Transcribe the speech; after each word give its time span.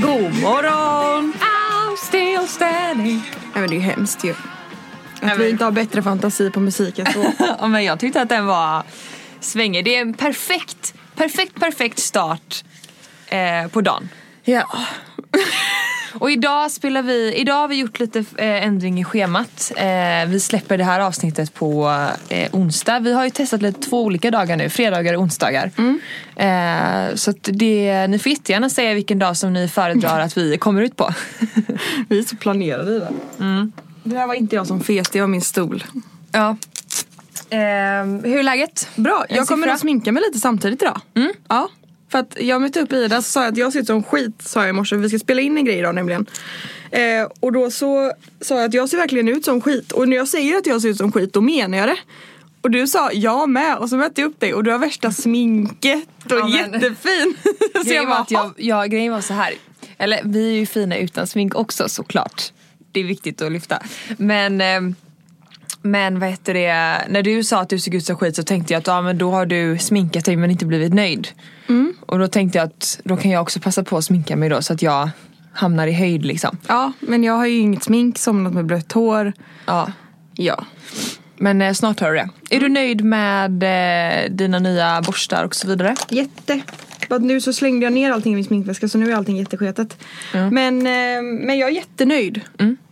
God 0.00 0.40
morgon! 0.42 1.32
I'm 1.40 1.96
still 2.06 2.48
standing. 2.48 3.22
Nej 3.32 3.60
men 3.60 3.66
det 3.70 3.74
är 3.74 3.78
ju 3.78 3.82
hemskt 3.82 4.24
ju. 4.24 4.30
Att 4.30 4.36
Nej, 5.22 5.32
vi 5.36 5.42
men- 5.42 5.48
inte 5.52 5.64
har 5.64 5.72
bättre 5.72 6.02
fantasi 6.02 6.50
på 6.50 6.60
musik 6.60 6.98
än 6.98 7.12
så. 7.12 7.32
Ja, 7.60 7.66
men 7.66 7.84
jag 7.84 8.00
tyckte 8.00 8.20
att 8.22 8.28
den 8.28 8.46
var 8.46 8.82
svängig. 9.40 9.84
Det 9.84 9.96
är 9.96 10.00
en 10.00 10.14
perfekt, 10.14 10.94
perfekt, 11.16 11.60
perfekt 11.60 11.98
start 11.98 12.64
eh, 13.26 13.66
på 13.70 13.80
dagen. 13.80 14.08
ja. 14.44 14.78
Och 16.18 16.30
idag 16.30 16.70
spelar 16.70 17.02
vi, 17.02 17.34
idag 17.34 17.54
har 17.54 17.68
vi 17.68 17.76
gjort 17.76 18.00
lite 18.00 18.18
eh, 18.18 18.64
ändring 18.66 19.00
i 19.00 19.04
schemat. 19.04 19.72
Eh, 19.76 20.28
vi 20.28 20.40
släpper 20.40 20.78
det 20.78 20.84
här 20.84 21.00
avsnittet 21.00 21.54
på 21.54 21.90
eh, 22.28 22.48
onsdag. 22.52 22.98
Vi 22.98 23.12
har 23.12 23.24
ju 23.24 23.30
testat 23.30 23.62
lite 23.62 23.80
två 23.80 24.04
olika 24.04 24.30
dagar 24.30 24.56
nu, 24.56 24.68
fredagar 24.70 25.14
och 25.14 25.22
onsdagar. 25.22 25.70
Eh, 26.36 27.14
så 27.14 27.32
det, 27.42 28.06
ni 28.06 28.18
får 28.18 28.30
jättegärna 28.32 28.70
säga 28.70 28.94
vilken 28.94 29.18
dag 29.18 29.36
som 29.36 29.52
ni 29.52 29.68
föredrar 29.68 30.20
att 30.20 30.36
vi 30.36 30.58
kommer 30.58 30.82
ut 30.82 30.96
på. 30.96 31.10
Vi 32.08 32.18
är 32.18 32.22
så 32.22 32.36
planerade 32.36 32.96
i 32.96 32.98
det. 32.98 33.08
Det 34.04 34.18
här 34.18 34.26
var 34.26 34.34
inte 34.34 34.56
jag 34.56 34.66
som 34.66 34.80
fes, 34.80 35.08
det 35.08 35.20
var 35.20 35.28
min 35.28 35.42
stol. 35.42 35.84
ja. 36.32 36.56
Eh, 37.50 37.58
hur 38.24 38.38
är 38.38 38.42
läget? 38.42 38.88
Bra, 38.96 39.24
jag 39.28 39.46
kommer 39.46 39.68
att 39.68 39.80
sminka 39.80 40.12
mig 40.12 40.22
lite 40.26 40.38
samtidigt 40.38 40.82
idag. 40.82 41.00
Ja. 41.48 41.68
För 42.16 42.20
att 42.20 42.36
jag 42.40 42.60
mötte 42.60 42.80
upp 42.80 42.92
Ida 42.92 43.22
så 43.22 43.30
sa 43.30 43.42
jag 43.42 43.52
att 43.52 43.58
jag 43.58 43.72
ser 43.72 43.80
ut 43.80 43.86
som 43.86 44.02
skit 44.02 44.42
sa 44.42 44.60
jag 44.60 44.68
i 44.68 44.72
morse. 44.72 44.96
Vi 44.96 45.08
ska 45.08 45.18
spela 45.18 45.40
in 45.40 45.56
en 45.56 45.64
grej 45.64 45.78
idag 45.78 45.94
nämligen. 45.94 46.26
Eh, 46.90 47.28
och 47.40 47.52
då 47.52 47.70
så 47.70 48.12
sa 48.40 48.54
jag 48.54 48.64
att 48.64 48.74
jag 48.74 48.88
ser 48.88 48.96
verkligen 48.96 49.28
ut 49.28 49.44
som 49.44 49.60
skit. 49.60 49.92
Och 49.92 50.08
när 50.08 50.16
jag 50.16 50.28
säger 50.28 50.56
att 50.56 50.66
jag 50.66 50.82
ser 50.82 50.88
ut 50.88 50.96
som 50.96 51.12
skit 51.12 51.32
då 51.32 51.40
menar 51.40 51.78
jag 51.78 51.88
det. 51.88 51.96
Och 52.60 52.70
du 52.70 52.86
sa 52.86 53.12
jag 53.12 53.48
med 53.48 53.76
och 53.76 53.88
så 53.88 53.96
mötte 53.96 54.20
jag 54.20 54.28
upp 54.28 54.40
dig 54.40 54.54
och 54.54 54.64
du 54.64 54.70
har 54.70 54.78
värsta 54.78 55.10
sminket 55.12 56.08
och 56.24 56.32
Ja, 56.32 56.48
jättefin. 56.48 57.36
så 57.74 57.82
Grejen 57.82 58.02
jag 58.02 58.06
var, 58.06 58.20
att 58.20 58.30
jag, 58.30 58.54
ja, 58.56 58.84
grejen 58.84 59.12
var 59.12 59.20
så 59.20 59.34
här. 59.34 59.54
Eller 59.98 60.20
vi 60.24 60.48
är 60.50 60.54
ju 60.54 60.66
fina 60.66 60.96
utan 60.96 61.26
smink 61.26 61.54
också 61.54 61.88
såklart. 61.88 62.52
Det 62.92 63.00
är 63.00 63.04
viktigt 63.04 63.42
att 63.42 63.52
lyfta. 63.52 63.82
Men, 64.16 64.60
ehm, 64.60 64.94
men 65.90 66.18
vad 66.18 66.28
heter 66.28 66.54
det, 66.54 67.02
när 67.08 67.22
du 67.22 67.44
sa 67.44 67.60
att 67.60 67.68
du 67.68 67.78
såg 67.78 67.94
ut 67.94 68.04
som 68.04 68.16
skit 68.16 68.36
så 68.36 68.42
tänkte 68.42 68.72
jag 68.72 68.78
att 68.78 68.86
ja, 68.86 69.02
men 69.02 69.18
då 69.18 69.30
har 69.30 69.46
du 69.46 69.78
sminkat 69.78 70.24
dig 70.24 70.36
men 70.36 70.50
inte 70.50 70.66
blivit 70.66 70.94
nöjd. 70.94 71.28
Och 72.00 72.18
då 72.18 72.28
tänkte 72.28 72.58
jag 72.58 72.66
att 72.66 73.00
då 73.04 73.16
kan 73.16 73.30
jag 73.30 73.42
också 73.42 73.60
passa 73.60 73.84
på 73.84 73.96
att 73.96 74.04
sminka 74.04 74.36
mig 74.36 74.48
då 74.48 74.62
så 74.62 74.72
att 74.72 74.82
jag 74.82 75.10
hamnar 75.52 75.86
i 75.86 75.92
höjd 75.92 76.24
liksom. 76.24 76.58
Ja, 76.66 76.92
men 77.00 77.24
jag 77.24 77.34
har 77.34 77.46
ju 77.46 77.58
inget 77.58 77.84
smink, 77.84 78.18
somnat 78.18 78.52
med 78.52 78.64
blött 78.66 78.92
hår. 78.92 79.32
Ja. 79.66 79.92
Ja. 80.34 80.64
Men 81.36 81.62
eh, 81.62 81.72
snart 81.72 82.00
har 82.00 82.10
du 82.10 82.16
det. 82.16 82.28
Är 82.50 82.60
du 82.60 82.68
nöjd 82.68 83.04
med 83.04 83.62
eh, 83.62 84.30
dina 84.30 84.58
nya 84.58 85.02
borstar 85.02 85.44
och 85.44 85.54
så 85.54 85.68
vidare? 85.68 85.96
Jätte. 86.08 86.60
Bara 87.08 87.18
Nu 87.18 87.40
så 87.40 87.52
slängde 87.52 87.86
jag 87.86 87.92
ner 87.92 88.10
allting 88.10 88.32
i 88.32 88.36
min 88.36 88.44
sminkväska 88.44 88.88
så 88.88 88.98
nu 88.98 89.10
är 89.10 89.16
allting 89.16 89.36
jättesketet. 89.36 90.02
Men, 90.32 90.78
eh, 90.86 91.22
men 91.46 91.58
jag 91.58 91.68
är 91.68 91.74
jättenöjd. 91.74 92.40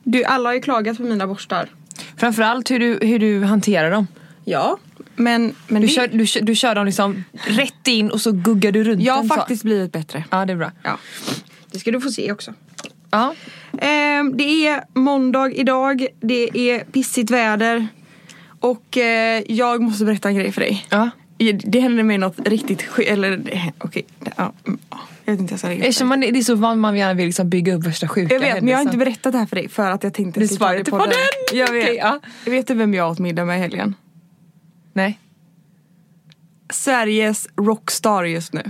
Du, 0.03 0.25
alla 0.25 0.49
har 0.49 0.55
ju 0.55 0.61
klagat 0.61 0.97
på 0.97 1.03
mina 1.03 1.27
borstar. 1.27 1.69
Framförallt 2.17 2.71
hur 2.71 2.79
du, 2.79 2.99
hur 3.07 3.19
du 3.19 3.45
hanterar 3.45 3.91
dem. 3.91 4.07
Ja. 4.45 4.79
Men, 5.17 5.55
men 5.69 5.83
Du 5.83 5.87
det- 5.89 5.93
kör, 5.93 6.09
du, 6.09 6.27
du 6.47 6.55
kör 6.55 6.75
dem 6.75 6.87
liksom 6.87 7.25
rätt 7.47 7.89
in 7.89 8.11
och 8.11 8.21
så 8.21 8.33
guggar 8.33 8.73
du 8.73 8.85
runt 8.85 9.03
jag 9.03 9.15
har 9.15 9.21
den 9.21 9.29
så. 9.29 9.35
faktiskt 9.35 9.63
blivit 9.63 9.93
bättre. 9.93 10.25
Ja 10.31 10.45
det 10.47 10.53
är 10.53 10.57
bra. 10.57 10.73
Ja. 10.83 10.99
Det 11.73 11.79
ska 11.79 11.91
du 11.91 12.01
få 12.01 12.11
se 12.11 12.33
också. 12.33 12.55
Ja. 13.11 13.35
Ehm, 13.79 14.37
det 14.37 14.67
är 14.67 14.85
måndag 14.95 15.51
idag. 15.53 16.07
Det 16.21 16.71
är 16.71 16.85
pissigt 16.85 17.31
väder. 17.31 17.87
Och 18.61 18.99
eh, 18.99 19.43
jag 19.49 19.83
måste 19.83 20.05
berätta 20.05 20.29
en 20.29 20.35
grej 20.35 20.53
för 20.53 20.61
dig. 20.61 20.87
ja. 20.91 21.11
Det 21.65 21.81
hände 21.81 22.03
mig 22.03 22.19
något 22.19 22.49
riktigt 22.49 22.83
sk- 22.83 23.03
Eller 23.07 23.43
okej. 23.79 24.05
ja, 24.37 24.53
mm, 24.67 24.79
ja. 24.91 25.01
jag 25.25 25.33
vet 25.33 25.41
inte 25.41 25.53
jag 25.53 25.59
ska 25.59 25.69
lägga 25.69 25.85
Eftersom 25.85 26.09
man, 26.09 26.21
det 26.21 26.29
är 26.39 26.43
så 26.43 26.55
van 26.55 26.81
man 26.81 26.97
gärna 26.97 27.15
vill 27.15 27.27
liksom 27.27 27.49
bygga 27.49 27.75
upp 27.75 27.87
värsta 27.87 28.09
sjuka 28.09 28.35
Jag 28.35 28.41
vet 28.41 28.55
men 28.63 28.69
jag 28.69 28.79
har 28.79 28.83
inte 28.83 28.97
berättat 28.97 29.33
det 29.33 29.39
här 29.39 29.47
för 29.47 29.57
dig 29.57 29.69
för 29.69 29.91
att 29.91 30.03
jag 30.05 30.15
tänkte 30.15 30.41
Du 30.41 30.47
det 30.47 30.59
på 30.59 30.99
den. 30.99 31.09
den. 31.09 31.59
Jag 31.59 31.73
vet. 31.73 31.85
Okej, 31.85 31.97
ja. 31.97 32.21
Vet 32.47 32.67
du 32.67 32.75
vem 32.75 32.95
jag 32.95 33.11
åt 33.11 33.19
middag 33.19 33.45
med 33.45 33.57
i 33.57 33.61
helgen? 33.61 33.95
Nej. 34.93 35.19
Sveriges 36.73 37.49
rockstar 37.57 38.25
just 38.25 38.53
nu. 38.53 38.63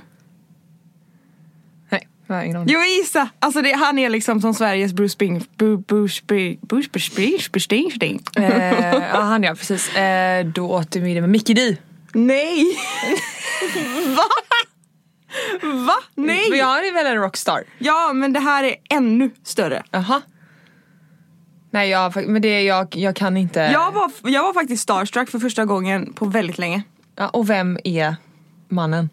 Nej, 1.88 2.08
jag 2.26 2.34
har 2.34 2.42
ingen 2.42 2.56
aning. 2.56 2.74
Jo 2.74 2.80
gissa! 3.00 3.28
Alltså 3.38 3.62
det, 3.62 3.72
han 3.72 3.98
är 3.98 4.10
liksom 4.10 4.40
som 4.40 4.54
Sveriges 4.54 4.92
Bruce 4.92 5.12
Spring... 5.12 5.44
Bruce 5.56 6.22
Bruce 6.26 6.58
Bruce 6.60 6.88
Bruce 6.92 7.60
Springsteen. 7.60 8.18
Eh, 8.36 8.94
ja 8.94 9.20
han 9.20 9.42
ja, 9.42 9.54
precis. 9.54 9.96
Eh, 9.96 10.46
då 10.46 10.70
åt 10.70 10.90
du 10.90 11.00
middag 11.00 11.20
med 11.20 11.30
Mickey 11.30 11.54
D. 11.54 11.76
Nej! 12.14 12.64
Va? 14.16 14.24
Va? 15.62 15.94
Nej! 16.14 16.50
Men 16.50 16.58
jag 16.58 16.86
är 16.86 16.92
väl 16.92 17.06
en 17.06 17.16
rockstar? 17.16 17.64
Ja 17.78 18.12
men 18.12 18.32
det 18.32 18.40
här 18.40 18.64
är 18.64 18.76
ännu 18.90 19.30
större. 19.44 19.82
Jaha. 19.90 20.22
Nej 21.70 21.90
jag, 21.90 22.28
men 22.28 22.42
det, 22.42 22.62
jag, 22.62 22.96
jag 22.96 23.16
kan 23.16 23.36
inte. 23.36 23.60
Jag 23.60 23.92
var, 23.92 24.12
jag 24.22 24.42
var 24.42 24.54
faktiskt 24.54 24.82
starstruck 24.82 25.30
för 25.30 25.38
första 25.38 25.64
gången 25.64 26.12
på 26.12 26.24
väldigt 26.24 26.58
länge. 26.58 26.82
Ja, 27.16 27.28
och 27.28 27.50
vem 27.50 27.78
är 27.84 28.16
mannen? 28.68 29.10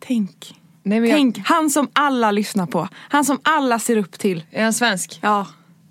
Tänk. 0.00 0.54
Nej, 0.82 1.00
men 1.00 1.10
Tänk, 1.10 1.38
han 1.44 1.70
som 1.70 1.88
alla 1.92 2.30
lyssnar 2.30 2.66
på. 2.66 2.88
Han 2.94 3.24
som 3.24 3.40
alla 3.42 3.78
ser 3.78 3.96
upp 3.96 4.18
till. 4.18 4.44
Jag, 4.50 4.60
är 4.60 4.64
han 4.64 4.72
svensk? 4.72 5.18
Ja. 5.22 5.46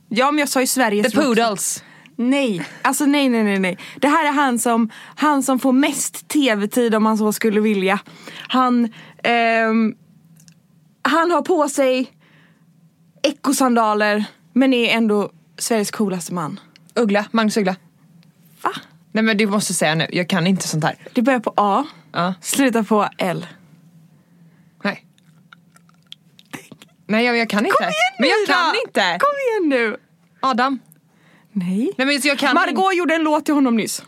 Ja 0.09 0.31
men 0.31 0.39
jag 0.39 0.49
sa 0.49 0.61
ju 0.61 0.67
Sveriges 0.67 1.11
The 1.11 1.17
rockstar. 1.17 1.45
Poodles. 1.45 1.83
Nej, 2.19 2.67
alltså 2.81 3.05
nej 3.05 3.29
nej 3.29 3.43
nej 3.43 3.59
nej. 3.59 3.77
Det 4.01 4.07
här 4.07 4.25
är 4.27 4.31
han 4.31 4.59
som, 4.59 4.89
han 5.15 5.43
som 5.43 5.59
får 5.59 5.71
mest 5.71 6.27
tv-tid 6.27 6.95
om 6.95 7.03
man 7.03 7.17
så 7.17 7.33
skulle 7.33 7.59
vilja. 7.61 7.99
Han, 8.47 8.93
ehm, 9.23 9.95
han 11.01 11.31
har 11.31 11.41
på 11.41 11.69
sig 11.69 12.11
ekosandaler 13.23 14.25
men 14.53 14.73
är 14.73 14.89
ändå 14.89 15.31
Sveriges 15.57 15.91
coolaste 15.91 16.33
man. 16.33 16.59
Uggla, 16.95 17.25
Magnus 17.31 17.57
Uggla. 17.57 17.75
Va? 18.61 18.71
Nej 19.11 19.23
men 19.23 19.37
du 19.37 19.47
måste 19.47 19.73
säga 19.73 19.95
nu, 19.95 20.07
jag 20.11 20.29
kan 20.29 20.47
inte 20.47 20.67
sånt 20.67 20.83
här. 20.83 20.95
Det 21.13 21.21
börjar 21.21 21.39
på 21.39 21.53
A, 21.57 21.85
Ja. 22.11 22.33
slutar 22.41 22.83
på 22.83 23.09
L. 23.17 23.45
Nej. 24.83 25.05
Nej 27.07 27.25
jag, 27.25 27.37
jag 27.37 27.49
kan 27.49 27.65
inte. 27.65 27.77
Kom 27.77 27.83
igen 27.83 27.93
nu 28.19 28.21
men 28.21 28.29
jag 28.29 28.43
Ida! 28.43 28.53
kan 28.53 28.75
inte. 28.87 29.17
Kom 29.19 29.69
igen 29.69 29.69
nu! 29.79 29.97
Adam. 30.39 30.79
Nej. 31.59 31.91
Nej 31.97 32.07
men 32.07 32.19
jag 32.23 32.39
kan 32.39 32.53
Margot 32.55 32.95
gjorde 32.97 33.15
en 33.15 33.23
låt 33.23 33.45
till 33.45 33.53
honom 33.53 33.75
nyss. 33.75 34.03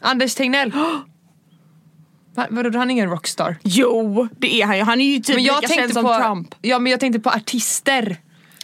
Anders 0.00 0.34
Tegnell. 0.34 0.72
Va, 2.34 2.46
vadå, 2.50 2.78
han 2.78 2.90
är 2.90 2.92
ingen 2.92 3.10
rockstar? 3.10 3.56
Jo, 3.62 4.28
det 4.38 4.62
är 4.62 4.66
han 4.66 4.76
ju. 4.76 4.82
Han 4.82 5.00
är 5.00 5.04
ju 5.04 5.20
typ 5.20 5.34
Men 5.36 5.44
jag 5.44 5.62
lika 5.62 5.68
känd 5.74 5.78
tänkte 5.78 5.94
som 5.94 6.04
på, 6.04 6.18
Trump. 6.18 6.54
Ja 6.62 6.78
men 6.78 6.90
jag 6.90 7.00
tänkte 7.00 7.20
på 7.20 7.30
artister. 7.30 8.16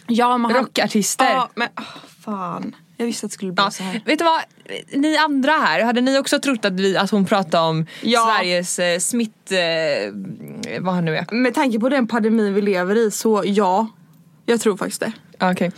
Ja, 0.07 0.37
men 0.37 0.53
Rockartister. 0.53 1.25
Ja, 1.25 1.49
men 1.55 1.67
åh, 1.77 1.83
fan. 2.25 2.75
Jag 2.97 3.05
visste 3.05 3.25
att 3.25 3.31
det 3.31 3.33
skulle 3.33 3.51
bli 3.51 3.63
Ja. 3.63 3.71
så 3.71 3.83
här. 3.83 4.01
Vet 4.05 4.19
du 4.19 4.25
vad? 4.25 4.41
Ni 4.93 5.17
andra 5.17 5.51
här, 5.51 5.83
hade 5.83 6.01
ni 6.01 6.19
också 6.19 6.39
trott 6.39 6.65
att, 6.65 6.73
vi, 6.73 6.97
att 6.97 7.11
hon 7.11 7.25
pratade 7.25 7.67
om 7.67 7.85
Ja. 8.01 8.35
Sveriges 8.37 8.79
eh, 8.79 8.99
smitt... 8.99 9.51
Eh, 9.51 10.79
vad 10.79 10.93
han 10.93 11.05
nu 11.05 11.17
är? 11.17 11.33
Med 11.35 11.53
tanke 11.53 11.79
på 11.79 11.89
den 11.89 12.07
pandemin 12.07 12.53
vi 12.53 12.61
lever 12.61 12.95
i 12.95 13.11
så 13.11 13.43
ja. 13.45 13.87
Jag 14.45 14.61
tror 14.61 14.77
faktiskt 14.77 14.99
det. 14.99 15.11
Ja, 15.39 15.51
Okej. 15.51 15.71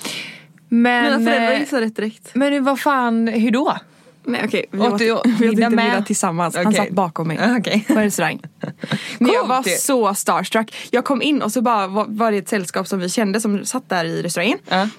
Men... 0.70 1.04
Mina 1.04 1.32
föräldrar 1.32 1.54
eh, 1.54 1.60
gissade 1.60 1.86
rätt 1.86 1.96
direkt. 1.96 2.36
Men 2.36 2.64
vad 2.64 2.80
fan, 2.80 3.28
hur 3.28 3.52
då? 3.52 3.78
Nej 4.24 4.42
okej, 4.46 4.66
vi 4.72 4.80
Åt 4.80 5.02
vi 5.02 5.12
åt 5.12 5.26
middag 5.26 5.48
inte 5.52 5.70
med? 5.70 5.86
middag 5.86 6.02
tillsammans. 6.02 6.56
Han 6.56 6.68
Okej. 6.68 6.78
satt 6.78 6.90
bakom 6.90 7.28
mig. 7.28 7.40
Okej. 7.60 7.86
På 7.88 7.94
en 7.94 8.04
restaurang. 8.04 8.42
Men 9.20 9.32
jag 9.32 9.48
var 9.48 9.64
så 9.78 10.14
starstruck. 10.16 10.76
Jag 10.92 11.06
kom 11.06 11.22
in 11.22 11.42
och 11.42 11.52
så 11.52 11.62
bara 11.62 11.88
var, 11.88 12.06
var 12.08 12.32
det 12.32 12.38
ett 12.38 12.50
sällskap 12.50 12.88
som 12.88 13.00
vi 13.00 13.10
kände 13.10 13.42
som 13.42 13.66
satt 13.66 13.90
där 13.90 14.06
i 14.06 14.22
restaurangen. 14.22 14.60
Ja. 14.70 14.90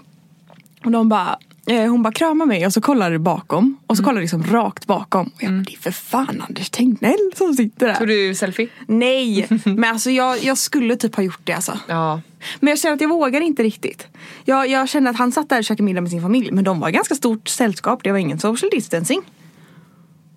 Och 0.84 0.90
de 0.90 1.08
bara, 1.08 1.38
hon 1.68 2.02
bara 2.02 2.12
kramar 2.12 2.46
mig 2.46 2.66
och 2.66 2.72
så 2.72 2.80
kollar 2.80 3.10
det 3.10 3.18
bakom. 3.18 3.76
Och 3.86 3.96
så 3.96 4.04
kollar 4.04 4.20
liksom 4.20 4.42
rakt 4.42 4.86
bakom. 4.86 5.26
Och 5.26 5.42
jag 5.42 5.52
bara, 5.52 5.62
det 5.62 5.72
är 5.72 5.78
för 5.78 5.90
fan 5.90 6.44
Anders 6.48 6.70
Tegnell 6.70 7.30
som 7.36 7.54
sitter 7.54 7.86
där. 7.86 7.94
Tog 7.94 8.08
du 8.08 8.34
selfie? 8.34 8.68
Nej, 8.86 9.46
men 9.64 9.84
alltså 9.84 10.10
jag, 10.10 10.38
jag 10.44 10.58
skulle 10.58 10.96
typ 10.96 11.14
ha 11.14 11.22
gjort 11.22 11.40
det 11.44 11.52
alltså. 11.52 11.78
Ja. 11.86 12.20
Men 12.60 12.70
jag 12.70 12.78
känner 12.78 12.94
att 12.94 13.00
jag 13.00 13.08
vågar 13.08 13.40
inte 13.40 13.62
riktigt. 13.62 14.06
Jag, 14.44 14.68
jag 14.68 14.88
känner 14.88 15.10
att 15.10 15.18
han 15.18 15.32
satt 15.32 15.48
där 15.48 15.58
och 15.58 15.64
käkade 15.64 15.82
middag 15.82 16.00
med 16.00 16.10
sin 16.10 16.22
familj. 16.22 16.52
Men 16.52 16.64
de 16.64 16.80
var 16.80 16.90
ganska 16.90 17.14
stort 17.14 17.48
sällskap. 17.48 18.00
Det 18.02 18.12
var 18.12 18.18
ingen 18.18 18.38
social 18.38 18.70
distancing. 18.70 19.22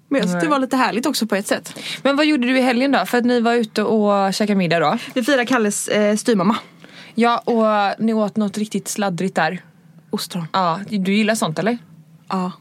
Men 0.10 0.22
jag 0.22 0.30
tyckte 0.30 0.46
det 0.46 0.50
var 0.50 0.60
lite 0.60 0.78
härligt 0.78 1.06
också 1.06 1.28
på 1.28 1.36
ett 1.36 1.48
sätt. 1.48 1.80
Men 2.04 2.16
vad 2.16 2.26
gjorde 2.26 2.48
du 2.48 2.58
i 2.58 2.62
helgen 2.62 2.92
då? 2.92 3.06
För 3.06 3.18
att 3.18 3.26
ni 3.26 3.42
var 3.42 3.54
ute 3.54 3.84
och 3.84 4.34
käkade 4.34 4.58
middag 4.58 4.80
då? 4.80 4.98
Vi 5.14 5.24
firar 5.24 5.46
Kalles 5.46 5.88
eh, 5.88 6.16
styvmamma. 6.16 6.56
Ja, 7.16 7.38
och 7.38 8.04
ni 8.04 8.14
åt 8.14 8.38
något 8.38 8.58
riktigt 8.58 8.88
sladdrigt 8.88 9.36
där. 9.36 9.62
Ostron. 10.12 10.48
Ja, 10.54 10.80
du 10.90 11.14
gillar 11.14 11.36
sånt 11.36 11.60
eller? 11.60 11.78
Ja. 12.28 12.52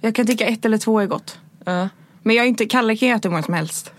Jag 0.00 0.14
kan 0.14 0.26
tycka 0.26 0.46
ett 0.46 0.64
eller 0.64 0.78
två 0.78 1.00
är 1.00 1.06
gott. 1.06 1.38
Ja. 1.64 1.88
Men 2.22 2.36
jag 2.36 2.44
är 2.44 2.48
inte, 2.48 2.66
Kalle 2.66 2.96
kan 2.96 3.08
ju 3.08 3.14
äta 3.14 3.28
hur 3.28 3.30
många 3.30 3.42
som 3.42 3.54
helst. 3.54 3.92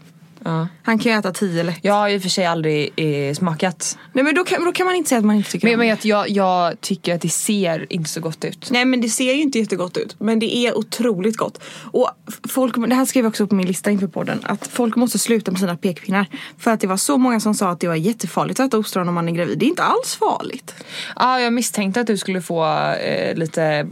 Ja. 0.46 0.68
Han 0.84 1.00
kan 1.00 1.12
ju 1.12 1.18
äta 1.18 1.32
tio 1.32 1.64
lätt. 1.64 1.80
Jag 1.82 1.94
har 1.94 2.16
och 2.16 2.22
för 2.22 2.30
sig 2.30 2.46
aldrig 2.46 2.92
eh, 2.96 3.34
smakat. 3.34 3.98
Nej 4.14 4.24
men 4.24 4.36
då 4.36 4.44
kan, 4.44 4.66
då 4.66 4.72
kan 4.72 4.86
man 4.86 4.96
inte 4.96 5.10
säga 5.10 5.20
att 5.20 5.26
man 5.26 5.36
inte 5.36 5.52
tycker 5.52 5.68
Men, 5.68 5.74
om 5.74 5.78
men 5.80 5.88
det. 5.88 5.94
att 5.94 6.06
jag, 6.06 6.30
jag 6.30 6.82
tycker 6.82 7.16
att 7.16 7.22
det 7.22 7.30
ser 7.30 7.86
inte 7.94 8.10
så 8.10 8.20
gott 8.22 8.46
ut. 8.46 8.68
Nej 8.72 8.86
men 8.86 9.02
det 9.02 9.10
ser 9.10 9.34
ju 9.34 9.42
inte 9.42 9.60
jättegott 9.60 9.98
ut. 9.98 10.16
Men 10.20 10.40
det 10.40 10.56
är 10.58 10.78
otroligt 10.78 11.38
gott. 11.38 11.64
Och 11.92 12.10
folk, 12.50 12.76
det 12.90 12.96
här 12.96 13.06
skrev 13.06 13.26
jag 13.26 13.30
också 13.30 13.44
upp 13.44 13.50
på 13.50 13.56
min 13.56 13.68
lista 13.68 13.92
inför 13.92 14.08
podden. 14.08 14.40
Att 14.44 14.68
folk 14.68 14.96
måste 14.96 15.20
sluta 15.20 15.52
med 15.52 15.60
sina 15.60 15.78
pekpinnar. 15.78 16.26
För 16.58 16.72
att 16.72 16.80
det 16.80 16.88
var 16.88 16.98
så 16.98 17.18
många 17.18 17.40
som 17.40 17.54
sa 17.56 17.70
att 17.70 17.80
det 17.80 17.88
var 17.88 17.96
jättefarligt 17.96 18.60
att 18.60 18.68
äta 18.68 18.78
ostron 18.78 19.08
om 19.08 19.14
man 19.16 19.30
är 19.30 19.34
gravid. 19.34 19.60
Det 19.60 19.66
är 19.66 19.68
inte 19.68 19.84
alls 19.84 20.16
farligt. 20.16 20.74
Ja, 21.16 21.40
jag 21.40 21.54
misstänkte 21.54 22.02
att 22.02 22.08
du 22.08 22.18
skulle 22.18 22.42
få 22.42 22.66
eh, 22.94 23.36
lite 23.36 23.88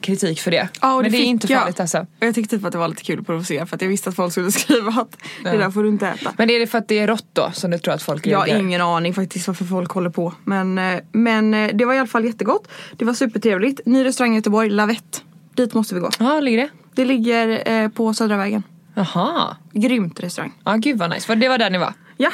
kritik 0.00 0.40
för 0.40 0.50
det. 0.50 0.68
Ja, 0.80 0.94
och 0.94 1.02
men 1.02 1.10
det 1.12 1.16
är 1.16 1.20
fick 1.20 1.28
inte 1.28 1.52
jag. 1.52 1.60
farligt 1.60 1.80
alltså. 1.80 1.98
Och 1.98 2.06
jag 2.26 2.34
tyckte 2.34 2.56
typ 2.56 2.66
att 2.66 2.72
det 2.72 2.78
var 2.78 2.88
lite 2.88 3.02
kul 3.04 3.20
att 3.20 3.26
provocera 3.26 3.66
för 3.66 3.76
att 3.76 3.82
jag 3.82 3.88
visste 3.88 4.08
att 4.10 4.16
folk 4.16 4.32
skulle 4.32 4.52
skriva 4.64 4.90
att 4.90 5.10
det 5.42 5.50
Ja. 5.50 5.56
där 5.56 5.70
får 5.70 5.83
du 5.84 5.90
inte 5.90 6.08
äta. 6.08 6.32
Men 6.38 6.50
är 6.50 6.58
det 6.58 6.66
för 6.66 6.78
att 6.78 6.88
det 6.88 6.98
är 6.98 7.06
rått 7.06 7.26
då 7.32 7.50
som 7.52 7.70
du 7.70 7.78
tror 7.78 7.94
att 7.94 8.02
folk 8.02 8.26
Jag 8.26 8.38
har 8.38 8.46
ingen 8.46 8.80
aning 8.80 9.14
faktiskt 9.14 9.46
varför 9.46 9.64
folk 9.64 9.90
håller 9.90 10.10
på. 10.10 10.34
Men, 10.44 10.78
eh, 10.78 11.00
men 11.12 11.54
eh, 11.54 11.70
det 11.74 11.84
var 11.84 11.94
i 11.94 11.98
alla 11.98 12.06
fall 12.06 12.24
jättegott. 12.24 12.68
Det 12.96 13.04
var 13.04 13.14
supertrevligt. 13.14 13.80
Ny 13.86 14.04
restaurang 14.04 14.32
i 14.32 14.36
Göteborg, 14.36 14.70
Lavette. 14.70 15.18
Dit 15.54 15.74
måste 15.74 15.94
vi 15.94 16.00
gå. 16.00 16.10
Ja, 16.18 16.40
ligger 16.40 16.58
det? 16.58 16.68
Det 16.94 17.04
ligger 17.04 17.70
eh, 17.70 17.88
på 17.88 18.14
Södra 18.14 18.36
vägen. 18.36 18.62
Jaha. 18.94 19.56
Grymt 19.72 20.20
restaurang. 20.20 20.52
Ja, 20.64 20.74
gud 20.76 20.98
vad 20.98 21.10
nice. 21.10 21.26
För 21.26 21.36
det 21.36 21.48
var 21.48 21.58
där 21.58 21.70
ni 21.70 21.78
var? 21.78 21.92
Ja. 22.16 22.30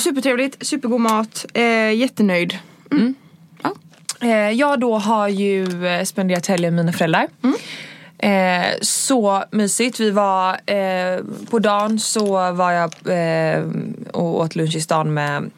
Supertrevligt, 0.00 0.66
supergod 0.66 1.00
mat, 1.00 1.46
eh, 1.54 1.92
jättenöjd. 1.92 2.58
Mm. 2.90 3.14
Ja. 3.62 3.72
Eh, 4.20 4.50
jag 4.50 4.80
då 4.80 4.98
har 4.98 5.28
ju 5.28 5.86
eh, 5.86 6.04
spenderat 6.04 6.46
helgen 6.46 6.74
med 6.74 6.84
mina 6.84 6.96
föräldrar. 6.96 7.28
Eh, 8.18 8.74
så 8.80 9.44
mysigt. 9.50 10.00
Vi 10.00 10.10
var 10.10 10.70
eh, 10.70 11.20
på 11.50 11.58
dagen 11.58 11.98
så 11.98 12.52
var 12.52 12.72
jag 12.72 12.92
eh, 13.06 13.64
och 14.12 14.40
åt 14.40 14.56
lunch 14.56 14.76
i 14.76 14.80
stan 14.80 15.14
med 15.14 15.50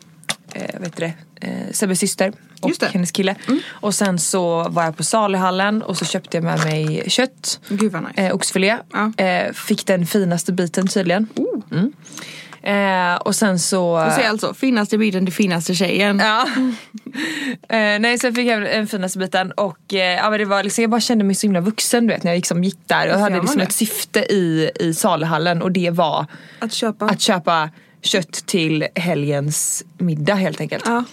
eh, 0.55 0.81
vet 0.81 0.96
du 0.96 1.05
det, 1.05 1.14
eh, 1.46 1.72
Sebbes 1.72 1.99
syster 1.99 2.32
och 2.60 2.70
hennes 2.93 3.12
kille. 3.12 3.34
Och 3.69 3.94
sen 3.94 4.19
så 4.19 4.69
var 4.69 4.84
jag 4.84 4.96
på 4.96 5.05
saluhallen 5.05 5.82
och 5.82 5.96
så 5.96 6.05
köpte 6.05 6.37
jag 6.37 6.44
med 6.44 6.64
mig 6.64 7.05
kött. 7.06 7.60
Gud 7.69 7.93
vad 7.93 8.02
nice. 8.02 8.22
Eh, 8.22 8.34
oxfilé. 8.34 8.76
Ja. 8.93 9.25
Eh, 9.25 9.52
fick 9.52 9.87
den 9.87 10.06
finaste 10.06 10.52
biten 10.52 10.88
tydligen. 10.88 11.26
Mm. 11.70 11.93
Eh, 12.62 13.14
och 13.14 13.34
sen 13.34 13.58
så... 13.58 14.05
Du 14.05 14.10
säger 14.10 14.28
alltså 14.28 14.55
finaste 14.55 14.99
biten 14.99 15.26
till 15.26 15.34
finaste 15.34 15.75
tjejen. 15.75 16.19
Ja. 16.19 16.46
eh, 17.76 17.99
nej 18.00 18.19
sen 18.19 18.34
fick 18.34 18.46
jag 18.46 18.62
den 18.62 18.87
finaste 18.87 19.19
biten 19.19 19.52
och 19.52 19.94
eh, 19.94 20.16
ja, 20.16 20.31
men 20.31 20.38
det 20.38 20.44
var 20.44 20.62
liksom, 20.62 20.82
jag 20.82 20.90
bara 20.90 21.00
kände 21.00 21.25
mig 21.25 21.34
så 21.34 21.46
himla 21.46 21.60
vuxen 21.60 22.06
du 22.06 22.12
vet 22.12 22.22
när 22.22 22.31
jag 22.31 22.37
liksom 22.37 22.64
gick 22.64 22.78
där. 22.87 23.06
Jag 23.06 23.19
hade 23.19 23.40
liksom 23.40 23.58
det? 23.58 23.64
ett 23.64 23.72
syfte 23.72 24.20
i, 24.20 24.70
i 24.81 24.94
saluhallen 24.94 25.62
och 25.62 25.72
det 25.72 25.90
var 25.90 26.26
Att 26.58 26.72
köpa. 26.72 27.05
att 27.06 27.20
köpa 27.20 27.70
kött 28.02 28.32
till 28.46 28.87
helgens 28.94 29.84
middag 29.99 30.34
helt 30.34 30.61
enkelt. 30.61 30.84
Ja. 30.87 31.04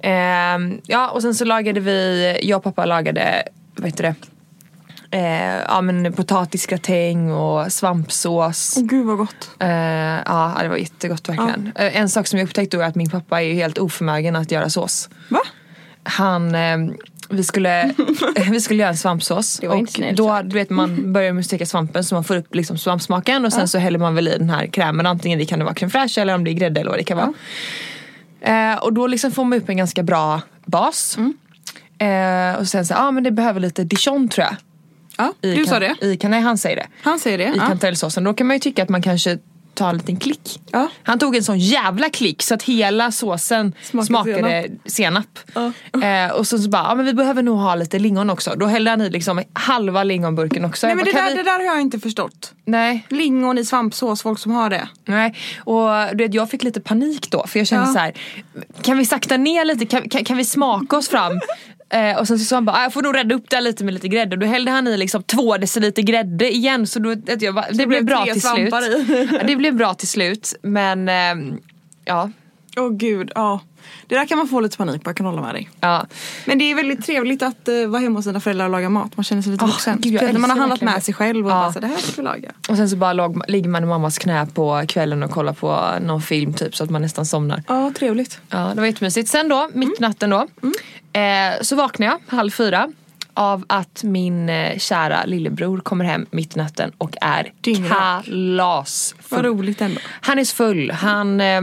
Ehm, 0.00 0.80
ja 0.86 1.10
och 1.10 1.22
sen 1.22 1.34
så 1.34 1.44
lagade 1.44 1.80
vi, 1.80 2.38
jag 2.42 2.56
och 2.56 2.64
pappa 2.64 2.86
lagade, 2.86 3.42
vad 3.76 3.86
heter 3.86 4.02
det? 4.02 4.14
Eh, 5.10 5.62
ja 5.68 5.80
men 5.80 6.12
potatisgratäng 6.12 7.32
och 7.32 7.72
svampsås. 7.72 8.74
Åh 8.78 8.84
gud 8.84 9.06
vad 9.06 9.16
gott. 9.16 9.50
Eh, 9.58 9.68
ja 9.68 10.58
det 10.62 10.68
var 10.68 10.76
jättegott 10.76 11.28
verkligen. 11.28 11.72
Eh, 11.76 12.00
en 12.00 12.08
sak 12.08 12.26
som 12.26 12.38
jag 12.38 12.46
upptäckte 12.46 12.76
då 12.76 12.82
är 12.82 12.86
att 12.86 12.94
min 12.94 13.10
pappa 13.10 13.42
är 13.42 13.54
helt 13.54 13.78
oförmögen 13.78 14.36
att 14.36 14.50
göra 14.50 14.70
sås. 14.70 15.08
Va? 15.28 15.40
Han, 16.02 16.54
eh, 16.54 16.78
vi, 17.28 17.44
skulle, 17.44 17.94
vi 18.50 18.60
skulle 18.60 18.80
göra 18.80 18.90
en 18.90 18.96
svampsås. 18.96 19.58
Och 19.58 19.88
snällt 19.88 20.16
då, 20.16 20.42
du 20.42 20.54
vet 20.54 20.70
man 20.70 21.12
börjar 21.12 21.32
med 21.32 21.40
att 21.40 21.46
steka 21.46 21.66
svampen 21.66 22.04
så 22.04 22.14
man 22.14 22.24
får 22.24 22.36
upp 22.36 22.54
liksom 22.54 22.78
svampsmaken 22.78 23.44
och 23.44 23.52
sen 23.52 23.68
så 23.68 23.78
häller 23.78 23.98
man 23.98 24.14
väl 24.14 24.28
i 24.28 24.38
den 24.38 24.50
här 24.50 24.66
krämen. 24.66 25.06
Antingen 25.06 25.38
det 25.38 25.44
kan 25.44 25.58
det 25.58 25.64
vara 25.64 25.74
crème 25.74 25.90
fraîche 25.90 26.20
eller 26.20 26.34
om 26.34 26.44
det 26.44 26.50
är 26.50 26.52
grädde 26.52 26.80
eller 26.80 26.90
vad 26.90 27.00
det 27.00 27.04
kan 27.04 27.16
vara. 27.16 27.32
Eh, 28.40 28.78
och 28.78 28.92
då 28.92 29.06
liksom 29.06 29.32
får 29.32 29.44
man 29.44 29.58
upp 29.58 29.68
en 29.68 29.76
ganska 29.76 30.02
bra 30.02 30.40
bas. 30.64 31.16
Mm. 31.16 31.34
Eh, 31.98 32.60
och 32.60 32.68
sen 32.68 32.86
så, 32.86 32.94
ja 32.94 32.98
ah, 33.08 33.10
men 33.10 33.24
det 33.24 33.30
behöver 33.30 33.60
lite 33.60 33.84
dijon 33.84 34.28
tror 34.28 34.46
jag. 34.46 34.56
Ja, 35.18 35.32
du 35.40 35.64
sa 35.66 35.70
kan- 35.80 35.80
det. 36.00 36.06
I, 36.06 36.16
kan, 36.16 36.30
nej 36.30 36.40
han 36.40 36.58
säger 36.58 36.76
det 36.76 36.86
Han 37.02 37.18
säger 37.18 37.38
det. 37.38 37.44
i 37.44 37.52
Ja. 37.56 37.66
kantarellsåsen. 37.66 38.24
Då 38.24 38.34
kan 38.34 38.46
man 38.46 38.56
ju 38.56 38.60
tycka 38.60 38.82
att 38.82 38.88
man 38.88 39.02
kanske 39.02 39.38
tar 39.74 39.88
en 39.90 39.96
liten 39.96 40.16
klick. 40.16 40.60
Ja. 40.72 40.88
Han 41.02 41.18
tog 41.18 41.36
en 41.36 41.44
sån 41.44 41.58
jävla 41.58 42.10
klick 42.10 42.42
så 42.42 42.54
att 42.54 42.62
hela 42.62 43.12
såsen 43.12 43.74
Smakade 43.82 44.06
smakade 44.06 44.68
senap. 44.86 45.38
Eh, 46.02 46.32
och 46.36 46.46
så, 46.46 46.58
så 46.58 46.68
bara, 46.68 46.82
ja 46.82 46.94
men 46.94 47.06
vi 47.06 47.14
behöver 47.14 47.42
nog 47.42 47.58
ha 47.58 47.74
lite 47.74 47.98
lingon 47.98 48.30
också. 48.30 48.54
Då 48.56 48.66
hällde 48.66 48.90
han 48.90 49.00
i 49.00 49.10
liksom 49.10 49.42
halva 49.52 50.04
lingonburken 50.04 50.64
också. 50.64 50.86
Nej 50.86 50.90
Jag 50.92 50.96
men 50.96 51.04
bara, 51.04 51.22
det 51.22 51.28
där, 51.28 51.30
vi- 51.30 51.36
det 51.36 51.42
där 51.50 51.58
har 51.58 51.64
jag 51.64 51.80
inte 51.80 51.98
förstått. 52.00 52.52
Nej, 52.64 53.06
Lingon 53.08 53.58
i 53.58 53.64
svampsås, 53.64 54.22
folk 54.22 54.38
som 54.38 54.52
har 54.52 54.70
det. 54.70 54.88
nej. 55.04 55.34
Och 55.64 55.88
du 56.14 56.24
vet, 56.24 56.34
jag 56.34 56.50
fick 56.50 56.62
lite 56.62 56.80
panik 56.80 57.30
då 57.30 57.46
för 57.46 57.58
jag 57.58 57.66
kände 57.66 57.86
Ja. 57.86 57.92
så 57.92 57.98
här, 57.98 58.12
kan 58.82 58.98
vi 58.98 59.04
sakta 59.06 59.36
ner 59.36 59.64
lite? 59.64 59.86
Kan, 59.86 60.08
kan, 60.08 60.24
kan 60.24 60.36
vi 60.36 60.44
smaka 60.44 60.96
oss 60.96 61.08
fram? 61.08 61.40
Eh, 61.90 62.18
och 62.18 62.26
sen 62.28 62.38
så 62.38 62.44
sa 62.44 62.56
han 62.56 62.64
bara, 62.64 62.76
"Ah, 62.76 62.82
jag 62.82 62.92
får 62.92 63.02
nog 63.02 63.16
rädda 63.16 63.34
upp 63.34 63.50
det 63.50 63.56
här 63.56 63.62
lite 63.62 63.84
med 63.84 63.94
lite 63.94 64.08
grädde. 64.08 64.36
Och 64.36 64.40
då 64.40 64.46
hällde 64.46 64.70
han 64.70 64.86
i 64.86 64.96
liksom 64.96 65.22
två 65.22 65.56
deciliter 65.56 66.02
grädde 66.02 66.54
igen. 66.54 66.86
Så 66.86 66.98
då, 66.98 67.14
jag, 67.40 67.54
bara, 67.54 67.66
det, 67.68 67.74
blev 67.74 67.88
blev 67.88 68.04
bra 68.04 68.24
till 68.24 68.42
slut. 68.42 68.74
Ja, 69.32 69.42
det 69.46 69.56
blev 69.56 69.76
bra 69.76 69.94
till 69.94 70.08
slut. 70.08 70.54
Men 70.62 71.08
ehm, 71.08 71.58
ja, 72.04 72.30
Åh 72.76 72.90
gud, 72.90 73.32
ja. 73.34 73.60
Det 74.06 74.14
där 74.14 74.26
kan 74.26 74.38
man 74.38 74.48
få 74.48 74.60
lite 74.60 74.76
panik 74.76 75.04
på, 75.04 75.10
jag 75.10 75.16
kan 75.16 75.26
hålla 75.26 75.42
med 75.42 75.54
dig. 75.54 75.68
ja. 75.80 76.06
Men 76.46 76.58
det 76.58 76.64
är 76.70 76.74
väldigt 76.74 77.06
trevligt 77.06 77.42
att 77.42 77.68
uh, 77.68 77.86
vara 77.88 78.02
hemma 78.02 78.18
hos 78.18 78.24
sina 78.24 78.40
föräldrar 78.40 78.64
och 78.66 78.70
laga 78.72 78.88
mat. 78.90 79.16
Man 79.16 79.24
känner 79.24 79.42
sig 79.42 79.52
lite 79.52 79.64
vuxen. 79.64 79.98
när 80.04 80.38
man 80.38 80.50
har 80.50 80.56
handlat 80.58 80.80
med 80.80 81.02
sig 81.02 81.14
själv 81.14 81.46
och 81.46 81.52
Ja. 81.52 81.54
bara 81.56 81.72
så 81.72 81.80
det 81.80 81.86
här 81.86 81.96
ska 81.96 82.12
vi 82.16 82.22
laga. 82.22 82.52
Och 82.68 82.76
sen 82.76 82.88
så 82.90 82.96
bara 82.96 83.12
låg, 83.12 83.42
ligger 83.48 83.68
man 83.68 83.82
i 83.82 83.86
mammas 83.86 84.18
knä 84.18 84.46
på 84.54 84.84
kvällen 84.88 85.22
och 85.22 85.30
kollar 85.30 85.52
på 85.52 85.88
någon 86.00 86.22
film 86.22 86.54
typ 86.54 86.76
så 86.76 86.84
att 86.84 86.90
man 86.90 87.02
nästan 87.02 87.26
somnar. 87.26 87.62
Ja, 87.68 87.92
trevligt. 87.98 88.40
Ja, 88.50 88.58
det 88.74 88.80
var 88.80 88.86
jättemysigt. 88.86 89.28
Sen 89.28 89.48
då, 89.48 89.70
mitt 89.74 89.98
i 89.98 90.02
natten 90.02 90.30
då, 90.30 90.46
eh, 91.20 91.62
så 91.62 91.76
vaknade 91.76 92.12
jag 92.12 92.36
halv 92.36 92.50
fyra 92.50 92.88
av 93.34 93.64
att 93.66 94.02
min 94.02 94.48
eh, 94.48 94.78
kära 94.78 95.24
lillebror 95.24 95.80
kommer 95.80 96.04
hem 96.04 96.26
mitt 96.30 96.56
i 96.56 96.58
natten 96.58 96.92
och 96.98 97.16
är 97.20 97.52
Dyngrak. 97.60 98.24
kalasfull. 98.24 99.24
Vad 99.28 99.44
roligt 99.44 99.80
ändå. 99.80 100.00
Han 100.20 100.38
är 100.38 100.44
så 100.44 100.56
full. 100.56 100.90
Han, 100.90 101.40
eh, 101.40 101.60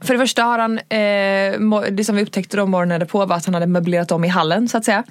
för 0.00 0.14
det 0.14 0.20
första 0.20 0.42
har 0.42 0.58
han, 0.58 0.78
eh, 0.78 1.90
det 1.90 2.04
som 2.04 2.16
vi 2.16 2.22
upptäckte 2.22 2.56
då 2.56 2.66
morgonen 2.66 3.06
på 3.06 3.26
var 3.26 3.36
att 3.36 3.44
han 3.44 3.54
hade 3.54 3.66
möblerat 3.66 4.12
om 4.12 4.24
i 4.24 4.28
hallen 4.28 4.68
så 4.68 4.78
att 4.78 4.84
säga. 4.84 5.04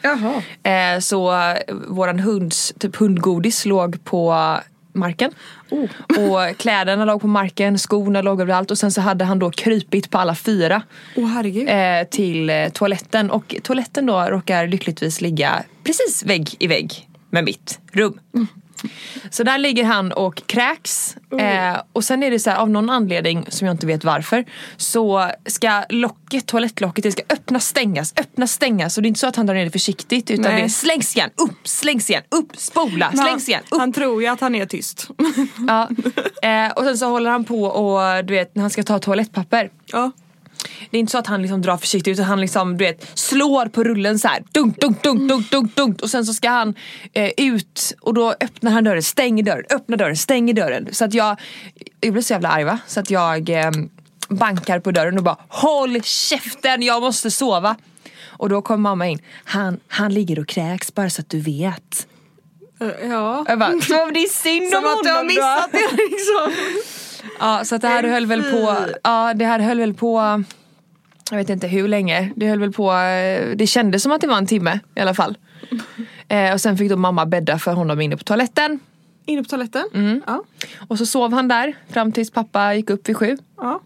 Eh, 0.64 1.00
så 1.00 1.34
eh, 1.34 1.56
våran 1.88 2.20
hunds, 2.20 2.74
typ 2.80 2.96
hundgodis 2.96 3.66
låg 3.66 4.04
på 4.04 4.58
marken. 4.94 5.32
Oh. 5.70 5.90
Och 6.10 6.58
kläderna 6.58 7.06
låg 7.06 7.22
på 7.22 7.28
marken, 7.28 7.78
skorna 7.78 8.22
låg 8.22 8.42
överallt 8.42 8.72
och 8.72 8.78
sen 8.78 8.92
så 8.92 9.02
hade 9.02 9.26
han 9.26 9.40
då 9.40 9.52
krypit 9.52 10.10
på 10.10 10.18
alla 10.18 10.36
fyra 10.36 10.82
herregud. 11.16 11.70
eh, 11.70 12.08
till 12.10 12.50
eh, 12.50 12.70
toaletten 12.70 13.32
och 13.32 13.56
toaletten 13.64 14.06
då 14.06 14.22
råkar 14.22 14.68
lyckligtvis 14.68 15.22
ligga 15.22 15.64
precis 15.84 16.24
vägg 16.26 16.56
i 16.60 16.68
vägg 16.68 17.10
med 17.30 17.44
mitt 17.44 17.80
rum. 17.92 18.20
Så 19.30 19.44
där 19.44 19.58
ligger 19.58 19.84
han 19.84 20.12
och 20.12 20.42
kräks 20.46 21.16
eh, 21.40 21.82
och 21.94 22.04
sen 22.04 22.24
är 22.24 22.32
det 22.32 22.40
så 22.40 22.50
här, 22.50 22.58
av 22.58 22.70
någon 22.70 22.90
anledning 22.90 23.46
som 23.50 23.68
jag 23.68 23.74
inte 23.74 23.88
vet 23.88 24.04
varför 24.04 24.46
så 24.78 25.30
ska 25.46 25.84
locket, 25.90 26.46
toalettlocket, 26.46 27.04
det 27.04 27.12
ska 27.12 27.22
öppnas, 27.30 27.66
stängas, 27.68 28.14
öppnas, 28.18 28.52
stängas 28.52 28.98
och 28.98 29.04
det 29.04 29.08
är 29.08 29.10
inte 29.10 29.20
så 29.20 29.28
att 29.28 29.36
han 29.36 29.46
drar 29.46 29.56
ner 29.56 29.66
det 29.66 29.72
försiktigt 29.72 30.32
utan 30.32 30.52
Nej. 30.52 30.62
det 30.62 30.66
är 30.66 30.70
slängs 30.70 31.16
igen, 31.16 31.30
upp, 31.36 31.68
slängs 31.68 32.10
igen, 32.10 32.24
upp, 32.30 32.58
spola, 32.58 33.10
Men 33.14 33.26
slängs 33.26 33.50
igen, 33.50 33.62
upp. 33.72 33.80
Han 33.80 33.94
tror 33.94 34.22
ju 34.22 34.28
att 34.28 34.42
han 34.42 34.56
är 34.56 34.66
tyst. 34.66 35.08
Ja. 35.68 35.90
Eh, 36.42 36.72
och 36.72 36.84
sen 36.84 36.98
så 36.98 37.10
håller 37.10 37.30
han 37.30 37.44
på 37.44 37.64
och 37.64 38.26
du 38.26 38.34
vet 38.34 38.56
när 38.56 38.62
han 38.62 38.70
ska 38.70 38.84
ta 38.84 39.00
toalettpapper 39.00 39.70
ja. 39.86 40.12
Det 40.90 40.98
är 40.98 41.00
inte 41.00 41.12
så 41.12 41.18
att 41.18 41.28
han 41.28 41.42
liksom 41.42 41.62
drar 41.62 41.78
försiktigt 41.78 42.14
utan 42.14 42.26
han 42.26 42.42
liksom 42.42 42.78
du 42.78 42.86
vet 42.86 43.20
slår 43.20 43.66
på 43.66 43.84
rullen 43.84 44.20
så 44.20 44.28
här. 44.28 44.44
Dunk, 44.52 44.82
dunk, 44.82 45.04
dunk, 45.04 45.30
dunk, 45.30 45.52
dunk, 45.52 45.76
dunk. 45.76 46.02
Och 46.02 46.10
sen 46.10 46.26
så 46.26 46.34
ska 46.34 46.50
han 46.50 46.76
eh, 47.14 47.32
ut 47.38 47.94
och 48.02 48.14
då 48.14 48.32
öppnar 48.32 48.72
han 48.72 48.84
dörren, 48.84 49.04
stänger 49.04 49.44
dörren, 49.44 49.66
öppnar 49.70 49.98
dörren, 49.98 50.18
stänger 50.18 50.54
dörren. 50.54 50.88
Så 50.92 51.06
att 51.06 51.14
jag, 51.14 51.40
jag 52.02 52.14
blir 52.14 52.24
så 52.24 52.34
jävla 52.34 52.50
arg 52.50 52.64
va? 52.64 52.80
Så 52.88 53.00
att 53.00 53.10
jag 53.10 53.50
eh, 53.50 53.72
bankar 54.30 54.80
på 54.80 54.92
dörren 54.92 55.18
och 55.18 55.24
bara 55.24 55.38
håll 55.48 56.02
käften 56.04 56.82
jag 56.82 57.02
måste 57.02 57.32
sova. 57.32 57.76
Och 58.28 58.50
då 58.50 58.62
kommer 58.62 58.82
mamma 58.82 59.08
in. 59.08 59.20
Han, 59.44 59.80
han 59.88 60.14
ligger 60.14 60.40
och 60.40 60.48
kräks 60.48 60.94
bara 60.94 61.10
så 61.10 61.22
att 61.22 61.30
du 61.30 61.40
vet. 61.42 62.08
Eh, 62.82 62.88
Ja. 63.10 63.46
Jag 63.48 63.60
bara, 63.60 63.82
så 63.82 64.06
det 64.14 64.20
är 64.20 64.30
synd 64.30 64.76
om 64.76 64.82
Som 64.82 64.86
att 64.86 65.04
du 65.04 65.10
har 65.10 65.16
honom 65.16 65.28
missat 65.28 65.72
det 65.72 65.98
liksom. 65.98 66.54
Ja 67.40 67.66
så 67.66 67.78
det 67.78 67.88
här 67.88 68.04
höll 68.04 68.26
väl 68.26 68.44
på, 68.44 68.76
ja 69.04 69.34
det 69.34 69.46
här 69.46 69.60
höll 69.60 69.80
väl 69.80 69.94
på 69.94 70.44
Jag 71.32 71.38
vet 71.38 71.50
inte 71.50 71.68
hur 71.68 71.88
länge, 71.88 72.32
det 72.36 72.48
höll 72.48 72.60
väl 72.60 72.74
på, 72.74 72.94
eh, 72.94 73.56
det 73.56 73.68
kändes 73.68 74.04
som 74.04 74.12
att 74.12 74.22
det 74.22 74.28
var 74.28 74.38
en 74.38 74.48
timme 74.48 74.80
i 74.96 75.00
alla 75.00 75.14
fall. 75.14 75.38
Eh, 76.30 76.54
och 76.54 76.62
sen 76.62 76.78
fick 76.78 76.90
då 76.90 76.98
mamma 76.98 77.26
bädda 77.26 77.60
för 77.60 77.74
honom 77.74 78.02
inne 78.02 78.18
på 78.18 78.24
toaletten. 78.24 78.80
Inne 79.26 79.44
på 79.44 79.50
toaletten. 79.50 79.84
Mm. 79.94 80.22
Ja. 80.28 80.44
Och 80.88 80.98
så 80.98 81.06
sov 81.06 81.34
han 81.34 81.48
där 81.48 81.74
fram 81.90 82.12
tills 82.12 82.32
pappa 82.32 82.74
gick 82.74 82.90
upp 82.90 83.10
vid 83.10 83.18
sju. 83.18 83.38
ja. 83.58 83.82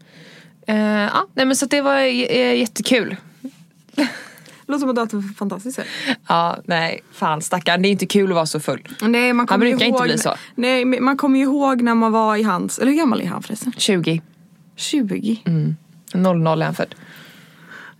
Eh, 0.67 0.77
ja, 0.85 1.27
nej 1.33 1.45
men 1.45 1.55
så 1.55 1.65
det 1.65 1.81
var 1.81 1.97
eh, 1.97 2.55
jättekul. 2.55 3.15
Låter 4.71 4.79
som 4.79 4.89
att 4.89 5.09
du 5.09 5.17
haft 5.17 5.37
fantastiskt 5.37 5.75
sätt. 5.75 5.87
Ja, 6.27 6.57
nej, 6.65 7.01
fan 7.11 7.41
stackarn. 7.41 7.81
Det 7.81 7.87
är 7.87 7.91
inte 7.91 8.05
kul 8.05 8.31
att 8.31 8.35
vara 8.35 8.45
så 8.45 8.59
full. 8.59 8.87
Nej, 9.01 9.33
man 9.33 9.47
kommer 9.47 9.65
ju 9.65 9.71
brukar 9.71 9.85
inte 9.85 9.97
ihåg, 9.97 10.07
bli 10.07 10.17
så. 10.17 10.33
Nej, 10.55 10.85
men 10.85 11.03
man 11.03 11.17
kommer 11.17 11.39
ju 11.39 11.45
ihåg 11.45 11.81
när 11.81 11.95
man 11.95 12.11
var 12.11 12.35
i 12.35 12.43
hans, 12.43 12.79
eller 12.79 12.91
hur 12.91 12.97
gammal 12.99 13.21
är 13.21 13.25
han 13.25 13.43
förresten? 13.43 13.73
20. 13.77 14.21
20? 14.75 15.37
00 16.13 16.61
är 16.61 16.65
han 16.65 16.75
född. 16.75 16.95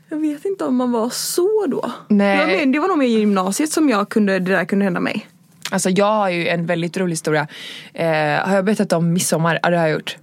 Jag 0.10 0.18
vet 0.18 0.46
inte 0.46 0.66
om 0.66 0.76
man 0.76 0.92
var 0.92 1.10
så 1.10 1.66
då. 1.68 1.92
Nej. 2.08 2.48
Mer, 2.48 2.74
det 2.74 2.80
var 2.80 2.88
nog 2.88 2.98
mer 2.98 3.08
i 3.08 3.20
gymnasiet 3.20 3.72
som 3.72 3.90
jag 3.90 4.10
kunde, 4.10 4.40
det 4.40 4.52
där 4.52 4.66
kunde 4.66 4.86
hända 4.86 5.00
mig. 5.00 5.28
Alltså 5.72 5.90
jag 5.90 6.14
har 6.14 6.30
ju 6.30 6.48
en 6.48 6.66
väldigt 6.66 6.98
rolig 6.98 7.12
historia. 7.12 7.48
Eh, 7.94 8.08
har 8.48 8.56
jag 8.56 8.66
berättat 8.66 8.94
om 8.94 9.14
midsommar? 9.14 9.60
Ja 9.64 9.70
det 9.70 9.78
har 9.78 9.88
jag 9.88 9.94
gjort. 9.94 10.18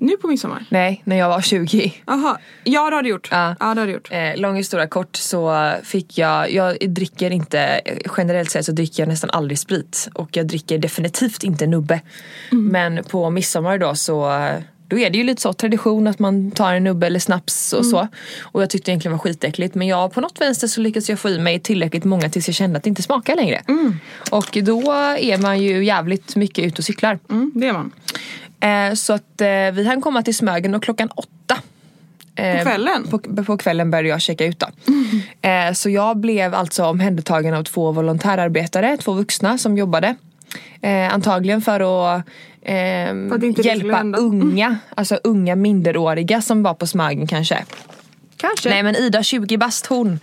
Nu 0.00 0.16
på 0.16 0.28
midsommar? 0.28 0.64
Nej, 0.68 1.02
när 1.04 1.16
jag 1.16 1.28
var 1.28 1.40
20. 1.40 1.94
Jaha, 2.06 2.38
ja 2.64 2.90
det 2.90 2.96
har 2.96 3.02
du 3.02 3.08
gjort. 3.08 3.28
Ja. 3.30 3.56
ja 3.60 3.74
det 3.74 3.80
har 3.80 3.86
du 3.86 3.92
gjort. 3.92 4.08
Eh, 4.10 4.36
lång 4.36 4.56
historia 4.56 4.86
kort 4.86 5.16
så 5.16 5.72
fick 5.82 6.18
jag, 6.18 6.50
jag 6.52 6.76
dricker 6.80 7.30
inte, 7.30 7.80
generellt 8.16 8.50
sett 8.50 8.64
så 8.64 8.72
dricker 8.72 9.02
jag 9.02 9.08
nästan 9.08 9.30
aldrig 9.30 9.58
sprit. 9.58 10.08
Och 10.14 10.36
jag 10.36 10.46
dricker 10.46 10.78
definitivt 10.78 11.44
inte 11.44 11.66
nubbe. 11.66 12.00
Men 12.50 13.04
på 13.04 13.30
midsommar 13.30 13.78
då 13.78 13.94
så 13.94 14.30
då 14.90 14.98
är 14.98 15.10
det 15.10 15.18
ju 15.18 15.24
lite 15.24 15.42
så 15.42 15.52
tradition 15.52 16.06
att 16.06 16.18
man 16.18 16.50
tar 16.50 16.74
en 16.74 16.84
nubbe 16.84 17.06
eller 17.06 17.18
snaps 17.18 17.72
och 17.72 17.86
så. 17.86 18.08
Och 18.42 18.62
jag 18.62 18.70
tyckte 18.70 18.90
egentligen 18.90 19.12
var 19.12 19.18
skitäckligt 19.18 19.74
men 19.74 19.86
jag 19.86 20.12
på 20.12 20.20
något 20.20 20.40
vänster 20.40 20.66
så 20.66 20.80
lyckades 20.80 21.10
jag 21.10 21.18
få 21.18 21.28
i 21.28 21.38
mig 21.38 21.60
tillräckligt 21.60 22.04
många 22.04 22.30
tills 22.30 22.48
jag 22.48 22.54
kände 22.54 22.76
att 22.76 22.82
det 22.84 22.88
inte 22.88 23.02
smakar 23.02 23.36
längre. 23.36 23.62
Och 24.30 24.58
då 24.62 24.92
är 25.18 25.38
man 25.38 25.58
ju 25.62 25.84
jävligt 25.84 26.36
mycket 26.36 26.64
ute 26.64 26.78
och 26.78 26.84
cyklar. 26.84 27.18
Mm, 27.30 27.52
det 27.54 27.66
är 27.66 27.72
man. 27.72 27.92
Eh, 28.60 28.94
så 28.94 29.12
att 29.12 29.40
eh, 29.40 29.46
vi 29.72 29.86
hann 29.86 30.00
komma 30.00 30.22
till 30.22 30.36
Smögen 30.36 30.74
och 30.74 30.82
klockan 30.82 31.08
åtta. 31.14 31.58
Eh, 32.34 32.58
På 32.58 32.62
kvällen? 32.62 33.06
På, 33.10 33.18
på 33.44 33.56
kvällen 33.56 33.90
började 33.90 34.08
jag 34.08 34.20
checka 34.20 34.44
ut 34.44 34.58
då. 34.58 34.66
Eh, 35.48 35.72
så 35.72 35.90
jag 35.90 36.16
blev 36.16 36.54
alltså 36.54 36.84
omhändertagen 36.84 37.54
av 37.54 37.64
två 37.64 37.92
volontärarbetare, 37.92 38.96
två 38.96 39.12
vuxna 39.12 39.58
som 39.58 39.78
jobbade. 39.78 40.14
Eh, 40.82 41.14
antagligen 41.14 41.62
för 41.62 41.80
att 42.16 42.22
skulle 43.52 43.68
hjälpa 43.68 43.96
hända. 43.96 44.18
unga, 44.18 44.78
alltså 44.94 45.20
unga 45.24 45.56
minderåriga 45.56 46.42
som 46.42 46.62
var 46.62 46.74
på 46.74 46.86
Smögen 46.86 47.26
kanske. 47.26 47.64
Kanske. 48.36 48.68
Nej 48.68 48.82
men 48.82 48.96
Ida 48.96 49.22
20 49.22 49.56
bast 49.56 49.86
hon 49.86 50.20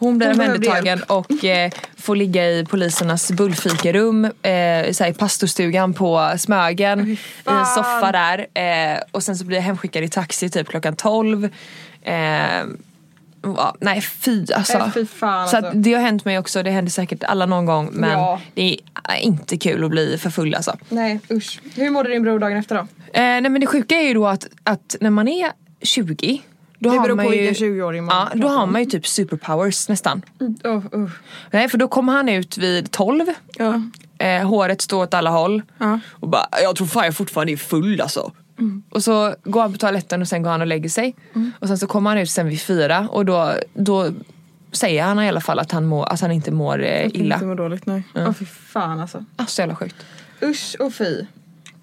hon 0.00 0.18
blir 0.18 0.30
omhändertagen 0.30 1.02
och 1.02 1.44
eh, 1.44 1.70
får 1.96 2.16
ligga 2.16 2.50
i 2.50 2.64
polisernas 2.64 3.32
bullfikarum, 3.32 4.24
eh, 4.42 5.08
i 5.08 5.14
pastorstugan 5.18 5.94
på 5.94 6.34
Smögen, 6.38 7.10
i 7.10 7.18
en 7.44 7.66
soffa 7.66 8.12
där. 8.12 8.46
Eh, 8.54 8.98
och 9.10 9.22
sen 9.22 9.36
så 9.36 9.44
blir 9.44 9.56
jag 9.58 9.64
hemskickad 9.64 10.04
i 10.04 10.08
taxi 10.08 10.50
typ 10.50 10.68
klockan 10.68 10.96
12. 10.96 11.48
Ja, 13.42 13.74
nej 13.80 14.00
fy 14.00 14.46
alltså. 14.54 14.78
Nej, 14.78 14.90
fy 14.94 15.06
fan, 15.06 15.48
så 15.48 15.56
alltså. 15.56 15.72
det 15.74 15.92
har 15.94 16.00
hänt 16.00 16.24
mig 16.24 16.38
också, 16.38 16.62
det 16.62 16.70
händer 16.70 16.90
säkert 16.92 17.24
alla 17.24 17.46
någon 17.46 17.66
gång 17.66 17.88
men 17.92 18.10
Ja. 18.10 18.40
det 18.54 18.78
är 19.08 19.16
inte 19.20 19.56
kul 19.58 19.84
att 19.84 19.90
bli 19.90 20.18
för 20.18 20.30
full 20.30 20.54
alltså. 20.54 20.76
Nej 20.88 21.20
usch. 21.30 21.60
Hur 21.76 21.90
mådde 21.90 22.08
din 22.10 22.22
bror 22.22 22.38
dagen 22.38 22.56
efter 22.58 22.74
då? 22.74 22.80
Eh, 22.80 22.86
nej 23.12 23.40
men 23.42 23.60
det 23.60 23.66
sjuka 23.66 23.94
är 23.94 24.08
ju 24.08 24.14
då 24.14 24.26
att, 24.26 24.46
att 24.64 24.96
när 25.00 25.10
man 25.10 25.28
är 25.28 25.52
20 25.82 26.42
då 26.78 26.90
Det 26.90 26.96
har 26.96 27.02
beror 27.04 27.16
man 27.16 27.26
på 27.26 27.34
ju, 27.34 27.40
vilken 27.46 27.66
20-åring 27.68 28.04
man 28.04 28.28
Ja, 28.32 28.40
då 28.40 28.48
har 28.48 28.66
man 28.66 28.80
ju 28.84 28.90
typ 28.90 29.06
superpowers 29.06 29.88
nästan. 29.88 30.22
Oh, 30.64 30.76
oh. 30.94 31.10
Nej 31.50 31.68
för 31.68 31.78
då 31.78 31.88
kommer 31.88 32.12
han 32.12 32.28
ut 32.28 32.58
vid 32.58 32.90
12 32.90 33.26
Ja. 33.58 33.82
eh, 34.26 34.48
Håret 34.48 34.80
står 34.80 35.02
åt 35.02 35.14
alla 35.14 35.30
håll 35.30 35.62
Ja. 35.78 36.00
Och 36.10 36.28
bara, 36.28 36.46
jag 36.62 36.76
tror 36.76 36.86
fan 36.86 37.04
jag 37.04 37.16
fortfarande 37.16 37.52
är 37.52 37.56
full 37.56 38.00
alltså 38.00 38.32
Och 38.90 39.04
så 39.04 39.34
går 39.44 39.62
han 39.62 39.72
på 39.72 39.78
toaletten 39.78 40.22
och 40.22 40.28
sen 40.28 40.42
går 40.42 40.50
han 40.50 40.60
och 40.60 40.66
lägger 40.66 40.88
sig 40.88 41.14
Och 41.58 41.68
sen 41.68 41.78
så 41.78 41.86
kommer 41.86 42.10
han 42.10 42.18
ut 42.18 42.30
sen 42.30 42.48
vid 42.48 42.60
fyra 42.60 43.08
och 43.10 43.24
då, 43.24 43.54
då 43.74 44.10
säger 44.72 45.02
han 45.02 45.22
i 45.22 45.28
alla 45.28 45.40
fall 45.40 45.58
att 45.58 45.72
han, 45.72 45.86
mår, 45.86 46.08
att 46.12 46.20
han 46.20 46.32
inte 46.32 46.50
mår 46.50 46.82
eh, 46.82 47.04
Inte 47.04 47.18
illa 47.18 47.38
må 47.42 47.54
dåligt 47.54 47.86
nej. 47.86 48.02
Åh 48.14 48.32
fy 48.32 48.44
fan 48.44 49.00
alltså. 49.00 49.24
Alltså 49.36 49.54
så 49.54 49.62
jävla 49.62 49.76
sjukt 49.76 49.96
Usch 50.42 50.76
och 50.78 50.94
fy. 50.94 51.24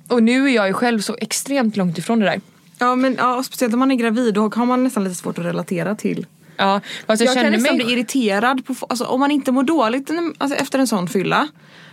Och 0.07 0.23
nu 0.23 0.45
är 0.49 0.55
jag 0.55 0.67
ju 0.67 0.73
själv 0.73 0.99
så 0.99 1.15
extremt 1.21 1.77
långt 1.77 1.97
ifrån 1.97 2.19
det 2.19 2.25
där 2.25 2.41
Ja 2.79 2.95
men 2.95 3.15
ja, 3.19 3.43
speciellt 3.43 3.73
om 3.73 3.79
man 3.79 3.91
är 3.91 3.95
gravid 3.95 4.33
då 4.33 4.51
har 4.55 4.65
man 4.65 4.83
nästan 4.83 5.03
lite 5.03 5.15
svårt 5.15 5.37
att 5.37 5.45
relatera 5.45 5.95
till. 5.95 6.25
Ja, 6.57 6.81
fast 7.07 7.21
jag, 7.21 7.35
Jag, 7.35 7.43
kan 7.43 7.51
nästan 7.51 7.77
mig 7.77 7.85
bli 7.85 7.93
irriterad 7.93 8.65
på, 8.65 8.75
alltså, 8.89 9.05
om 9.05 9.19
man 9.19 9.31
inte 9.31 9.51
mår 9.51 9.63
dåligt 9.63 10.11
alltså, 10.37 10.57
efter 10.57 10.79
en 10.79 10.87
sån 10.87 11.07
fylla. 11.07 11.47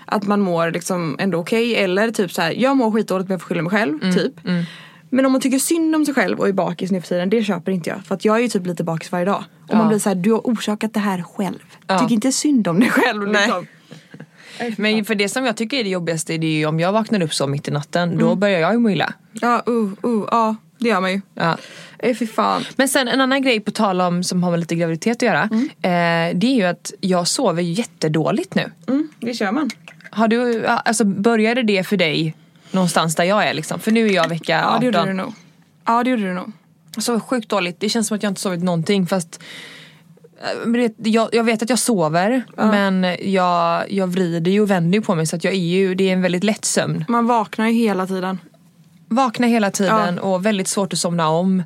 Att 0.07 0.27
man 0.27 0.41
mår 0.41 0.71
liksom 0.71 1.17
ändå 1.19 1.39
okej 1.39 1.77
eller 1.77 2.11
typ 2.11 2.33
så 2.33 2.43
här, 2.43 2.51
jag 2.53 2.77
mår 2.77 2.91
skitdåligt 2.91 3.29
men 3.29 3.35
jag 3.35 3.41
får 3.41 3.49
skylla 3.49 3.63
mig 3.63 3.71
själv. 3.71 4.03
Mm, 4.03 4.15
typ. 4.15 4.33
Men 5.11 5.27
om 5.27 5.33
man 5.33 5.41
tycker 5.41 5.59
synd 5.59 5.95
om 5.97 6.05
sig 6.05 6.15
själv 6.15 6.39
och 6.41 6.49
är 6.49 6.53
bakis 6.53 6.91
nu 6.91 7.01
för 7.01 7.09
tiden, 7.09 7.31
det 7.31 7.45
köper 7.45 7.73
inte 7.73 7.91
jag. 7.91 8.05
För 8.07 8.15
att 8.15 8.25
jag 8.25 8.37
är 8.37 8.41
ju 8.41 8.49
typ 8.49 8.67
lite 8.67 8.85
bakis 8.85 9.13
varje 9.13 9.25
dag. 9.25 9.45
Och 9.63 9.75
Ja. 9.75 9.79
man 9.79 9.89
blir 9.89 9.99
så 9.99 10.09
här, 10.09 10.17
du 10.17 10.33
har 10.33 10.41
orsakat 10.41 10.95
det 10.95 11.01
här 11.01 11.23
själv. 11.23 11.59
Ja. 11.87 11.99
Tyck 11.99 12.11
inte 12.11 12.33
synd 12.33 12.69
om 12.69 12.81
dig 12.81 12.91
själv. 12.91 13.29
Nej. 13.29 13.47
Liksom. 13.47 13.67
Men 14.77 15.05
för 15.05 15.15
det 15.15 15.29
som 15.29 15.45
jag 15.45 15.57
tycker 15.57 15.77
är 15.77 15.85
det 15.85 15.91
jobbigaste 15.91 16.39
det 16.39 16.47
är 16.47 16.59
ju 16.59 16.67
om 16.67 16.81
jag 16.81 16.93
vaknar 16.93 17.23
upp 17.23 17.35
så 17.35 17.47
mitt 17.47 17.69
i 17.69 17.71
natten 17.71 18.19
då 18.19 18.35
börjar 18.35 18.61
jag 18.61 18.73
ju 18.73 18.79
må 18.79 18.91
illa. 18.91 19.13
Ja, 19.33 19.63
uh, 19.69 19.93
uh, 20.05 20.29
ja, 20.31 20.57
det 20.79 20.89
gör 20.89 21.01
man 21.01 21.13
ju. 21.13 21.21
Ja. 21.35 21.57
Fy 22.19 22.27
fan. 22.27 22.63
Men 22.77 22.89
sen 22.89 23.09
en 23.09 23.21
annan 23.21 23.43
grej 23.43 23.61
på 23.61 23.71
tal 23.71 24.01
om 24.01 24.23
som 24.23 24.43
har 24.43 24.51
med 24.51 24.61
lite 24.61 24.75
graviditet 24.75 25.17
att 25.17 25.23
göra. 25.23 25.43
Eh, 25.43 26.37
det 26.37 26.47
är 26.47 26.55
ju 26.55 26.63
att 26.63 26.93
jag 27.01 27.29
sover 27.29 27.63
jättedåligt 27.63 28.55
nu. 28.55 28.71
Mm, 28.89 29.09
det 29.21 29.35
kör 29.35 29.53
man. 29.53 29.71
Har 30.14 30.28
du, 30.28 30.62
ja, 30.66 30.78
alltså 30.78 31.04
började 31.04 31.62
det 31.62 31.85
för 31.85 31.97
dig 31.97 32.35
någonstans 32.71 33.14
där 33.14 33.25
jag 33.25 33.49
är 33.49 33.54
liksom? 33.54 33.80
För 33.80 33.90
nu 33.90 34.06
är 34.06 34.12
jag 34.12 34.28
vecka 34.28 34.52
Ja 34.52 34.68
18. 34.68 34.80
det 34.80 34.87
gjorde 34.87 35.04
du 35.04 35.12
nog. 35.12 35.33
Ja 35.85 36.04
det 36.04 36.11
gjorde 36.11 36.23
du 36.23 36.33
nog. 36.35 36.52
Sover 36.99 37.21
sjukt 37.21 37.49
dåligt. 37.49 37.80
Det 37.80 37.88
känns 37.88 38.09
som 38.09 38.16
att 38.16 38.23
jag 38.23 38.30
inte 38.30 38.40
sovit 38.40 38.62
någonting 38.62 39.06
fast 39.06 39.40
eh, 40.42 40.71
det, 40.71 41.11
jag, 41.11 41.28
jag 41.33 41.44
vet 41.44 41.62
att 41.62 41.71
jag 41.71 41.78
sover 41.78 42.42
men 42.56 43.16
jag, 43.23 43.92
jag 43.92 44.06
vrider 44.06 44.50
ju 44.50 44.61
och 44.61 44.71
vänder 44.71 44.99
ju 44.99 45.02
på 45.02 45.14
mig 45.14 45.26
så 45.26 45.37
att 45.37 45.44
jag 45.44 45.54
är 45.54 45.59
ju, 45.59 45.94
det 45.94 46.09
är 46.09 46.12
en 46.12 46.23
väldigt 46.23 46.44
lätt 46.44 46.64
sömn. 46.64 47.04
Man 47.09 47.26
vaknar 47.26 47.68
ju 47.68 47.73
hela 47.73 48.06
tiden. 48.06 48.38
Vaknar 49.09 49.49
hela 49.49 49.71
tiden 49.71 50.18
och 50.18 50.47
väldigt 50.47 50.68
svårt 50.68 50.92
att 50.92 50.99
somna 50.99 51.28
om. 51.28 51.62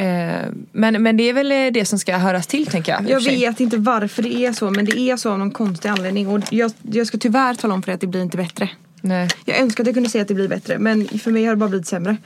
Eh, 0.00 0.46
men, 0.72 1.02
men 1.02 1.16
det 1.16 1.28
är 1.28 1.32
väl 1.32 1.52
eh, 1.52 1.72
det 1.72 1.84
som 1.84 1.98
ska 1.98 2.16
höras 2.16 2.46
till 2.46 2.66
tänker 2.66 2.92
jag. 2.92 3.10
Jag 3.10 3.20
vet 3.20 3.60
inte 3.60 3.76
varför 3.76 4.22
det 4.22 4.34
är 4.46 4.52
så 4.52 4.70
men 4.70 4.84
det 4.84 4.98
är 4.98 5.16
så 5.16 5.30
av 5.30 5.38
någon 5.38 5.50
konstig 5.50 5.88
anledning 5.88 6.28
och 6.28 6.40
jag, 6.50 6.72
jag 6.82 7.06
ska 7.06 7.18
tyvärr 7.18 7.54
tala 7.54 7.74
om 7.74 7.82
för 7.82 7.86
dig 7.86 7.94
att 7.94 8.00
det 8.00 8.06
blir 8.06 8.22
inte 8.22 8.36
bättre. 8.36 8.70
Nej. 9.00 9.28
Jag 9.44 9.58
önskar 9.58 9.84
att 9.84 9.86
jag 9.86 9.94
kunde 9.94 10.08
säga 10.08 10.22
att 10.22 10.28
det 10.28 10.34
blir 10.34 10.48
bättre 10.48 10.78
men 10.78 11.08
för 11.08 11.30
mig 11.30 11.44
har 11.44 11.50
det 11.50 11.56
bara 11.56 11.68
blivit 11.68 11.86
sämre. 11.86 12.16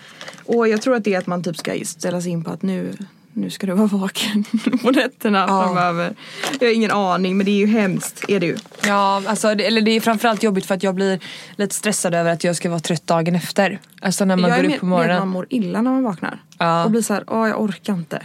Och 0.44 0.68
jag 0.68 0.82
tror 0.82 0.96
att 0.96 1.04
det 1.04 1.14
är 1.14 1.18
att 1.18 1.26
man 1.26 1.42
typ 1.42 1.56
ska 1.56 1.72
ställa 1.84 2.20
sig 2.20 2.30
in 2.30 2.44
på 2.44 2.50
att 2.50 2.62
nu, 2.62 2.92
nu 3.34 3.50
ska 3.50 3.66
du 3.66 3.72
vara 3.72 3.86
vaken 3.86 4.44
på 4.82 4.90
nätterna 4.90 5.44
Ja. 5.48 5.62
framöver. 5.64 6.14
Jag 6.60 6.68
har 6.68 6.74
ingen 6.74 6.90
aning 6.90 7.36
men 7.36 7.46
det 7.46 7.52
är 7.52 7.58
ju 7.58 7.66
hemskt, 7.66 8.24
är 8.28 8.40
det 8.40 8.46
ju. 8.46 8.56
Ja, 8.86 9.22
alltså, 9.26 9.54
det, 9.54 9.66
eller 9.66 9.80
det 9.80 9.90
är 9.90 10.00
framförallt 10.00 10.42
jobbigt 10.42 10.66
för 10.66 10.74
att 10.74 10.82
jag 10.82 10.94
blir 10.94 11.18
lite 11.56 11.74
stressad 11.74 12.14
över 12.14 12.30
att 12.32 12.44
jag 12.44 12.56
ska 12.56 12.70
vara 12.70 12.80
trött 12.80 13.06
dagen 13.06 13.34
efter. 13.34 13.78
Alltså 14.00 14.24
när 14.24 14.36
man 14.36 14.50
jag 14.50 14.58
är 14.58 14.62
går 14.62 14.68
med, 14.68 14.74
upp 14.76 14.80
på 14.80 14.86
med 14.86 14.94
att 14.96 15.00
morgonen. 15.00 15.18
man 15.18 15.28
mår 15.28 15.46
illa 15.50 15.82
när 15.82 15.90
man 15.90 16.02
vaknar. 16.02 16.42
Ja. 16.58 16.84
Och 16.84 16.90
blir 16.90 17.02
såhär, 17.02 17.24
åh 17.26 17.48
jag 17.48 17.60
orkar 17.62 17.92
inte. 17.92 18.22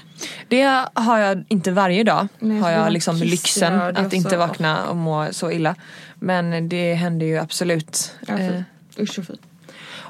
Det 0.48 0.86
har 0.94 1.18
jag 1.20 1.44
inte 1.48 1.72
varje 1.72 2.04
dag. 2.04 2.28
Nej, 2.40 2.60
har 2.60 2.72
jag 2.72 2.94
liksom 2.94 3.16
lyxen 3.18 3.74
att 3.82 4.14
inte 4.14 4.30
så. 4.30 4.38
vakna 4.38 4.86
och 4.90 4.96
må 4.98 5.28
så 5.32 5.52
illa. 5.52 5.76
Men 6.20 6.70
det 6.70 6.94
händer 6.94 7.26
ju 7.26 7.38
absolut. 7.38 8.12
Ja, 8.28 8.38
fy. 8.38 8.44
Eh, 8.44 8.62
Usch 9.04 9.20
och 9.20 9.26
fy. 9.26 9.34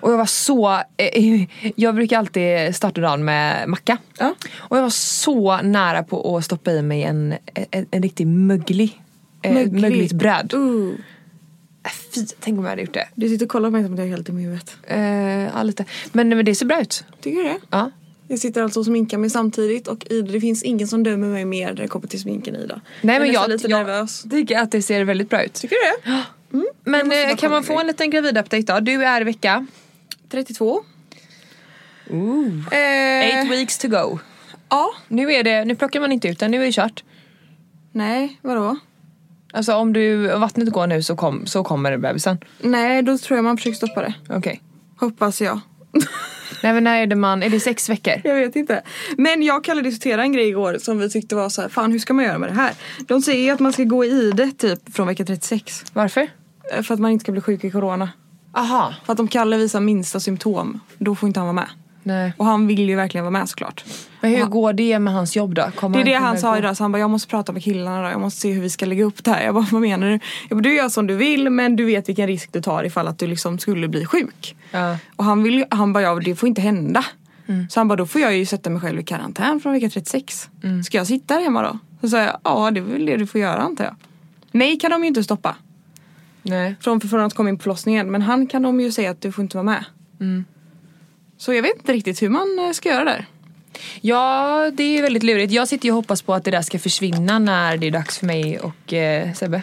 Och 0.02 0.12
jag 0.12 0.18
var 0.18 0.26
så, 0.26 0.82
eh, 0.98 1.44
jag 1.76 1.96
brukar 1.96 2.18
alltid 2.18 2.76
starta 2.76 3.02
dagen 3.02 3.26
med 3.26 3.70
macka. 3.70 3.98
Ja. 4.20 4.36
Och 4.58 4.78
jag 4.78 4.82
var 4.82 4.90
så 4.90 5.62
nära 5.62 6.04
på 6.04 6.38
att 6.38 6.46
stoppa 6.46 6.72
i 6.72 6.82
mig 6.82 7.04
en, 7.04 7.36
en, 7.72 7.86
en 7.92 8.04
riktig 8.04 8.28
möglig, 8.28 9.02
eh, 9.42 9.54
Möglig. 9.54 9.82
mögligt 9.82 10.12
bröd. 10.14 10.54
Uh. 10.54 10.94
Äh, 11.86 11.92
Fy, 12.16 12.26
tänk 12.40 12.58
om 12.58 12.64
jag 12.64 12.70
hade 12.70 12.82
gjort 12.82 12.94
det. 12.94 13.08
Du 13.16 13.30
sitter 13.30 13.46
och 13.46 13.52
kollar 13.52 13.70
på 13.70 13.72
mig 13.74 13.84
som 13.84 13.94
att 13.94 14.00
jag 14.00 14.08
är 14.08 14.12
helt 14.12 14.30
i 14.30 14.32
huvudet. 14.32 14.78
Eh, 14.88 15.00
ja, 15.00 15.64
lite. 15.64 15.86
Men, 16.12 16.30
men 16.30 16.46
det 16.46 16.56
ser 16.56 16.66
bra 16.66 16.82
ut. 16.82 17.04
Tycker 17.22 17.38
du 17.38 17.44
det? 17.44 17.58
Ja. 17.70 17.92
Jag 18.28 18.40
sitter 18.40 18.62
alltså 18.64 18.80
och 18.80 18.86
sminkar 18.86 19.18
mig 19.18 19.30
samtidigt 19.30 19.88
och 19.88 20.06
Ida, 20.10 20.32
det 20.32 20.42
finns 20.42 20.64
ingen 20.64 20.88
som 20.88 21.04
dömer 21.04 21.28
mig 21.28 21.46
mer 21.46 21.68
när 21.68 21.76
det 21.82 21.88
kommer 21.88 22.08
till 22.08 22.20
sminken 22.20 22.56
Ida. 22.56 22.82
Nej 23.02 23.16
jag 23.16 23.22
men 23.22 23.30
är 23.30 23.34
jag, 23.34 23.50
nästan 23.50 23.52
lite 23.52 23.68
jag 23.70 23.88
nervös. 23.88 24.24
tycker 24.32 24.60
att 24.60 24.72
det 24.72 24.82
ser 24.82 25.04
väldigt 25.04 25.30
bra 25.30 25.44
ut. 25.44 25.54
Tycker 25.54 25.76
du 25.76 26.12
det? 26.12 26.24
Men 26.84 27.08
måste 27.08 27.22
eh, 27.22 27.36
kan 27.36 27.52
man 27.52 27.64
få 27.64 27.80
en 27.80 27.88
liten 27.88 28.12
gravid-update 28.12 28.74
då? 28.74 28.80
Du 28.80 29.04
är 29.06 29.22
vecka? 29.22 29.66
32. 30.32 30.84
Ooh. 32.10 32.68
Eh, 32.72 32.78
Eight 33.26 33.52
weeks 33.52 33.78
to 33.78 33.88
go. 33.88 34.20
Ja. 34.70 34.90
Nu, 35.08 35.34
är 35.34 35.44
det, 35.44 35.66
nu 35.66 35.76
plockar 35.76 36.00
man 36.00 36.12
inte 36.12 36.28
ut 36.28 36.40
den, 36.40 36.52
nu 36.52 36.62
är 36.62 36.66
det 36.66 36.72
kört. 36.72 37.04
Nej, 37.92 38.40
vadå? 38.42 38.78
Alltså 39.54 39.74
om 39.74 39.94
du, 39.94 40.28
vattnet 40.28 40.70
går 40.70 40.88
nu 40.88 41.04
så, 41.04 41.16
kom, 41.16 41.46
så 41.46 41.64
kommer 41.64 41.98
bebisen. 41.98 42.38
Nej, 42.60 43.02
då 43.02 43.18
tror 43.18 43.38
jag 43.38 43.44
man 43.44 43.58
försöker 43.58 43.76
stoppa 43.76 44.02
det. 44.02 44.14
Okej. 44.30 44.62
Hoppas 45.00 45.42
jag. 45.42 45.60
Nej 46.64 46.74
men 46.74 46.84
när 46.84 46.98
är 47.02 47.08
det 47.08 47.16
man, 47.16 47.44
är 47.44 47.50
det 47.50 47.60
sex 47.60 47.90
veckor? 47.90 48.14
Jag 48.24 48.36
vet 48.36 48.56
inte. 48.56 48.84
Men 49.18 49.44
jag 49.44 49.58
och 49.58 49.64
Kalle 49.66 49.82
diskuterade 49.82 50.24
en 50.24 50.32
grej 50.34 50.48
igår 50.50 50.78
som 50.80 51.00
vi 51.00 51.10
tyckte 51.10 51.36
var 51.36 51.50
så 51.50 51.62
här, 51.62 51.70
fan 51.70 51.92
hur 51.92 52.00
ska 52.00 52.14
man 52.14 52.26
göra 52.26 52.38
med 52.38 52.50
det 52.50 52.54
här? 52.56 52.74
De 53.08 53.22
säger 53.22 53.44
ju 53.44 53.50
att 53.50 53.60
man 53.60 53.74
ska 53.74 53.84
gå 53.84 54.06
i 54.06 54.32
det 54.32 54.52
typ 54.52 54.94
från 54.96 55.08
vecka 55.08 55.26
36. 55.26 55.86
Varför? 55.94 56.28
eh, 56.74 56.82
För 56.82 56.94
att 56.94 57.00
man 57.00 57.12
inte 57.12 57.24
ska 57.24 57.32
bli 57.32 57.42
sjuk 57.42 57.64
i 57.64 57.72
corona. 57.72 58.10
Aha. 58.52 58.94
För 59.06 59.14
att 59.14 59.20
om 59.20 59.28
Kalle 59.28 59.58
visar 59.58 59.80
minsta 59.80 60.20
symptom, 60.20 60.80
då 60.98 61.16
får 61.16 61.28
inte 61.28 61.40
han 61.40 61.48
vara 61.48 61.54
med. 61.54 61.70
Nej. 62.04 62.34
Och 62.38 62.46
han 62.46 62.68
vill 62.68 62.90
ju 62.90 62.96
verkligen 62.96 63.24
vara 63.26 63.32
med 63.32 63.50
såklart. 63.50 63.84
Men 64.22 64.32
hur 64.32 64.40
han- 64.40 64.50
går 64.50 64.74
det 64.74 65.00
med 65.00 65.14
hans 65.14 65.36
jobb 65.36 65.54
då? 65.56 65.72
Kommer 65.76 65.98
Det 65.98 66.02
är 66.02 66.06
det 66.06 66.14
kommer 66.14 66.28
han 66.28 66.38
sa 66.38 66.58
idag, 66.58 66.78
så 66.78 66.84
han 66.84 66.92
bara 66.92 67.00
jag 67.00 67.10
måste 67.10 67.28
prata 67.28 67.52
med 67.52 67.64
killarna 67.64 68.04
då, 68.04 68.10
jag 68.10 68.22
måste 68.22 68.40
se 68.42 68.52
hur 68.52 68.62
vi 68.62 68.70
ska 68.70 68.86
lägga 68.86 69.04
upp 69.04 69.24
det 69.24 69.32
här. 69.32 69.44
Jag 69.46 69.54
bara 69.56 69.68
vad 69.72 69.82
menar 69.82 70.08
du? 70.08 70.20
Jag 70.50 70.58
bara, 70.58 70.62
du 70.62 70.76
gör 70.76 70.90
som 70.90 71.08
du 71.08 71.16
vill 71.16 71.50
men 71.50 71.76
du 71.76 71.86
vet 71.86 72.10
vilken 72.10 72.28
risk 72.28 72.54
du 72.54 72.62
tar 72.62 72.84
ifall 72.84 73.08
att 73.08 73.18
du 73.20 73.28
liksom 73.28 73.60
skulle 73.60 73.88
bli 73.88 74.06
sjuk. 74.06 74.56
Ja. 74.72 74.98
Och 75.16 75.24
han, 75.26 75.44
vill, 75.44 75.66
han 75.72 75.94
bara, 75.94 76.04
ja 76.04 76.16
det 76.16 76.36
får 76.36 76.50
inte 76.50 76.62
hända. 76.62 77.06
Så 77.70 77.80
han 77.80 77.88
bara, 77.88 77.96
då 77.96 78.06
får 78.06 78.22
jag 78.22 78.38
ju 78.38 78.46
sätta 78.46 78.70
mig 78.70 78.82
själv 78.82 79.00
i 79.00 79.04
karantän 79.04 79.60
från 79.60 79.74
vecka 79.74 79.90
36. 79.90 80.50
Ska 80.86 80.98
jag 80.98 81.08
sitta 81.08 81.34
här 81.34 81.42
hemma 81.42 81.62
då? 81.62 81.78
Så 82.02 82.10
sa 82.10 82.18
jag, 82.18 82.38
ja 82.44 82.72
det 82.72 82.80
är 82.80 82.84
väl 82.84 83.06
det 83.06 83.18
du 83.18 83.28
får 83.28 83.42
göra 83.42 83.62
antar 83.62 83.84
jag. 83.86 83.96
Mig 84.52 84.80
kan 84.80 84.92
de 84.92 85.02
ju 85.02 85.08
inte 85.08 85.24
stoppa 85.24 85.56
Nej. 86.42 86.76
från, 86.82 87.02
från 87.02 87.20
att 87.22 87.34
komma 87.34 87.50
in 87.50 87.58
på 87.58 87.64
förlossningen 87.64 88.12
men 88.12 88.22
han 88.22 88.48
kan 88.48 88.62
de 88.62 88.82
ju 88.82 88.92
säga 88.92 89.12
att 89.12 89.22
du 89.22 89.32
får 89.32 89.42
inte 89.42 89.58
vara 89.58 89.64
med. 89.66 89.86
Så 91.38 91.54
jag 91.54 91.62
vet 91.62 91.76
inte 91.76 91.94
riktigt 91.94 92.22
hur 92.22 92.30
man 92.30 92.60
eh, 92.60 92.72
ska 92.72 92.90
göra 92.90 93.04
där. 93.04 93.26
Ja, 94.02 94.72
det 94.74 94.84
är 94.98 95.02
väldigt 95.02 95.24
lurigt. 95.24 95.52
Jag 95.54 95.68
sitter 95.68 95.86
ju 95.86 95.92
och 95.92 95.96
hoppas 95.96 96.22
på 96.22 96.34
att 96.34 96.44
det 96.44 96.52
där 96.52 96.62
ska 96.62 96.80
försvinna 96.80 97.40
när 97.40 97.78
det 97.78 97.88
är 97.88 97.92
dags 97.92 98.20
för 98.20 98.26
mig 98.26 98.60
och 98.60 98.94
eh, 98.94 99.34
Sebbe. 99.34 99.62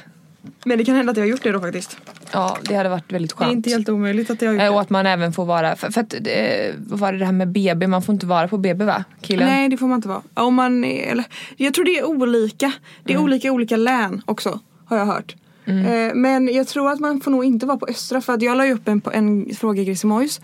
Men 0.65 0.79
det 0.79 0.85
kan 0.85 0.97
hända 0.97 1.11
att 1.11 1.17
jag 1.17 1.25
har 1.25 1.29
gjort 1.31 1.43
det 1.43 1.53
då 1.53 1.61
faktiskt. 1.61 1.97
Ja, 2.33 2.57
det 2.69 2.75
hade 2.75 2.89
varit 2.89 3.13
väldigt 3.13 3.31
Det 3.39 3.43
är 3.43 3.47
skönt. 3.47 3.57
inte 3.57 3.71
helt 3.71 3.89
omöjligt 3.89 4.31
att 4.31 4.43
jag 4.43 4.49
har 4.49 4.55
gjort 4.55 4.61
Eh, 4.61 4.65
det. 4.65 4.71
Och 4.71 4.81
att 4.81 4.91
man 4.91 5.07
även 5.07 5.33
får 5.33 5.45
vara, 5.45 5.77
för, 5.77 5.91
för 5.91 6.01
att, 6.01 6.15
eh, 6.15 6.75
vad 6.77 6.99
var 6.99 7.13
det 7.13 7.19
det 7.19 7.25
här 7.25 7.33
med 7.33 7.49
BB, 7.49 7.87
man 7.87 8.03
får 8.03 8.13
inte 8.13 8.27
vara 8.27 8.49
på 8.49 8.59
BB 8.59 8.85
va? 8.85 9.05
Killen? 9.21 9.49
Nej 9.49 9.69
det 9.69 9.77
får 9.77 9.87
man 9.87 9.97
inte 9.97 10.09
vara. 10.09 10.23
Om 10.35 10.55
man 10.55 10.85
eller, 10.85 11.25
jag 11.57 11.75
tror 11.75 11.85
det 11.85 11.99
är 11.99 12.05
olika. 12.05 12.73
Det 13.05 13.13
är 13.13 13.19
olika 13.19 13.49
i 13.49 13.51
olika 13.51 13.77
län 13.77 14.23
också 14.25 14.61
har 14.87 14.97
jag 14.99 15.07
hört. 15.07 15.35
Eh, 15.67 16.15
men 16.15 16.55
jag 16.55 16.69
tror 16.69 16.93
att 16.93 17.01
man 17.01 17.21
får 17.21 17.31
nog 17.31 17.45
inte 17.45 17.67
vara 17.67 17.79
på 17.79 17.87
Östra 17.87 18.21
för 18.21 18.33
att 18.33 18.43
jag 18.43 18.57
la 18.57 18.67
upp 18.67 18.89
en, 18.89 19.03
en 19.13 19.55
fråga 19.55 19.83
i 19.83 19.85
Grisimojs. 19.85 20.41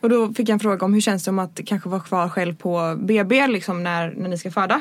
Och 0.00 0.08
då 0.08 0.32
fick 0.32 0.48
jag 0.48 0.54
en 0.54 0.60
fråga 0.60 0.84
om 0.84 0.94
hur 0.94 1.00
känns 1.00 1.24
det 1.24 1.30
om 1.30 1.38
att 1.38 1.60
kanske 1.66 1.88
vara 1.88 2.00
kvar 2.00 2.28
själv 2.28 2.54
på 2.56 2.96
BB 2.98 3.46
liksom 3.46 3.82
när, 3.82 4.14
när 4.16 4.28
ni 4.28 4.38
ska 4.38 4.50
föda. 4.50 4.80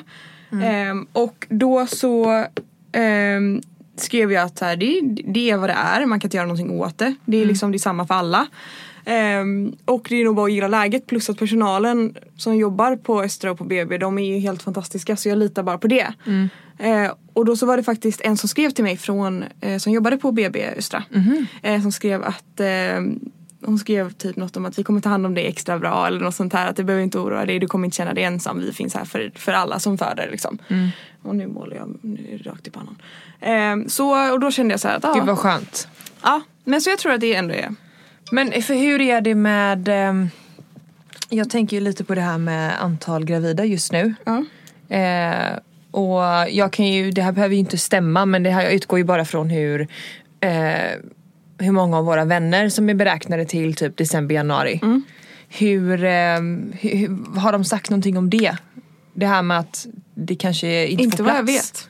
Ehm, 0.64 1.08
och 1.14 1.48
då 1.50 1.88
så 1.88 2.46
ehm, 2.92 3.62
skrev 3.96 4.32
jag 4.32 4.44
att 4.44 4.60
här, 4.60 4.76
det, 4.76 5.02
det 5.34 5.50
är 5.50 5.58
vad 5.58 5.70
det 5.70 5.74
är, 5.74 6.06
man 6.06 6.20
kan 6.20 6.28
inte 6.28 6.38
göra 6.38 6.48
någonting 6.48 6.80
åt 6.80 6.98
det. 6.98 7.16
Det 7.26 7.38
är 7.38 7.46
liksom 7.46 7.72
det 7.72 7.78
är 7.78 7.80
samma 7.80 8.08
för 8.08 8.14
alla. 8.14 8.48
Ehm, 9.06 9.76
och 9.86 10.06
det 10.10 10.16
är 10.16 10.26
nog 10.26 10.36
bara 10.36 10.46
att 10.46 10.52
gilla 10.52 10.68
läget 10.68 11.08
plus 11.08 11.30
att 11.30 11.40
personalen 11.40 12.16
som 12.38 12.56
jobbar 12.58 12.96
på 12.96 13.22
Östra 13.22 13.52
och 13.52 13.58
på 13.58 13.64
BB 13.64 13.98
de 13.98 14.18
är 14.18 14.26
ju 14.34 14.40
helt 14.40 14.62
fantastiska 14.64 15.16
så 15.16 15.30
jag 15.30 15.38
litar 15.38 15.64
bara 15.64 15.78
på 15.78 15.88
det. 15.88 16.14
Eh, 16.80 17.12
och 17.34 17.46
då 17.46 17.56
så 17.56 17.66
var 17.66 17.78
det 17.78 17.84
faktiskt 17.84 18.22
en 18.22 18.38
som 18.38 18.50
skrev 18.50 18.70
till 18.70 18.84
mig 18.84 18.98
från, 18.98 19.46
eh, 19.62 19.78
som 19.78 19.94
jobbade 19.94 20.18
på 20.18 20.32
BB 20.32 20.66
Östra. 20.78 21.04
Eh, 21.62 21.82
som 21.82 21.92
skrev 21.92 22.24
att 22.24 22.60
eh, 22.60 23.02
hon 23.66 23.80
skrev 23.80 24.12
typ 24.12 24.36
något 24.36 24.58
om 24.58 24.66
att 24.66 24.80
vi 24.80 24.84
kommer 24.84 25.02
ta 25.02 25.10
hand 25.10 25.26
om 25.26 25.34
dig 25.36 25.48
extra 25.48 25.80
bra 25.80 26.08
eller 26.08 26.20
något 26.20 26.36
sånt 26.36 26.54
här. 26.54 26.68
Att 26.68 26.76
du 26.76 26.84
behöver 26.84 27.04
inte 27.04 27.20
oroa 27.20 27.46
dig, 27.46 27.60
du 27.60 27.68
kommer 27.68 27.86
inte 27.86 27.98
känna 27.98 28.14
dig 28.14 28.24
ensam. 28.24 28.60
Vi 28.60 28.74
finns 28.74 28.96
här 28.96 29.06
för, 29.06 29.32
för 29.36 29.52
alla 29.52 29.80
som 29.80 29.98
föder 29.98 30.30
liksom. 30.32 30.58
Och 31.24 31.36
nu 31.36 31.48
målar 31.48 31.76
jag 31.76 31.96
nu 32.02 32.40
rakt 32.46 32.68
i 32.68 32.72
pannan. 32.72 33.02
Eh, 33.40 33.88
så, 33.88 34.34
och 34.34 34.40
då 34.40 34.52
kände 34.52 34.74
jag 34.74 34.80
så 34.80 34.88
här 34.88 34.96
att 34.96 35.04
Gud 35.04 35.16
ja, 35.16 35.26
vad 35.26 35.38
skönt. 35.38 35.88
ja. 36.24 36.42
Men 36.64 36.82
så 36.82 36.90
jag 36.90 37.00
tror 37.00 37.14
att 37.14 37.22
det 37.22 37.36
ändå 37.36 37.54
är. 37.54 37.76
Men 38.32 38.62
för 38.62 38.74
hur 38.74 39.02
är 39.02 39.22
det 39.22 39.36
med, 39.36 39.88
ehm, 39.88 40.30
jag 41.30 41.50
tänker 41.50 41.78
ju 41.78 41.82
lite 41.84 42.04
på 42.04 42.16
det 42.16 42.22
här 42.22 42.38
med 42.38 42.84
antal 42.84 43.26
gravida 43.26 43.66
just 43.66 43.92
nu. 43.92 44.14
Ja. 44.24 44.46
Eh, 44.96 45.58
och 45.92 46.22
jag 46.50 46.74
kan 46.74 46.88
ju, 46.88 47.12
det 47.12 47.22
här 47.22 47.32
behöver 47.32 47.56
ju 47.56 47.60
inte 47.60 47.78
stämma 47.78 48.26
men 48.26 48.44
det 48.44 48.50
här 48.50 48.64
jag 48.64 48.74
utgår 48.74 49.00
ju 49.00 49.06
bara 49.06 49.26
från 49.26 49.50
hur 49.50 49.88
eh, 50.40 51.00
hur 51.60 51.72
många 51.72 51.98
av 51.98 52.06
våra 52.06 52.26
vänner 52.26 52.70
som 52.70 52.90
är 52.90 52.94
beräknade 52.94 53.46
till 53.46 53.76
typ 53.76 53.98
december, 53.98 54.36
januari. 54.36 54.82
Hur, 55.48 56.04
eh, 56.04 56.40
hur, 56.72 57.38
har 57.40 57.52
de 57.52 57.64
sagt 57.64 57.90
någonting 57.90 58.18
om 58.18 58.30
det? 58.30 58.58
Det 59.14 59.26
här 59.26 59.42
med 59.42 59.60
att 59.60 59.88
det 60.16 60.36
kanske 60.36 60.88
inte, 60.88 61.04
Inte 61.04 61.18
får 61.18 61.24
vad 61.24 61.34
plats. 61.34 61.48
jag 61.48 61.54
vet. 61.54 61.90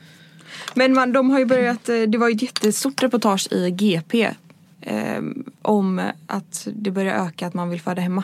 Men 0.73 0.93
man, 0.93 1.11
de 1.11 1.29
har 1.29 1.39
ju 1.39 1.45
börjat, 1.45 1.89
eh, 1.89 2.01
det 2.01 2.17
var 2.17 2.29
ju 2.29 2.35
ett 2.35 2.41
jättestort 2.41 3.03
reportage 3.03 3.47
i 3.51 3.71
GP 3.71 4.23
eh, 4.81 5.21
om 5.61 6.01
att 6.27 6.67
det 6.73 6.91
börjar 6.91 7.25
öka 7.27 7.47
att 7.47 7.53
man 7.53 7.69
vill 7.69 7.81
föda 7.81 8.01
hemma. 8.01 8.23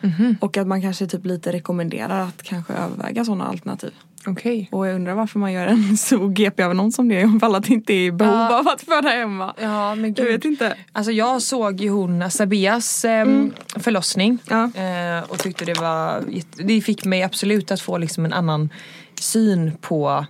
Mhm. 0.00 0.36
Och 0.40 0.56
att 0.56 0.66
man 0.66 0.82
kanske 0.82 1.06
typ 1.06 1.24
lite 1.24 1.52
rekommenderar 1.52 2.20
att 2.20 2.42
kanske 2.42 2.72
överväga 2.72 3.24
sådana 3.24 3.46
alternativ. 3.46 3.92
Okej. 4.26 4.68
Och 4.72 4.86
jag 4.86 4.94
undrar 4.94 5.14
varför 5.14 5.38
man 5.38 5.52
gör 5.52 5.66
en 5.66 5.96
stor 5.96 6.28
GP-annons 6.30 6.98
om 6.98 7.08
det 7.08 7.20
ifall 7.36 7.54
att 7.54 7.64
det 7.64 7.72
inte 7.74 7.92
är 7.92 8.06
i 8.06 8.12
behov 8.12 8.34
Ja. 8.34 8.58
av 8.58 8.68
att 8.68 8.80
föda 8.80 9.08
hemma. 9.08 9.54
Ja 9.60 9.94
men 9.94 10.04
Jag 10.04 10.14
gud. 10.16 10.26
vet 10.26 10.44
inte. 10.44 10.76
Alltså 10.92 11.12
jag 11.12 11.42
såg 11.42 11.80
ju 11.80 11.88
hon 11.88 12.30
Sabias 12.30 13.04
ehm, 13.04 13.52
förlossning 13.76 14.38
Ja. 14.48 14.64
eh, 14.64 15.24
och 15.30 15.38
tyckte 15.38 15.64
det 15.64 15.80
var 15.80 16.24
Det 16.64 16.80
fick 16.80 17.04
mig 17.04 17.22
absolut 17.22 17.70
att 17.70 17.80
få 17.80 17.98
liksom 17.98 18.24
en 18.24 18.32
annan 18.32 18.68
syn 19.20 19.72
på 19.80 20.26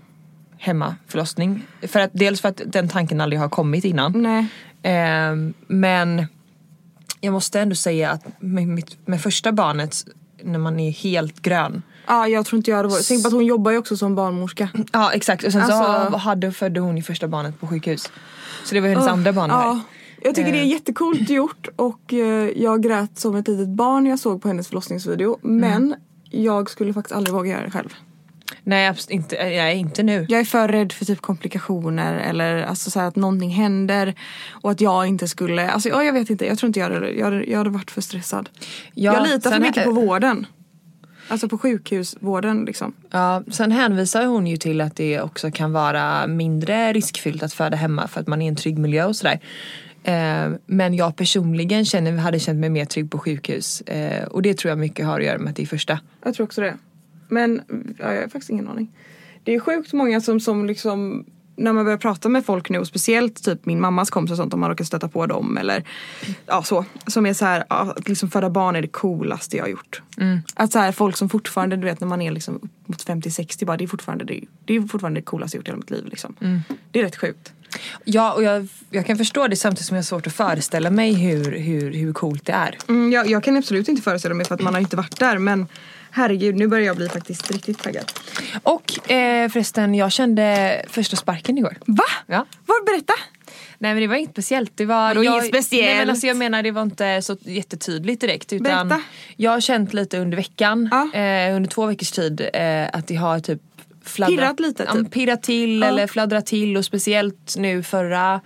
hemmaförlossning. 0.59 1.63
För 1.83 2.01
att, 2.01 2.11
dels 2.13 2.41
för 2.41 2.49
att 2.49 2.61
den 2.67 2.89
tanken 2.89 3.21
aldrig 3.21 3.41
har 3.41 3.49
kommit 3.49 3.85
innan. 3.85 4.23
Nej. 4.23 4.47
Ehm, 4.83 5.55
men 5.67 6.27
jag 7.21 7.33
måste 7.33 7.61
ändå 7.61 7.75
säga 7.75 8.11
att 8.11 8.25
med, 8.43 8.69
mitt, 8.69 9.07
med 9.07 9.21
första 9.21 9.53
barnet 9.53 9.97
när 10.43 10.59
man 10.59 10.81
är 10.81 10.91
helt 10.91 11.43
grön. 11.43 11.83
Ja, 12.07 12.29
jag 12.29 12.47
tror 12.47 12.57
inte 12.57 12.71
jag 12.71 12.77
hade 12.77 12.89
varit. 12.89 13.09
Tänk 13.09 13.23
på 13.23 13.27
att 13.29 13.33
hon 13.35 13.45
jobbar 13.47 13.71
ju 13.71 13.79
också 13.79 13.97
som 13.97 14.15
barnmorska. 14.15 14.69
Ja 14.93 15.13
exakt 15.13 15.45
och 15.45 15.53
sen 15.53 15.67
så 15.67 15.73
Alltså- 15.73 16.17
hade, 16.19 16.53
födde 16.53 16.81
hon 16.81 16.97
ju 16.97 17.03
första 17.03 17.29
barnet 17.29 17.61
på 17.61 17.67
sjukhus. 17.67 18.11
Så 18.65 18.75
det 18.75 18.81
var 18.81 18.89
hennes 18.89 19.07
andra 19.07 19.33
barn 19.33 19.51
här. 19.51 19.59
Ja, 19.67 19.81
jag 20.23 20.35
tycker 20.35 20.53
det 20.53 20.59
är 20.59 20.63
Eh. 20.63 20.69
jättekult 20.71 21.31
gjort 21.31 21.69
och 21.77 22.13
eh, 22.13 22.49
jag 22.57 22.83
grät 22.83 23.19
som 23.19 23.37
ett 23.37 23.49
litet 23.49 23.69
barn 23.69 24.03
när 24.05 24.11
jag 24.11 24.19
såg 24.19 24.43
på 24.43 24.49
hennes 24.49 24.69
förlossningsvideo. 24.69 25.39
Men 25.43 25.73
Mm. 25.73 25.95
jag 26.31 26.71
skulle 26.71 26.93
faktiskt 26.95 27.17
aldrig 27.17 27.35
våga 27.35 27.51
göra 27.51 27.65
det 27.65 27.71
själv. 27.71 27.95
Nej 28.67 28.95
inte, 29.09 29.37
nej, 29.37 29.77
inte 29.79 30.03
nu. 30.03 30.27
Jag 30.29 30.41
är 30.41 30.45
för 30.45 30.69
rädd 30.69 30.93
för 30.93 31.05
typ 31.05 31.21
komplikationer 31.21 32.15
eller 32.17 32.63
alltså 32.63 32.91
så 32.91 33.01
här 33.01 33.07
att 33.09 33.17
någonting 33.17 33.51
händer 33.51 34.15
och 34.51 34.71
att 34.71 34.81
jag 34.81 35.07
inte 35.07 35.29
skulle, 35.29 35.71
alltså 35.71 35.89
ja, 35.89 36.05
jag 36.05 36.13
vet 36.13 36.31
inte, 36.31 36.47
jag 36.47 36.59
tror 36.59 36.67
inte 36.69 36.81
jag 36.81 36.91
hade, 36.91 37.11
jag 37.11 37.25
hade, 37.25 37.45
jag 37.45 37.59
hade 37.59 37.71
varit 37.71 37.91
för 37.91 38.01
stressad. 38.01 38.49
Ja, 38.95 39.15
jag 39.15 39.29
litar 39.29 39.51
för 39.51 39.59
mycket 39.61 39.85
på 39.85 39.91
vården. 39.93 40.47
Alltså 41.29 41.49
på 41.49 41.59
sjukhusvården 41.59 42.65
liksom. 42.65 42.93
Ja, 43.11 43.43
sen 43.51 43.73
hänvisar 43.73 44.27
hon 44.27 44.47
ju 44.47 44.57
till 44.57 44.81
att 44.81 44.97
det 44.97 45.21
också 45.21 45.51
kan 45.51 45.73
vara 45.73 46.27
mindre 46.27 46.93
riskfyllt 46.93 47.43
att 47.43 47.53
föda 47.53 47.77
hemma 47.77 48.09
för 48.09 48.21
att 48.21 48.27
man 48.27 48.43
är 48.43 48.47
i 48.47 48.49
en 48.49 48.57
trygg 48.57 48.79
miljö 48.79 49.05
och 49.05 49.17
sådär. 49.17 49.41
Eh, 50.05 50.53
men 50.67 50.95
jag 50.95 51.17
personligen 51.17 51.85
känner, 51.85 52.17
hade 52.17 52.39
känt 52.39 52.61
mig 52.61 52.71
mer 52.71 52.85
trygg 52.85 53.11
på 53.11 53.19
sjukhus. 53.19 53.81
Eh, 53.81 54.25
och 54.25 54.43
det 54.43 54.59
tror 54.59 54.69
jag 54.69 54.79
mycket 54.79 55.07
har 55.07 55.21
att 55.21 55.27
göra 55.27 55.39
med 55.39 55.51
att 55.51 55.57
det 55.57 55.63
är 55.63 55.67
första. 55.67 56.01
Jag 56.25 56.35
tror 56.35 56.45
också 56.45 56.61
det. 56.61 56.77
Men 57.29 57.63
ja, 57.99 58.13
jag 58.13 58.23
har 58.23 58.29
faktiskt 58.29 58.51
ingen 58.51 58.69
aning. 58.69 58.93
Det 59.45 59.55
är 59.55 59.61
sjukt 59.61 59.93
många 59.93 60.21
som, 60.21 60.41
som 60.41 60.67
liksom 60.67 61.25
när 61.57 61.73
man 61.73 61.85
börjar 61.85 61.99
prata 61.99 62.29
med 62.29 62.47
folk 62.47 62.71
nu 62.71 62.79
och 62.79 62.87
speciellt 62.87 63.45
typ 63.45 63.67
min 63.67 63.81
mammas 63.81 64.11
kompisar 64.11 64.35
och 64.35 64.37
sånt 64.37 64.55
om 64.55 64.61
man 64.61 64.71
råkar 64.71 64.85
stöta 64.85 65.09
på 65.09 65.27
dem 65.27 65.57
eller 65.57 65.85
ja 66.47 66.63
så. 66.63 66.85
Som 67.07 67.27
är 67.27 67.35
så 67.35 67.45
här, 67.45 67.65
att 67.69 68.09
liksom 68.09 68.31
föda 68.31 68.51
barn 68.51 68.77
är 68.77 68.83
det 68.83 68.89
coolaste 68.89 69.57
jag 69.57 69.65
har 69.65 69.69
gjort. 69.69 70.03
Att 70.55 70.73
så 70.73 70.79
här 70.79 70.93
folk 70.93 71.17
som 71.17 71.29
fortfarande 71.29 71.77
du 71.77 71.83
vet 71.85 72.01
när 72.01 72.09
man 72.09 72.23
är 72.23 72.31
liksom 72.31 72.55
upp 72.57 72.63
mot 72.87 73.07
50-60 73.07 73.65
bara 73.65 73.77
det 73.77 73.85
är 73.85 73.89
fortfarande 73.89 74.25
det, 74.25 74.41
det 74.65 74.77
är 74.77 74.81
fortfarande 74.81 75.21
det 75.21 75.25
coolaste 75.25 75.57
jag 75.57 75.61
gjort 75.61 75.69
i 75.69 75.71
hela 75.71 75.79
mitt 75.79 75.91
liv 75.91 76.07
liksom. 76.07 76.65
Det 76.91 76.99
är 76.99 77.03
rätt 77.03 77.17
sjukt. 77.17 77.53
Ja, 78.05 78.33
och 78.33 78.43
jag, 78.43 78.69
jag 78.91 79.07
kan 79.07 79.17
förstå 79.17 79.49
det 79.49 79.57
samtidigt 79.57 79.87
som 79.87 79.95
jag 79.95 80.03
har 80.03 80.05
svårt 80.05 80.27
att 80.27 80.33
föreställa 80.33 80.91
mig 80.91 81.15
hur, 81.15 81.59
hur, 81.59 81.93
hur 81.93 82.13
coolt 82.13 82.47
det 82.47 82.53
är. 82.53 82.79
Mm, 82.89 83.13
jag, 83.13 83.31
jag 83.31 83.45
kan 83.45 83.57
absolut 83.57 83.89
inte 83.89 84.03
föreställa 84.03 84.35
mig 84.35 84.47
för 84.47 84.55
att 84.55 84.61
man 84.61 84.75
har 84.75 84.81
inte 84.81 84.97
varit 84.97 85.19
där 85.19 85.39
men 85.39 85.67
herregud 86.15 86.57
nu 86.57 86.67
börjar 86.67 86.87
jag 86.87 86.97
bli 86.97 87.09
faktiskt 87.09 87.51
riktigt 87.51 87.79
taggad. 87.83 88.13
Och 88.63 89.11
eh, 89.11 89.49
förresten, 89.49 89.95
jag 89.95 90.13
kände 90.13 90.83
första 90.89 91.17
sparken 91.17 91.59
igår. 91.59 91.77
Va? 91.87 92.05
Ja. 92.27 92.47
Vad, 92.67 92.85
berätta! 92.87 93.13
Nej 93.79 93.95
men 93.95 94.01
det 94.01 94.07
var 94.07 94.17
inget 94.17 94.31
speciellt. 94.31 94.73
Det 94.75 94.85
var, 94.87 95.09
Vadå 95.09 95.25
jag, 95.25 95.35
inget 95.35 95.47
speciellt? 95.47 95.87
Nej 95.87 95.99
men 95.99 96.11
alltså 96.11 96.27
jag 96.27 96.37
menar 96.37 96.63
det 96.63 96.71
var 96.71 96.83
inte 96.83 97.23
så 97.23 97.37
jättetydligt 97.41 98.21
direkt. 98.21 98.53
Utan 98.53 98.89
Berätta. 98.89 99.03
Jag 99.37 99.51
har 99.51 99.61
känt 99.61 99.95
lite 99.95 100.19
under 100.19 100.37
veckan, 100.37 100.89
Ja. 100.93 101.21
eh, 101.21 101.57
under 101.57 101.71
två 101.71 101.87
veckors 101.87 102.11
tid, 102.11 102.41
eh, 102.55 102.89
att 102.93 103.07
det 103.07 103.15
har 103.17 103.41
typ 103.41 103.61
fladdrat, 104.05 104.37
Pirrat 104.39 104.61
lite, 104.61 104.87
typ. 104.93 105.11
pirrat 105.13 105.43
till 105.43 105.81
Ja. 105.81 105.87
eller 105.89 106.07
fladdrat 106.07 106.47
till 106.47 106.77
och 106.77 106.85
speciellt 106.85 107.55
nu 107.59 107.83
förra 107.83 108.41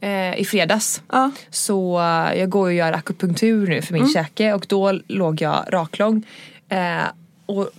eh, 0.00 0.38
i 0.40 0.44
fredags. 0.44 1.02
Ja. 1.12 1.30
Så 1.50 1.98
eh, 2.00 2.38
jag 2.38 2.48
går 2.50 2.64
och 2.66 2.72
gör 2.72 2.92
akupunktur 2.92 3.66
nu 3.66 3.82
för 3.82 3.92
min 3.92 4.02
Mm. 4.02 4.12
käke 4.14 4.52
och 4.52 4.66
då 4.68 5.00
låg 5.08 5.40
jag 5.42 5.64
raklång. 5.68 6.26
Eh, 6.74 7.08
och 7.46 7.70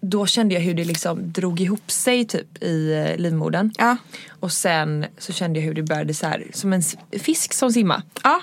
då 0.00 0.26
kände 0.26 0.54
jag 0.54 0.60
hur 0.60 0.74
det 0.74 0.84
liksom 0.84 1.32
drog 1.32 1.60
ihop 1.60 1.90
sig 1.90 2.24
typ 2.24 2.62
i 2.62 2.92
eh, 2.92 3.16
livmodern. 3.16 3.72
Ja. 3.78 3.96
Och 4.40 4.52
sen 4.52 5.06
så 5.18 5.32
kände 5.32 5.58
jag 5.58 5.66
hur 5.66 5.74
det 5.74 5.82
började 5.82 6.14
så 6.14 6.26
här 6.26 6.46
som 6.52 6.72
en 6.72 6.82
fisk 7.20 7.52
som 7.52 7.72
simma. 7.72 8.02
Ja. 8.24 8.42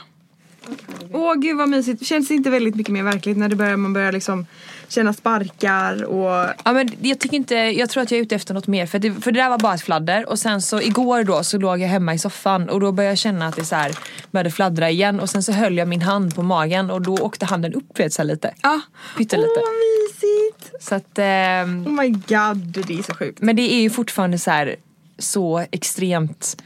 Åh 1.12 1.36
gud 1.36 1.58
vad 1.58 1.70
mysigt. 1.70 2.06
Känns 2.06 2.32
inte 2.32 2.50
väldigt 2.50 2.76
mycket 2.76 2.94
mer 2.94 3.04
verkligt 3.04 3.38
när 3.38 3.50
det 3.50 3.56
börjar, 3.56 3.78
man 3.78 3.94
börjar 3.94 4.12
liksom 4.12 4.46
känna 4.90 5.14
sparkar 5.14 6.04
och 6.04 6.50
Ja, 6.66 6.74
men 6.74 6.90
jag 7.02 7.20
tycker 7.20 7.38
inte, 7.38 7.56
jag 7.56 7.90
tror 7.90 8.04
att 8.04 8.12
jag 8.12 8.18
är 8.18 8.22
ute 8.22 8.36
efter 8.36 8.54
något 8.54 8.68
mer 8.68 8.86
för 8.86 9.00
det, 9.00 9.12
för 9.14 9.32
det 9.32 9.40
där 9.40 9.50
var 9.50 9.60
bara 9.60 9.74
ett 9.74 9.82
fladder 9.82 10.30
och 10.30 10.40
sen 10.40 10.62
så 10.62 10.82
igår 10.82 11.24
då 11.24 11.44
så 11.44 11.58
låg 11.58 11.80
jag 11.80 11.88
hemma 11.88 12.14
i 12.14 12.20
soffan 12.20 12.70
och 12.70 12.80
då 12.80 12.92
började 12.92 13.12
jag 13.12 13.18
känna 13.18 13.48
att 13.48 13.56
det 13.56 13.66
så 13.66 13.76
här 13.76 13.92
började 14.32 14.52
fladdra 14.52 14.90
igen 14.90 15.20
och 15.20 15.30
sen 15.30 15.44
så 15.44 15.52
höll 15.52 15.78
jag 15.78 15.88
min 15.88 16.02
hand 16.02 16.36
på 16.36 16.44
magen 16.44 16.92
och 16.92 17.02
då 17.02 17.18
åkte 17.18 17.46
handen 17.46 17.74
upp 17.74 18.00
vet, 18.00 18.14
så 18.14 18.24
lite. 18.24 18.54
Ja. 18.64 18.82
Pyttelite. 19.18 19.50
Åh 19.58 19.98
mysigt. 20.08 20.84
Så 20.84 20.96
att, 20.96 21.20
ehm, 21.20 21.88
Oh 21.88 21.92
my 21.92 22.10
god, 22.10 22.86
det 22.88 23.00
är 23.00 23.04
så 23.04 23.14
sjukt. 23.14 23.42
men 23.42 23.56
det 23.56 23.74
är 23.74 23.82
ju 23.82 23.90
fortfarande 23.90 24.40
så 24.40 24.52
här 24.52 24.76
så 25.20 25.66
extremt 25.72 26.64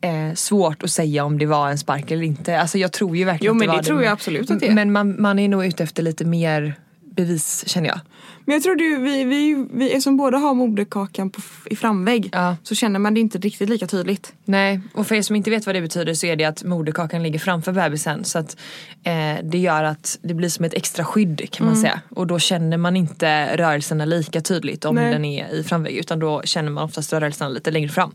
eh, 0.00 0.34
svårt 0.34 0.82
att 0.82 0.90
säga 0.90 1.24
om 1.24 1.38
det 1.38 1.46
var 1.46 1.70
en 1.70 1.78
spark 1.78 2.10
eller 2.10 2.22
inte. 2.22 2.60
Alltså 2.60 2.78
jag 2.78 2.92
tror 2.92 3.16
ju 3.16 3.24
verkligen 3.24 3.54
Jo, 3.54 3.58
men 3.58 3.68
det 3.68 3.76
det 3.76 3.82
tror 3.82 4.02
jag 4.02 4.12
absolut 4.12 4.50
att 4.50 4.60
det 4.60 4.68
är. 4.68 4.74
Men 4.74 4.92
man, 4.92 5.22
man 5.22 5.38
är 5.38 5.48
nog 5.48 5.66
ute 5.66 5.82
efter 5.82 6.02
lite 6.02 6.24
mer 6.24 6.74
bevis 7.20 7.64
känner 7.68 7.88
jag. 7.88 8.00
Men 8.44 8.54
jag 8.54 8.62
tror 8.62 8.76
du, 8.76 8.96
vi, 8.96 9.24
vi, 9.24 9.66
vi 9.72 9.90
eftersom 9.90 10.16
båda 10.16 10.38
har 10.38 10.54
moderkakan 10.54 11.30
på, 11.30 11.40
i 11.66 11.76
framvägg 11.76 12.28
Ja. 12.32 12.56
så 12.62 12.74
känner 12.74 12.98
man 12.98 13.14
det 13.14 13.20
inte 13.20 13.38
riktigt 13.38 13.68
lika 13.68 13.86
tydligt. 13.86 14.32
Nej, 14.44 14.80
och 14.94 15.06
för 15.06 15.14
er 15.14 15.22
som 15.22 15.36
inte 15.36 15.50
vet 15.50 15.66
vad 15.66 15.74
det 15.74 15.80
betyder 15.80 16.14
så 16.14 16.26
är 16.26 16.36
det 16.36 16.44
att 16.44 16.64
moderkakan 16.64 17.22
ligger 17.22 17.38
framför 17.38 17.72
bebisen 17.72 18.24
så 18.24 18.38
att 18.38 18.56
eh, 19.02 19.36
det 19.42 19.58
gör 19.58 19.84
att 19.84 20.18
det 20.22 20.34
blir 20.34 20.48
som 20.48 20.64
ett 20.64 20.74
extra 20.74 21.04
skydd 21.04 21.48
kan 21.50 21.66
man 21.66 21.76
säga. 21.76 22.00
Och 22.10 22.26
då 22.26 22.38
känner 22.38 22.76
man 22.76 22.96
inte 22.96 23.56
rörelserna 23.56 24.04
lika 24.04 24.40
tydligt 24.40 24.84
om 24.84 24.94
Nej. 24.94 25.12
den 25.12 25.24
är 25.24 25.54
i 25.54 25.62
framvägg 25.64 25.96
utan 25.96 26.18
då 26.18 26.42
känner 26.44 26.70
man 26.70 26.84
oftast 26.84 27.12
rörelserna 27.12 27.50
lite 27.50 27.70
längre 27.70 27.88
fram. 27.88 28.14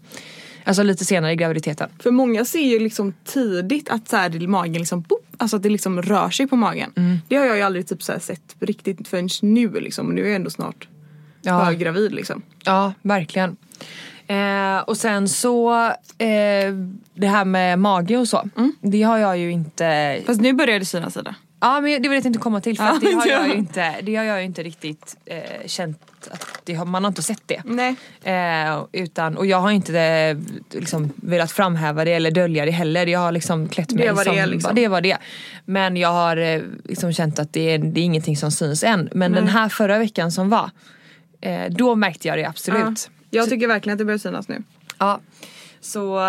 Alltså 0.63 0.83
lite 0.83 1.05
senare 1.05 1.31
i 1.31 1.35
graviditeten. 1.35 1.89
För 1.99 2.11
många 2.11 2.45
ser 2.45 2.59
ju 2.59 2.79
liksom 2.79 3.13
tidigt 3.25 3.89
att 3.89 4.09
så 4.09 4.17
här, 4.17 4.47
magen 4.47 4.73
liksom, 4.73 5.01
boop, 5.01 5.24
alltså 5.37 5.57
att 5.57 5.63
det 5.63 5.69
liksom 5.69 6.01
rör 6.01 6.29
sig 6.29 6.47
på 6.47 6.55
magen. 6.55 6.91
Mm. 6.95 7.17
Det 7.27 7.35
har 7.35 7.45
jag 7.45 7.55
ju 7.57 7.61
aldrig 7.61 7.87
typ 7.87 8.03
sett 8.03 8.55
riktigt 8.59 9.07
förrän 9.07 9.29
nu 9.41 9.69
liksom. 9.79 10.07
Och 10.07 10.13
nu 10.13 10.21
är 10.21 10.25
jag 10.27 10.35
ändå 10.35 10.49
snart 10.49 10.87
Ja. 11.41 11.63
höggravid 11.63 12.11
liksom. 12.11 12.41
Ja, 12.63 12.93
verkligen. 13.01 13.57
Eh, 14.27 14.77
och 14.79 14.97
sen 14.97 15.29
så 15.29 15.85
eh, 16.17 16.73
det 17.13 17.27
här 17.27 17.45
med 17.45 17.79
mage 17.79 18.17
och 18.17 18.27
så. 18.27 18.49
Det 18.81 19.01
har 19.03 19.17
jag 19.17 19.37
ju 19.37 19.51
inte 19.51 20.19
Fast 20.25 20.41
nu 20.41 20.53
börjar 20.53 20.79
det 20.79 20.85
synas 20.85 21.17
i 21.17 21.21
det. 21.21 21.35
Ja 21.59 21.81
men 21.81 22.01
det 22.01 22.09
vill 22.09 22.17
jag 22.17 22.25
inte 22.25 22.39
komma 22.39 22.61
till 22.61 22.77
för 22.77 22.83
Ja, 22.83 22.99
det 23.01 23.13
har 23.13 23.27
jag 23.27 23.41
ja. 23.41 23.47
ju 23.47 23.53
inte, 23.53 24.01
det 24.01 24.15
har 24.15 24.23
jag 24.23 24.39
ju 24.39 24.45
inte 24.45 24.63
riktigt 24.63 25.17
eh, 25.25 25.39
känt 25.65 26.27
att 26.31 26.59
det 26.63 26.73
har, 26.73 26.85
man 26.85 27.03
har 27.03 27.07
inte 27.07 27.21
sett 27.21 27.41
det. 27.45 27.61
Nej. 27.65 27.95
Eh, 28.23 28.83
utan, 28.91 29.37
och 29.37 29.45
jag 29.45 29.57
har 29.57 29.71
inte 29.71 29.99
eh, 29.99 30.37
liksom, 30.79 31.13
velat 31.15 31.51
framhäva 31.51 32.05
det 32.05 32.13
eller 32.13 32.31
dölja 32.31 32.65
det 32.65 32.71
heller. 32.71 33.07
Jag 33.07 33.19
har 33.19 33.31
liksom 33.31 33.67
klätt 33.67 33.91
mig 33.91 34.07
Det 34.07 34.11
var 34.11 34.23
som, 34.23 34.35
det, 34.35 34.45
liksom. 34.45 34.75
det 34.75 34.87
var 34.87 35.01
det. 35.01 35.17
Men 35.65 35.97
jag 35.97 36.09
har 36.09 36.37
eh, 36.37 36.61
liksom 36.83 37.13
känt 37.13 37.39
att 37.39 37.53
det 37.53 37.73
är, 37.73 37.77
det 37.77 37.99
är 37.99 38.03
ingenting 38.03 38.37
som 38.37 38.51
syns 38.51 38.83
än. 38.83 39.09
Men 39.13 39.31
den 39.31 39.47
här 39.47 39.69
förra 39.69 39.97
veckan 39.97 40.31
som 40.31 40.49
var, 40.49 40.69
eh, 41.41 41.63
då 41.69 41.95
märkte 41.95 42.27
jag 42.27 42.37
det 42.37 42.45
absolut. 42.45 43.09
Ja. 43.29 43.39
Jag 43.39 43.49
tycker 43.49 43.67
verkligen 43.67 43.93
att 43.93 43.99
det 43.99 44.05
börjar 44.05 44.17
synas 44.17 44.47
nu. 44.47 44.63
Ja. 44.97 45.19
Så 45.85 46.17
eh, 46.17 46.23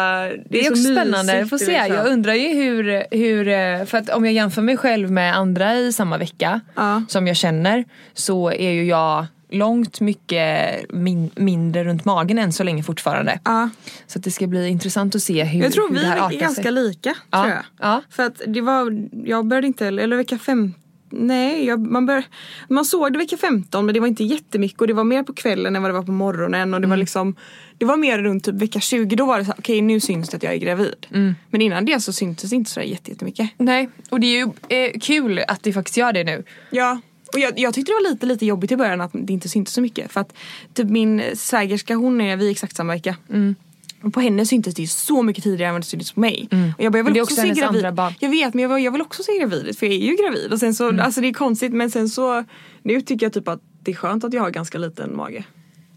det 0.50 0.60
är, 0.60 0.64
så 0.64 0.70
också 0.70 0.82
spännande, 0.82 1.40
vi 1.42 1.48
får 1.48 1.58
se. 1.58 1.64
så. 1.86 1.92
Jag 1.94 2.06
undrar 2.06 2.34
ju 2.34 2.48
hur, 2.54 3.04
hur, 3.16 3.48
eh, 3.48 3.84
för 3.84 3.98
att 3.98 4.10
om 4.10 4.24
jag 4.24 4.34
jämför 4.34 4.62
mig 4.62 4.76
själv 4.76 5.10
med 5.10 5.36
andra 5.36 5.74
i 5.76 5.92
samma 5.92 6.18
vecka 6.18 6.60
Ja. 6.74 7.02
som 7.08 7.26
jag 7.26 7.36
känner 7.36 7.84
så 8.14 8.50
är 8.50 8.70
ju 8.70 8.84
jag 8.84 9.26
långt 9.50 10.00
mycket 10.00 10.80
min, 10.90 11.30
mindre 11.34 11.84
runt 11.84 12.04
magen 12.04 12.38
än 12.38 12.52
så 12.52 12.62
länge 12.62 12.82
fortfarande. 12.82 13.40
Ja. 13.44 13.70
Så 14.06 14.18
det 14.18 14.30
ska 14.30 14.46
bli 14.46 14.68
intressant 14.68 15.14
att 15.14 15.22
se 15.22 15.44
hur, 15.44 15.62
Jag 15.62 15.72
tror 15.72 15.88
hur 15.88 15.94
vi 15.94 16.00
det 16.00 16.06
här 16.06 16.16
är 16.16 16.20
artar 16.20 16.36
ganska 16.38 16.62
sig. 16.62 16.72
lika. 16.72 17.14
Ja. 17.30 17.42
Tror 17.42 17.54
jag. 17.54 17.64
Ja. 17.80 18.02
För 18.10 18.22
att 18.26 18.40
det 18.46 18.60
var, 18.60 19.08
jag 19.24 19.46
började 19.46 19.66
inte, 19.66 19.86
eller 19.86 20.16
vecka 20.16 20.38
fem 20.38 20.74
Nej, 21.10 21.64
jag, 21.64 21.80
man, 21.86 22.06
bör, 22.06 22.24
man 22.68 22.84
såg 22.84 23.12
det 23.12 23.18
vecka 23.18 23.36
15 23.36 23.86
men 23.86 23.94
det 23.94 24.00
var 24.00 24.06
inte 24.06 24.24
jättemycket 24.24 24.80
och 24.80 24.86
det 24.86 24.92
var 24.92 25.04
mer 25.04 25.22
på 25.22 25.32
kvällen 25.32 25.76
än 25.76 25.82
vad 25.82 25.90
det 25.90 25.94
var 25.94 26.02
på 26.02 26.12
morgonen 26.12 26.74
och 26.74 26.80
det 26.80 26.84
Mm. 26.84 26.90
var 26.90 26.96
liksom 26.96 27.34
Det 27.78 27.84
var 27.84 27.96
mer 27.96 28.18
runt 28.18 28.44
typ 28.44 28.54
vecka 28.54 28.80
20 28.80 29.16
då 29.16 29.26
var 29.26 29.38
det 29.38 29.44
så 29.44 29.50
här, 29.50 29.58
okej 29.58 29.80
nu 29.80 30.00
syns 30.00 30.28
det 30.28 30.36
att 30.36 30.42
jag 30.42 30.52
är 30.52 30.56
gravid. 30.58 31.06
Mm. 31.14 31.34
Men 31.50 31.60
innan 31.62 31.84
det 31.84 32.00
så 32.00 32.12
syntes 32.12 32.50
det 32.50 32.56
inte 32.56 32.70
så 32.70 32.80
jättemycket. 32.80 33.50
Nej, 33.58 33.88
och 34.10 34.20
det 34.20 34.26
är 34.26 34.46
ju 34.46 34.76
eh, 34.76 35.00
kul 35.00 35.40
att 35.48 35.62
det 35.62 35.72
faktiskt 35.72 35.96
gör 35.96 36.12
det 36.12 36.24
nu. 36.24 36.44
Ja. 36.70 37.00
Och 37.32 37.38
jag, 37.38 37.58
jag 37.58 37.74
tyckte 37.74 37.92
det 37.92 37.96
var 38.04 38.10
lite, 38.10 38.26
lite 38.26 38.46
jobbigt 38.46 38.72
i 38.72 38.76
början 38.76 39.00
att 39.00 39.10
det 39.12 39.32
inte 39.32 39.48
syntes 39.48 39.74
så 39.74 39.80
mycket. 39.80 40.12
För 40.12 40.20
att 40.20 40.32
typ 40.74 40.86
min 40.90 41.22
svägerska 41.34 41.94
hon 41.94 42.20
är, 42.20 42.36
vi 42.36 42.46
är 42.46 42.50
exakt 42.50 42.76
samma 42.76 42.92
vecka. 42.92 43.16
Mm. 43.30 43.54
Och 44.02 44.12
på 44.14 44.20
henne 44.20 44.46
syntes 44.46 44.74
det 44.74 44.82
ju 44.82 44.88
så 44.88 45.22
mycket 45.22 45.44
tidigare 45.44 45.68
än 45.68 45.74
vad 45.74 45.82
det 45.82 45.86
syntes 45.86 46.12
på 46.12 46.20
mig. 46.20 46.48
Och 46.78 46.84
jag, 46.84 46.92
bara, 46.92 46.98
jag 46.98 47.04
vill 47.04 47.22
också, 47.22 47.34
också 47.34 47.42
se 47.54 47.60
gravid. 47.60 47.84
Jag 48.20 48.30
vet 48.30 48.54
men 48.54 48.62
jag, 48.62 48.70
bara, 48.70 48.80
jag 48.80 48.92
vill 48.92 49.00
också 49.02 49.22
se 49.22 49.38
gravid 49.38 49.78
för 49.78 49.86
jag 49.86 49.94
är 49.94 49.98
ju 49.98 50.16
gravid. 50.16 50.52
Och 50.52 50.58
sen 50.58 50.74
så, 50.74 50.88
Mm. 50.88 51.00
alltså 51.06 51.20
det 51.20 51.28
är 51.28 51.32
konstigt 51.32 51.72
men 51.72 51.90
sen 51.90 52.08
så 52.08 52.44
Nu 52.82 53.00
tycker 53.00 53.26
jag 53.26 53.32
typ 53.32 53.48
att 53.48 53.60
det 53.80 53.90
är 53.90 53.94
skönt 53.94 54.24
att 54.24 54.32
jag 54.32 54.42
har 54.42 54.50
ganska 54.50 54.78
liten 54.78 55.16
mage. 55.16 55.44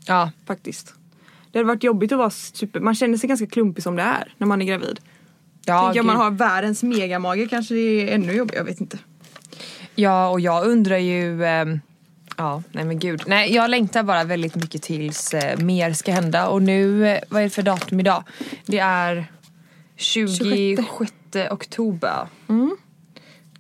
Ja, 0.06 0.32
Faktiskt. 0.48 0.94
Det 1.52 1.60
hade 1.60 1.68
varit 1.68 1.84
jobbigt 1.84 2.12
att 2.12 2.18
vara 2.18 2.30
super, 2.30 2.80
man 2.80 2.96
känner 2.96 3.18
sig 3.18 3.28
ganska 3.30 3.48
klumpig 3.48 3.84
som 3.84 3.96
det 3.96 4.02
är 4.02 4.34
när 4.38 4.48
man 4.48 4.62
är 4.62 4.66
gravid. 4.66 5.00
ja, 5.66 5.84
Tänker 5.86 6.00
om 6.00 6.08
man 6.08 6.16
har 6.18 6.32
världens 6.32 6.84
megamage 6.84 7.50
kanske 7.50 7.74
det 7.74 7.80
är 8.10 8.16
ännu 8.16 8.34
jobbigare, 8.34 8.60
jag 8.60 8.66
vet 8.66 8.82
inte. 8.82 8.98
ja 9.96 10.30
och 10.30 10.40
jag 10.40 10.66
undrar 10.68 10.98
ju 10.98 11.46
ehm, 11.46 11.80
Ja, 12.40 12.64
nej 12.72 12.86
men 12.86 13.00
gud. 13.00 13.24
Nej, 13.28 13.54
jag 13.54 13.70
längtar 13.70 14.04
bara 14.04 14.24
väldigt 14.24 14.56
mycket 14.56 14.82
tills 14.82 15.34
eh, 15.34 15.60
mer 15.60 15.94
ska 15.94 16.12
hända 16.12 16.48
och 16.48 16.62
nu, 16.62 17.08
eh, 17.08 17.20
vad 17.30 17.42
är 17.42 17.44
det 17.44 17.50
för 17.50 17.62
datum 17.62 18.00
idag? 18.00 18.24
Det 18.66 18.80
är 18.80 19.26
26 19.96 20.82
oktober. 21.52 22.28
Mm. 22.50 22.78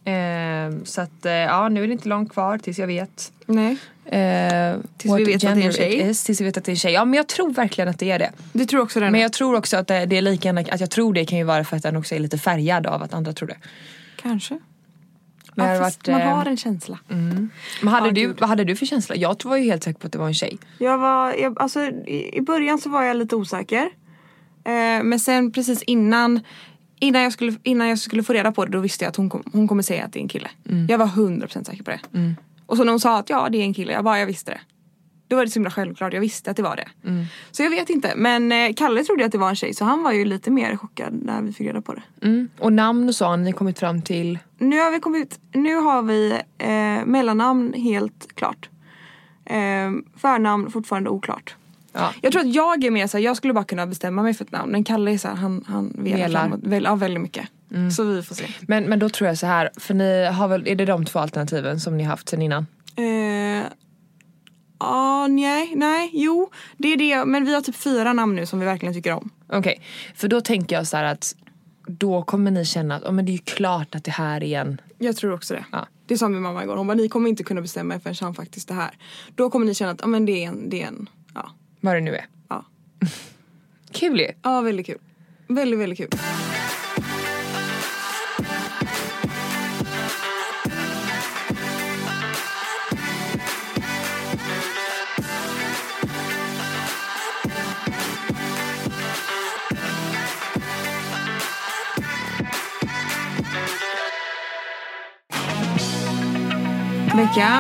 Ehm, 0.05 0.85
så 0.85 1.01
att 1.01 1.25
eh, 1.25 1.31
ja, 1.31 1.69
nu 1.69 1.83
är 1.83 1.87
det 1.87 1.93
inte 1.93 2.09
långt 2.09 2.31
kvar 2.31 2.57
tills 2.57 2.79
jag 2.79 2.87
vet. 2.87 3.31
Nej. 3.45 3.77
Eh, 4.05 4.75
Tills 4.97 5.17
vi 5.17 5.23
vet 5.23 5.35
att 5.35 5.55
det 5.55 5.61
är 5.61 5.65
en 5.65 5.73
tjej. 5.73 6.09
is, 6.09 6.23
Tills 6.23 6.41
vi 6.41 6.45
vet 6.45 6.57
att 6.57 6.65
det 6.65 6.69
är 6.69 6.73
en 6.73 6.77
tjej. 6.77 6.93
Ja 6.93 7.05
men 7.05 7.13
jag 7.13 7.27
tror 7.27 7.53
verkligen 7.53 7.87
att 7.89 7.99
det 7.99 8.11
är 8.11 8.19
det. 8.19 8.31
Det 8.53 8.65
tror 8.65 8.81
också 8.81 8.99
den 8.99 9.11
Men 9.11 9.21
jag 9.21 9.33
tror 9.33 9.55
också 9.55 9.77
att 9.77 9.87
det, 9.87 10.05
det 10.05 10.17
är 10.17 10.21
lika 10.21 10.47
gärna, 10.47 10.61
att 10.61 10.79
jag 10.79 10.91
tror 10.91 11.13
det 11.13 11.25
kan 11.25 11.37
ju 11.37 11.43
vara 11.43 11.63
för 11.63 11.77
att 11.77 11.83
den 11.83 11.95
också 11.95 12.15
är 12.15 12.19
lite 12.19 12.37
färgad 12.37 12.87
av 12.87 13.03
att 13.03 13.13
andra 13.13 13.33
tror 13.33 13.47
det. 13.47 13.57
Kanske. 14.21 14.59
Ja, 15.55 15.63
har 15.63 15.79
varit, 15.79 16.07
man 16.07 16.21
eh, 16.21 16.27
har 16.35 16.45
en 16.45 16.57
känsla. 16.57 16.99
Men 17.07 17.49
hade 17.81 18.07
Ja, 18.07 18.12
du, 18.13 18.21
gud. 18.21 18.39
vad 18.39 18.49
hade 18.49 18.63
du 18.63 18.75
för 18.75 18.85
känsla? 18.85 19.15
Jag 19.15 19.35
var 19.45 19.57
ju 19.57 19.63
helt 19.63 19.83
säker 19.83 19.99
på 19.99 20.07
att 20.07 20.13
det 20.13 20.19
var 20.19 20.27
en 20.27 20.33
tjej. 20.33 20.57
Jag 20.77 20.97
var, 20.97 21.33
jag, 21.33 21.62
alltså 21.62 21.79
i, 21.81 22.38
i 22.38 22.41
början 22.41 22.77
så 22.79 22.89
var 22.89 23.03
jag 23.03 23.17
lite 23.17 23.35
osäker. 23.35 23.89
Eh, 24.65 25.03
men 25.03 25.19
sen 25.19 25.51
precis 25.51 25.83
innan 25.83 26.39
Innan 27.01 27.21
jag, 27.21 27.33
skulle, 27.33 27.53
innan 27.63 27.88
jag 27.88 27.99
skulle 27.99 28.23
få 28.23 28.33
reda 28.33 28.51
på 28.51 28.65
det 28.65 28.71
då 28.71 28.79
visste 28.79 29.05
jag 29.05 29.09
att 29.09 29.15
hon, 29.15 29.29
kom, 29.29 29.43
hon 29.53 29.67
kommer 29.67 29.83
säga 29.83 30.05
att 30.05 30.13
det 30.13 30.19
är 30.19 30.21
en 30.21 30.27
kille. 30.27 30.49
Jag 30.88 30.97
var 30.97 31.05
100% 31.05 31.63
säker 31.63 31.83
på 31.83 31.91
det. 31.91 31.99
Och 32.65 32.77
så 32.77 32.83
när 32.83 32.91
hon 32.91 32.99
sa 32.99 33.19
att 33.19 33.29
ja 33.29 33.49
det 33.51 33.57
är 33.57 33.62
en 33.63 33.73
kille, 33.73 33.93
jag 33.93 34.03
bara 34.03 34.19
jag 34.19 34.25
visste 34.25 34.51
det. 34.51 34.59
Då 35.27 35.35
var 35.35 35.45
det 35.45 35.51
så 35.51 35.59
himla 35.59 35.71
självklart, 35.71 36.13
jag 36.13 36.21
visste 36.21 36.51
att 36.51 36.57
det 36.57 36.63
var 36.63 36.75
det. 36.75 36.88
Så 37.51 37.63
jag 37.63 37.69
vet 37.69 37.89
inte 37.89 38.13
men 38.15 38.51
eh, 38.51 38.73
Kalle 38.73 39.03
trodde 39.03 39.25
att 39.25 39.31
det 39.31 39.38
var 39.38 39.49
en 39.49 39.55
tjej 39.55 39.73
så 39.73 39.85
han 39.85 40.03
var 40.03 40.12
ju 40.12 40.25
lite 40.25 40.51
mer 40.51 40.75
chockad 40.77 41.13
när 41.23 41.41
vi 41.41 41.53
fick 41.53 41.67
reda 41.67 41.81
på 41.81 41.93
det. 41.93 42.03
Mm. 42.27 42.49
Och 42.59 42.73
namn 42.73 43.07
och 43.09 43.15
så 43.15 43.25
har 43.25 43.38
ni 43.38 43.51
kommit 43.53 43.79
fram 43.79 44.01
till? 44.01 44.39
Nu 44.60 44.80
har 44.80 44.91
vi 44.91 45.00
kommit, 45.00 45.39
nu 45.54 45.76
har 45.76 46.02
vi 46.02 46.41
eh, 46.58 47.06
mellannamn 47.06 47.74
helt 47.74 48.36
klart. 48.36 48.69
Eh, 49.45 49.91
förnamn 50.17 50.72
fortfarande 50.72 51.10
oklart. 51.10 51.56
Ja. 51.93 52.13
Jag 52.22 52.32
tror 52.32 52.41
att 52.41 52.54
jag 52.56 52.84
är 52.84 52.91
mer 52.91 53.08
såhär, 53.08 53.24
jag 53.24 53.38
skulle 53.38 53.54
bara 53.54 53.63
kunna 53.63 53.88
bestämma 53.88 54.24
mig 54.24 54.34
för 54.34 54.45
ett 54.45 54.52
namn. 54.52 54.72
Men 54.72 54.84
Kalle 54.84 55.12
är 55.12 55.17
såhär, 55.17 55.36
han, 55.36 55.63
han 55.67 55.93
velar 55.98 56.30
framåt. 56.30 56.60
Väl, 56.63 56.84
ja, 56.84 56.95
väldigt 56.95 57.22
mycket. 57.22 57.48
Så 57.95 58.04
vi 58.04 58.24
får 58.24 58.36
se. 58.36 58.45
Men, 58.62 58.84
men 58.84 59.00
då 59.00 59.10
tror 59.10 59.28
jag 59.28 59.38
så 59.38 59.45
här, 59.45 59.69
för 59.78 59.93
ni 59.93 60.26
har 60.26 60.48
väl, 60.48 60.67
är 60.67 60.76
det 60.76 60.86
de 60.86 61.06
två 61.06 61.19
alternativen 61.19 61.80
som 61.80 61.98
ni 61.98 62.04
har 62.04 62.10
haft 62.10 62.30
sen 62.30 62.41
innan? 62.41 62.65
Eh, 62.95 63.65
Ja, 64.80 65.28
nej, 65.28 65.74
nej, 65.76 66.10
jo. 66.13 66.50
Det 66.78 66.93
är 66.93 66.98
det. 66.98 67.26
Men 67.26 67.45
vi 67.45 67.54
har 67.54 67.62
typ 67.62 67.76
fyra 67.76 68.13
namn 68.13 68.36
nu 68.36 68.45
som 68.45 68.60
vi 68.60 68.65
verkligen 68.65 68.93
tycker 68.93 69.13
om. 69.13 69.30
Okej, 69.48 69.82
för 70.15 70.28
då 70.28 70.41
tänker 70.41 70.76
jag 70.76 70.88
så 70.88 70.98
här 70.98 71.04
att 71.04 71.36
då 71.91 72.23
kommer 72.23 72.52
ni 72.52 72.65
känna 72.65 72.95
att 72.95 73.04
oh, 73.04 73.12
men 73.12 73.25
det 73.25 73.32
är 73.32 73.34
ju 73.34 73.39
klart 73.39 73.95
att 73.95 74.04
det 74.04 74.12
här 74.12 74.43
är 74.43 74.62
en... 74.62 74.82
Jag 74.97 75.15
tror 75.15 75.34
också 75.34 75.54
det. 75.54 75.65
Ja. 75.71 75.88
Det 76.06 76.17
sa 76.17 76.28
min 76.28 76.41
mamma 76.41 76.63
igår. 76.63 76.78
Hon 76.78 76.88
bara, 76.88 76.93
ni 76.93 77.10
kommer 77.10 77.30
inte 77.30 77.43
kunna 77.43 77.62
bestämma 77.62 77.95
er 77.95 77.99
förrän 77.99 78.15
han 78.21 78.34
faktiskt 78.34 78.67
det 78.67 78.73
här. 78.73 78.91
Då 79.36 79.49
kommer 79.49 79.65
ni 79.65 79.73
känna 79.73 79.91
att 79.91 80.02
ja, 80.02 80.08
men 80.08 80.25
det 80.25 80.43
är 80.43 80.47
en, 80.47 80.69
det 80.69 80.82
är 80.82 80.88
en, 80.88 81.10
ja. 81.36 81.52
Vad 81.80 81.95
det 81.95 82.02
nu 82.02 82.15
är. 82.15 82.25
Ja, 82.49 82.65
Kul 83.91 84.19
ju! 84.19 84.28
ja 84.43 84.62
väldigt 84.62 84.86
kul. 84.86 84.99
Väldigt, 85.47 85.80
väldigt 85.80 85.97
kul. 85.97 86.10
Do 107.19 107.25
whatever. 107.25 107.60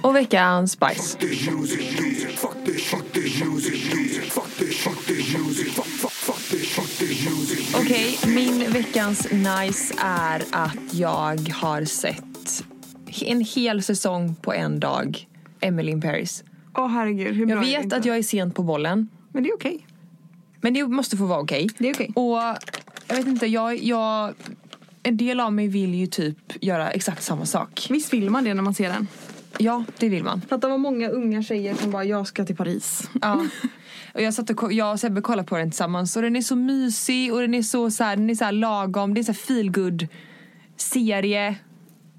Och 0.00 0.16
veckans 0.16 0.72
spice. 0.72 1.18
Okej, 7.74 8.18
min 8.26 8.72
veckans 8.72 9.32
nice 9.32 9.94
är 9.98 10.42
att 10.52 10.94
jag 10.94 11.48
har 11.48 11.84
sett 11.84 12.64
en 13.22 13.40
hel 13.40 13.82
säsong 13.82 14.34
på 14.34 14.52
en 14.52 14.80
dag. 14.80 15.28
Emily 15.60 15.92
in 15.92 16.00
Paris. 16.00 16.44
Åh 16.74 16.88
herregud, 16.88 17.34
hur 17.34 17.46
bra 17.46 17.54
Jag 17.54 17.82
vet 17.82 17.92
att 17.92 18.04
jag 18.04 18.16
är 18.16 18.22
sent 18.22 18.54
på 18.54 18.62
bollen. 18.62 19.08
Men 19.36 19.42
det 19.42 19.48
är 19.48 19.54
okej. 19.54 19.86
Men 20.60 20.74
det 20.74 20.88
måste 20.88 21.16
få 21.16 21.26
vara 21.26 21.40
okej. 21.40 21.68
Det 21.78 21.88
är 21.88 21.94
okej. 21.94 22.12
Och 22.14 22.38
jag 23.06 23.16
vet 23.16 23.26
inte, 23.26 23.46
jag, 23.46 23.82
jag... 23.82 24.34
En 25.02 25.16
del 25.16 25.40
av 25.40 25.52
mig 25.52 25.68
vill 25.68 25.94
ju 25.94 26.06
typ 26.06 26.64
göra 26.64 26.90
exakt 26.90 27.22
samma 27.22 27.46
sak. 27.46 27.86
Visst 27.90 28.12
vill 28.12 28.30
man 28.30 28.44
det 28.44 28.54
när 28.54 28.62
man 28.62 28.74
ser 28.74 28.88
den? 28.88 29.08
Ja, 29.58 29.84
det 29.98 30.08
vill 30.08 30.24
man. 30.24 30.40
Fatta 30.40 30.68
vad 30.68 30.80
många 30.80 31.08
unga 31.08 31.42
tjejer 31.42 31.74
som 31.74 31.90
bara, 31.90 32.04
jag 32.04 32.26
ska 32.26 32.44
till 32.44 32.56
Paris. 32.56 33.10
Ja. 33.22 33.46
Och 34.14 34.22
jag, 34.22 34.34
satt 34.34 34.50
och, 34.50 34.72
jag 34.72 34.92
och 34.92 35.00
Sebbe 35.00 35.20
kollade 35.20 35.48
på 35.48 35.56
den 35.56 35.70
tillsammans 35.70 36.16
och 36.16 36.22
den 36.22 36.36
är 36.36 36.40
så 36.40 36.56
mysig 36.56 37.34
och 37.34 37.40
den 37.40 37.54
är 37.54 37.62
så, 37.62 37.90
så 37.90 38.04
här, 38.04 38.16
den 38.16 38.30
är 38.30 38.34
så 38.34 38.44
här 38.44 38.52
lagom. 38.52 39.14
Det 39.14 39.20
är 39.20 39.22
så 39.22 39.32
här 39.32 40.08
serie. 40.76 41.54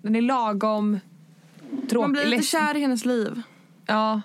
Den 0.01 0.15
är 0.15 0.21
lagom 0.21 0.99
tråkig. 1.89 1.97
Man 1.97 2.11
blir 2.11 2.25
lite 2.25 2.43
kär 2.43 2.77
i 2.77 2.81
hennes 2.81 3.05
liv. 3.05 3.41
Ja. 3.85 4.21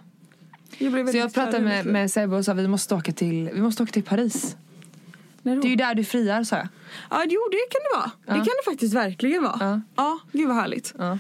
Jag 0.79 1.09
Så 1.11 1.17
jag 1.17 1.35
pratade 1.35 1.61
med, 1.65 1.87
med 1.87 2.11
Sebbe 2.11 2.37
och 2.37 2.45
sa 2.45 2.53
vi 2.55 2.69
måste 2.69 2.95
åka 2.95 3.13
till, 3.13 3.51
vi 3.55 3.61
måste 3.61 3.83
åka 3.83 3.93
till 3.93 4.03
Paris. 4.03 4.57
När 5.43 5.55
då? 5.57 5.63
Det 5.63 5.69
är 5.69 5.71
ju 5.71 5.77
där 5.77 5.95
du 5.95 6.05
friar 6.05 6.45
sa 6.45 6.57
jag. 6.57 6.69
Ja, 7.11 7.25
jo 7.29 7.41
det 7.51 7.59
kan 7.71 7.81
det 7.93 7.97
vara. 7.99 8.11
Ja. 8.27 8.33
Det 8.33 8.39
kan 8.39 8.55
det 8.65 8.71
faktiskt 8.71 8.95
verkligen 8.95 9.43
vara. 9.43 9.57
Ja. 9.61 9.81
Ja, 9.97 10.19
gud 10.33 10.49
vad 10.49 10.57
härligt. 10.57 10.95
Ja. 10.99 11.19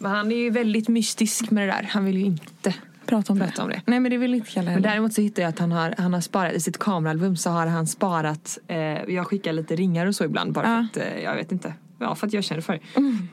Men 0.00 0.10
han 0.10 0.32
är 0.32 0.36
ju 0.36 0.50
väldigt 0.50 0.88
mystisk 0.88 1.50
med 1.50 1.68
det 1.68 1.72
där. 1.72 1.82
Han 1.90 2.04
vill 2.04 2.16
ju 2.18 2.24
inte 2.24 2.74
Prata 3.06 3.32
om 3.32 3.38
prata 3.38 3.62
om 3.62 3.68
det. 3.70 3.82
Nej 3.86 4.00
men 4.00 4.10
det 4.10 4.16
vill 4.16 4.34
inte 4.34 4.50
Kalle 4.50 4.64
Men 4.64 4.74
heller. 4.74 4.88
däremot 4.88 5.12
så 5.14 5.20
hittade 5.20 5.42
jag 5.42 5.48
att 5.48 5.58
han 5.58 5.72
har, 5.72 5.94
han 5.98 6.14
har 6.14 6.20
sparat 6.20 6.52
i 6.52 6.60
sitt 6.60 6.78
kameraalbum 6.78 7.36
så 7.36 7.50
har 7.50 7.66
han 7.66 7.86
sparat, 7.86 8.58
eh, 8.66 8.76
jag 9.14 9.26
skickar 9.26 9.52
lite 9.52 9.76
ringar 9.76 10.06
och 10.06 10.14
så 10.14 10.24
ibland 10.24 10.52
bara 10.52 10.66
Ja. 10.68 10.86
för 10.94 11.00
att, 11.00 11.12
eh, 11.16 11.22
jag 11.22 11.34
vet 11.34 11.52
inte, 11.52 11.74
ja 11.98 12.14
för 12.14 12.26
att 12.26 12.32
jag 12.32 12.44
känner 12.44 12.62
för 12.62 12.80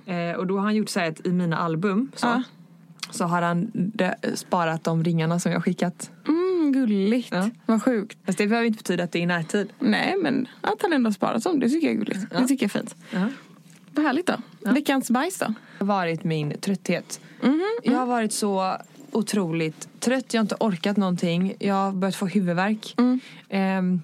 det. 0.05 0.13
Eh, 0.31 0.35
och 0.35 0.47
då 0.47 0.57
har 0.57 0.63
han 0.63 0.75
gjort 0.75 0.89
så 0.89 0.99
här 0.99 1.09
att 1.11 1.25
i 1.27 1.31
mina 1.31 1.57
album 1.57 2.11
så. 2.15 2.43
Så 3.15 3.25
har 3.25 3.41
han 3.41 3.71
sparat 4.35 4.83
de 4.83 5.03
ringarna 5.03 5.39
som 5.39 5.51
jag 5.51 5.63
skickat. 5.63 6.11
Mm, 6.27 6.71
gulligt. 6.71 7.29
Ja. 7.31 7.49
Vad 7.65 7.83
sjukt. 7.83 8.17
Fast 8.25 8.37
det 8.37 8.47
behöver 8.47 8.67
inte 8.67 8.77
betyda 8.77 9.03
att 9.03 9.11
det 9.11 9.19
är 9.19 9.23
i 9.23 9.25
närtid. 9.25 9.69
Nej 9.79 10.15
men 10.21 10.47
att 10.61 10.81
han 10.81 10.93
ändå 10.93 11.11
sparat 11.11 11.43
dem, 11.43 11.59
det 11.59 11.69
tycker 11.69 11.87
jag 11.87 11.93
är 11.95 11.99
gulligt. 11.99 12.29
Det 12.29 12.47
tycker 12.47 12.65
jag 12.65 12.75
är 12.75 12.79
fint. 12.79 12.95
Ja. 13.11 13.29
Vad 13.91 14.05
härligt 14.05 14.25
då. 14.27 14.33
Veckans 14.71 15.11
bajs 15.11 15.39
då? 15.39 15.45
Det 15.45 15.53
har 15.79 15.85
varit 15.85 16.23
min 16.23 16.59
trötthet. 16.61 17.19
Mhm, 17.41 17.61
Jag 17.83 17.97
har 17.97 18.05
varit 18.05 18.33
så 18.33 18.77
otroligt 19.11 19.87
trött, 19.99 20.33
jag 20.33 20.39
har 20.39 20.43
inte 20.43 20.55
orkat 20.59 20.97
någonting. 20.97 21.55
Jag 21.59 21.75
har 21.75 21.91
börjat 21.91 22.15
få 22.15 22.25
huvudvärk. 22.27 22.95
Mm. 22.97 24.01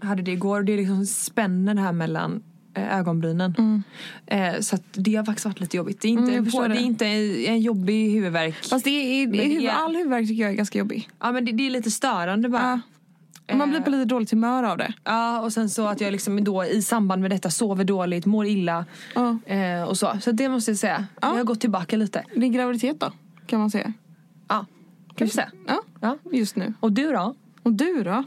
Jag 0.00 0.06
hade 0.08 0.22
det 0.22 0.32
igår 0.32 0.58
och 0.58 0.64
det 0.64 0.72
är 0.72 0.76
liksom 0.76 1.06
spänner 1.06 1.74
det 1.74 1.80
här 1.80 1.92
mellan 1.92 2.42
eh, 2.74 2.98
ögonbrynen. 2.98 3.82
Eh, 4.26 4.60
så 4.60 4.78
det 4.92 5.14
har 5.14 5.24
faktiskt 5.24 5.44
varit 5.46 5.60
lite 5.60 5.76
jobbigt. 5.76 6.00
Det 6.00 6.08
är 6.08 6.10
inte, 6.12 6.32
Mm, 6.32 6.44
förstår 6.44 6.62
det 6.68 6.74
det. 6.74 6.80
är 6.80 6.82
inte 6.84 7.06
en, 7.06 7.60
jobbig 7.60 8.10
huvudvärk. 8.12 8.54
Fast 8.64 8.84
det 8.84 8.90
är, 8.90 9.26
det 9.26 9.44
är, 9.56 9.60
är- 9.62 9.70
all 9.70 9.96
huvudvärk 9.96 10.28
tycker 10.28 10.42
jag 10.42 10.50
är 10.52 10.56
ganska 10.56 10.78
jobbig. 10.78 11.08
Ja 11.20 11.32
men 11.32 11.44
det, 11.44 11.52
det 11.52 11.66
är 11.66 11.70
lite 11.70 11.90
störande 11.90 12.48
bara. 12.48 12.80
Ja. 13.46 13.56
Man 13.56 13.70
blir 13.70 13.80
på 13.80 13.90
lite 13.90 14.04
dåligt 14.04 14.30
humör 14.30 14.62
av 14.62 14.78
det. 14.78 14.92
Ja 15.04 15.40
och 15.40 15.52
sen 15.52 15.70
så 15.70 15.86
att 15.86 16.00
jag 16.00 16.12
liksom 16.12 16.44
då 16.44 16.64
i 16.64 16.82
samband 16.82 17.22
med 17.22 17.30
detta 17.30 17.50
sover 17.50 17.84
dåligt, 17.84 18.26
mår 18.26 18.46
illa. 18.46 18.84
Ja. 19.14 19.38
Eh, 19.54 19.82
och 19.82 19.98
så. 19.98 20.18
Så 20.20 20.32
det 20.32 20.48
måste 20.48 20.70
jag 20.70 20.78
säga. 20.78 21.06
Ja. 21.22 21.28
Jag 21.28 21.36
har 21.36 21.44
gått 21.44 21.60
tillbaka 21.60 21.96
lite. 21.96 22.24
Din 22.36 22.52
graviditet 22.52 23.00
då? 23.00 23.12
Kan 23.46 23.60
man 23.60 23.70
säga. 23.70 23.92
Ja, 24.48 24.66
kan 25.14 25.26
vi 25.26 25.32
säga. 25.32 25.50
Ja, 25.66 25.82
Ja. 26.00 26.18
just 26.32 26.56
nu. 26.56 26.74
Och 26.80 26.92
du 26.92 27.12
då? 27.12 27.34
Och 27.62 27.72
du 27.72 28.02
då? 28.04 28.24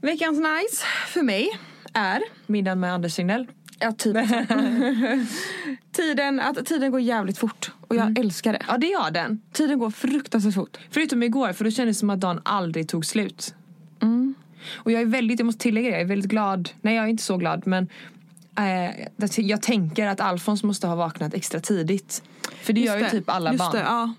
Veckans 0.00 0.38
nice 0.38 0.84
för 1.08 1.22
mig 1.22 1.48
är 1.98 2.20
Middagen 2.46 2.80
med 2.80 2.92
Anders 2.92 3.12
Signell? 3.14 3.46
Ja, 3.78 3.92
typ. 3.92 4.16
tiden, 5.92 6.40
att 6.40 6.66
tiden 6.66 6.90
går 6.90 7.00
jävligt 7.00 7.38
fort. 7.38 7.72
Och 7.88 7.96
jag 7.96 8.18
älskar 8.18 8.52
det. 8.52 8.62
Ja 8.68 8.78
det 8.78 8.86
gör 8.86 9.10
den. 9.10 9.40
Tiden 9.52 9.78
går 9.78 9.90
fruktansvärt 9.90 10.54
fort. 10.54 10.76
Förutom 10.90 11.22
igår 11.22 11.52
för 11.52 11.64
då 11.64 11.70
kändes 11.70 11.96
det 11.96 12.00
som 12.00 12.10
att 12.10 12.20
dagen 12.20 12.40
aldrig 12.42 12.88
tog 12.88 13.06
slut. 13.06 13.54
Och 14.74 14.92
jag 14.92 15.00
är 15.02 15.06
väldigt, 15.06 15.38
jag 15.40 15.46
måste 15.46 15.60
tillägga 15.62 15.88
det, 15.88 15.92
jag 15.94 16.00
är 16.02 16.06
väldigt 16.06 16.30
glad. 16.30 16.70
Nej 16.80 16.94
jag 16.94 17.04
är 17.04 17.08
inte 17.08 17.22
så 17.22 17.36
glad 17.36 17.66
men 17.66 17.88
eh, 18.58 18.64
jag- 19.16 19.38
jag 19.38 19.62
tänker 19.62 20.06
att 20.06 20.20
Alfons 20.20 20.62
måste 20.62 20.86
ha 20.86 20.94
vaknat 20.94 21.34
extra 21.34 21.60
tidigt. 21.60 22.22
För 22.62 22.72
det 22.72 22.80
Just 22.80 22.88
gör 22.92 22.98
ju 22.98 23.04
det. 23.04 23.10
typ 23.10 23.28
alla 23.30 23.52
Just 23.52 23.58
barn. 23.58 23.72
Det, 23.72 23.78
ja. 23.80 24.14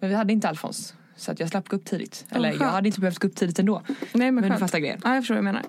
Men 0.00 0.08
vi 0.10 0.14
hade 0.16 0.32
inte 0.32 0.48
Alfons. 0.48 0.94
Så 1.20 1.32
att 1.32 1.40
jag 1.40 1.48
slapp 1.48 1.68
gå 1.68 1.76
upp 1.76 1.84
tidigt. 1.84 2.24
Eller 2.30 2.48
jag 2.48 2.58
skönt. 2.58 2.70
hade 2.72 2.88
inte 2.88 3.00
behövt 3.00 3.18
gå 3.18 3.28
upp 3.28 3.36
tidigt 3.36 3.58
ändå. 3.58 3.82
Nej, 3.86 3.96
men 4.12 4.34
Men 4.34 4.42
du 4.44 4.48
skönt. 4.48 4.60
fattar 4.60 4.78
grejen. 4.78 5.00
Ja, 5.04 5.14
jag 5.14 5.22
förstår 5.22 5.34
vad 5.34 5.38
jag 5.38 5.44
menar. 5.44 5.62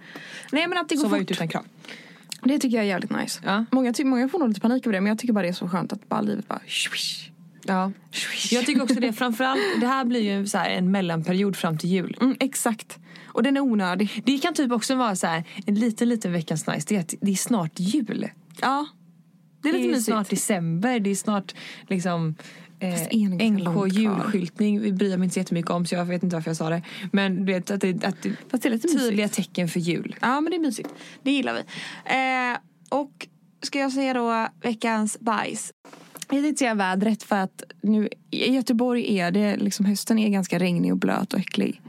Nej 0.51 0.67
men 0.67 0.77
att 0.77 0.89
det 0.89 0.95
går 0.95 1.03
Sova 1.03 1.15
fort. 1.17 1.21
ut 1.21 1.31
utan 1.31 1.47
kram. 1.47 1.63
Det 2.43 2.59
tycker 2.59 2.77
jag 2.77 2.83
är 2.85 2.89
jävligt 2.89 3.11
nice. 3.11 3.41
Ja. 3.45 3.65
Många, 3.71 3.93
många 4.03 4.29
får 4.29 4.39
nog 4.39 4.47
lite 4.47 4.59
panik 4.61 4.85
över 4.85 4.93
det 4.93 5.01
men 5.01 5.07
jag 5.09 5.19
tycker 5.19 5.33
bara 5.33 5.41
det 5.41 5.47
är 5.49 5.53
så 5.53 5.67
skönt 5.69 5.93
att 5.93 6.09
bara 6.09 6.21
livet 6.21 6.47
bara 6.47 6.59
swish. 6.67 7.29
Ja. 7.65 7.91
Jag 8.51 8.65
tycker 8.65 8.83
också 8.83 8.99
det. 8.99 9.13
Framförallt, 9.23 9.61
det 9.79 9.87
här 9.87 10.05
blir 10.05 10.21
ju 10.37 10.47
så 10.47 10.57
en 10.57 10.91
mellanperiod 10.91 11.55
fram 11.55 11.77
till 11.77 11.89
jul. 11.89 12.17
Mm, 12.21 12.35
exakt. 12.39 12.97
Och 13.25 13.43
den 13.43 13.57
är 13.57 13.61
onödig. 13.61 14.21
Det 14.25 14.37
kan 14.37 14.53
typ 14.53 14.71
också 14.71 14.95
vara 14.95 15.15
så 15.15 15.27
här 15.27 15.43
en 15.65 15.75
liten 15.75 16.09
liten 16.09 16.31
veckans 16.33 16.67
nice. 16.67 16.85
Det 16.89 16.95
är 16.95 16.99
att 16.99 17.13
det 17.21 17.31
är 17.31 17.35
snart 17.35 17.71
jul. 17.79 18.29
Ja. 18.61 18.87
Det 19.61 19.69
är 19.69 19.73
Det 19.73 19.77
lite 19.77 19.89
är 19.89 19.91
mysigt. 19.91 20.05
snart 20.05 20.29
december, 20.29 20.99
det 20.99 21.09
är 21.09 21.15
snart 21.15 21.55
liksom 21.87 22.35
eh. 22.81 23.51
NK 23.51 23.87
julskyltning. 23.93 24.95
Bryr 24.97 25.17
mig 25.17 25.23
inte 25.25 25.33
så 25.33 25.39
jättemycket 25.39 25.71
om 25.71 25.85
så 25.85 25.95
jag 25.95 26.05
vet 26.05 26.23
inte 26.23 26.35
varför 26.35 26.49
jag 26.49 26.57
sa 26.57 26.69
det. 26.69 26.81
Men 27.11 27.45
du 27.45 27.53
vet 27.53 27.71
att 27.71 27.81
det, 27.81 28.03
att 28.05 28.21
det 28.21 28.29
Fast 28.49 28.63
det 28.63 28.69
är 28.69 28.73
lite 28.73 28.87
mysigt. 28.87 29.03
tydliga 29.03 29.27
tecken 29.27 29.67
för 29.67 29.79
jul. 29.79 30.15
Ja 30.21 30.41
men 30.41 30.51
det 30.51 30.57
är 30.57 30.61
mysigt. 30.61 30.89
Det 31.23 31.31
gillar 31.31 31.53
vi. 31.53 31.59
Eh, 32.05 32.57
och 32.99 33.27
ska 33.61 33.79
jag 33.79 33.91
säga 33.91 34.13
då 34.13 34.47
veckans 34.61 35.19
bajs. 35.19 35.73
Jag 36.33 36.43
tänkte 36.43 36.59
säga 36.59 36.73
vädret 36.73 37.23
för 37.23 37.35
att 37.35 37.63
nu 37.81 38.09
i 38.31 38.51
Göteborg 38.53 39.19
är 39.19 39.31
det 39.31 39.55
liksom 39.57 39.85
hösten 39.85 40.19
är 40.19 40.29
ganska 40.29 40.59
regnig 40.59 40.91
och 40.91 40.97
blöt 40.97 41.33
och 41.33 41.39
äcklig. 41.39 41.81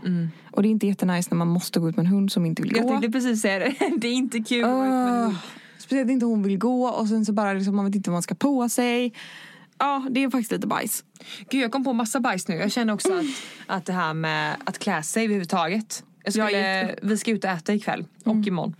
Och 0.51 0.63
det 0.63 0.69
är 0.69 0.71
inte 0.71 0.87
jättenice 0.87 1.29
när 1.31 1.37
man 1.39 1.49
måste 1.49 1.81
gå 1.81 1.89
ut 1.89 1.97
med 1.97 2.07
en 2.07 2.13
hund 2.13 2.33
som 2.33 2.47
inte 2.47 2.63
vill 2.63 2.73
Jag 2.77 2.83
gå. 2.83 2.89
tänkte 2.89 3.11
precis 3.11 3.41
säga 3.43 3.59
det. 3.59 3.75
Det 3.97 4.09
är 4.09 4.13
inte 4.13 4.39
kul. 4.39 4.65
Åh, 4.65 5.35
speciellt 5.79 6.11
inte 6.11 6.27
hon 6.27 6.43
vill 6.43 6.59
gå 6.59 6.87
och 6.87 7.09
sen 7.09 7.25
så 7.25 7.33
bara 7.33 7.53
liksom 7.53 7.77
man 7.77 7.85
vet 7.85 7.95
inte 7.95 8.11
vad 8.11 8.15
man 8.15 8.23
ska 8.23 8.35
på 8.35 8.69
sig. 8.69 9.13
Ja, 9.83 10.07
det 10.11 10.23
är 10.25 10.31
faktiskt 10.31 10.53
lite 10.53 10.67
bajs. 10.67 11.05
Gud 11.51 11.63
jag 11.63 11.73
kom 11.73 11.85
på 11.85 11.93
massa 11.93 12.21
bajs 12.21 12.49
nu. 12.49 12.55
Jag 12.55 12.73
känner 12.73 12.93
också 12.93 13.13
att, 13.19 13.25
att 13.67 13.85
det 13.85 13.93
här 13.93 14.15
med 14.15 14.57
att 14.65 14.79
klä 14.79 15.03
sig 15.03 15.25
överhuvudtaget. 15.25 16.05
Jag 16.25 16.35
Ja, 16.37 16.47
skulle, 16.47 16.59
jätte- 16.59 17.07
vi 17.07 17.19
ska 17.19 17.31
ut 17.31 17.45
och 17.45 17.51
äta 17.51 17.75
ikväll 17.75 18.05
och 18.25 18.47
imorgon. 18.47 18.77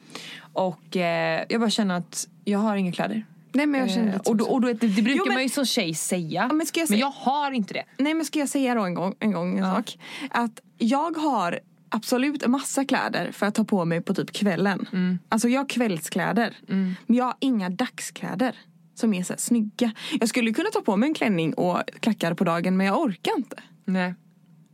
Och 0.53 0.97
eh, 0.97 1.45
jag 1.49 1.61
bara 1.61 1.71
känner 1.71 1.95
att 1.99 2.29
jag 2.45 2.59
har 2.59 2.77
inga 2.77 2.93
kläder. 2.93 3.27
Nej 3.53 3.67
men 3.67 3.81
jag 3.81 3.91
känner 3.91 4.15
Eh, 4.15 4.21
och 4.21 4.37
då, 4.37 4.45
och 4.45 4.61
då, 4.61 4.69
det, 4.69 4.75
det 4.75 5.03
brukar 5.03 5.11
Jo, 5.19 5.25
men- 5.27 5.35
man 5.35 5.43
ju 5.43 5.49
som 5.49 5.67
tjej 5.67 5.95
säga. 5.95 6.47
Ja, 6.51 6.53
men 6.55 6.67
ska 6.67 6.81
jag 6.81 6.85
men 6.91 6.97
säga- 6.99 7.01
jag 7.01 7.33
har 7.33 7.51
inte 7.53 7.75
det. 7.75 7.85
Nej 7.99 8.15
men 8.15 8.25
ska 8.27 8.39
jag 8.39 8.49
säga 8.49 8.75
då 8.75 8.83
en 8.83 8.95
gång 8.95 9.15
en, 9.21 9.33
gång 9.33 9.59
en 9.59 9.65
Ja. 9.65 9.75
sak. 9.75 9.99
Att 10.31 10.61
jag 10.79 11.17
har 11.17 11.61
absolut 11.89 12.47
massa 12.47 12.85
kläder 12.85 13.33
för 13.33 13.47
att 13.47 13.55
ta 13.55 13.65
på 13.65 13.85
mig 13.85 14.01
på 14.01 14.15
typ 14.15 14.33
kvällen. 14.33 14.87
Mm. 14.93 15.19
Alltså 15.29 15.49
jag 15.49 15.61
har 15.61 15.69
kvällskläder. 15.69 16.57
Men 16.67 16.97
jag 17.07 17.25
har 17.25 17.35
inga 17.41 17.69
dagskläder. 17.71 18.57
Som 18.95 19.15
är 19.15 19.23
så 19.23 19.33
här 19.33 19.39
snygga. 19.41 19.93
Jag 20.21 20.29
skulle 20.29 20.53
kunna 20.53 20.71
ta 20.71 20.81
på 20.81 20.97
mig 20.97 21.07
en 21.09 21.15
klänning 21.15 21.55
och 21.55 21.83
klackar 22.01 22.35
på 22.35 22.45
dagen 22.45 22.77
men 22.77 22.87
jag 22.87 23.01
orkar 23.01 23.33
inte. 23.37 23.57
Nej. 23.85 24.15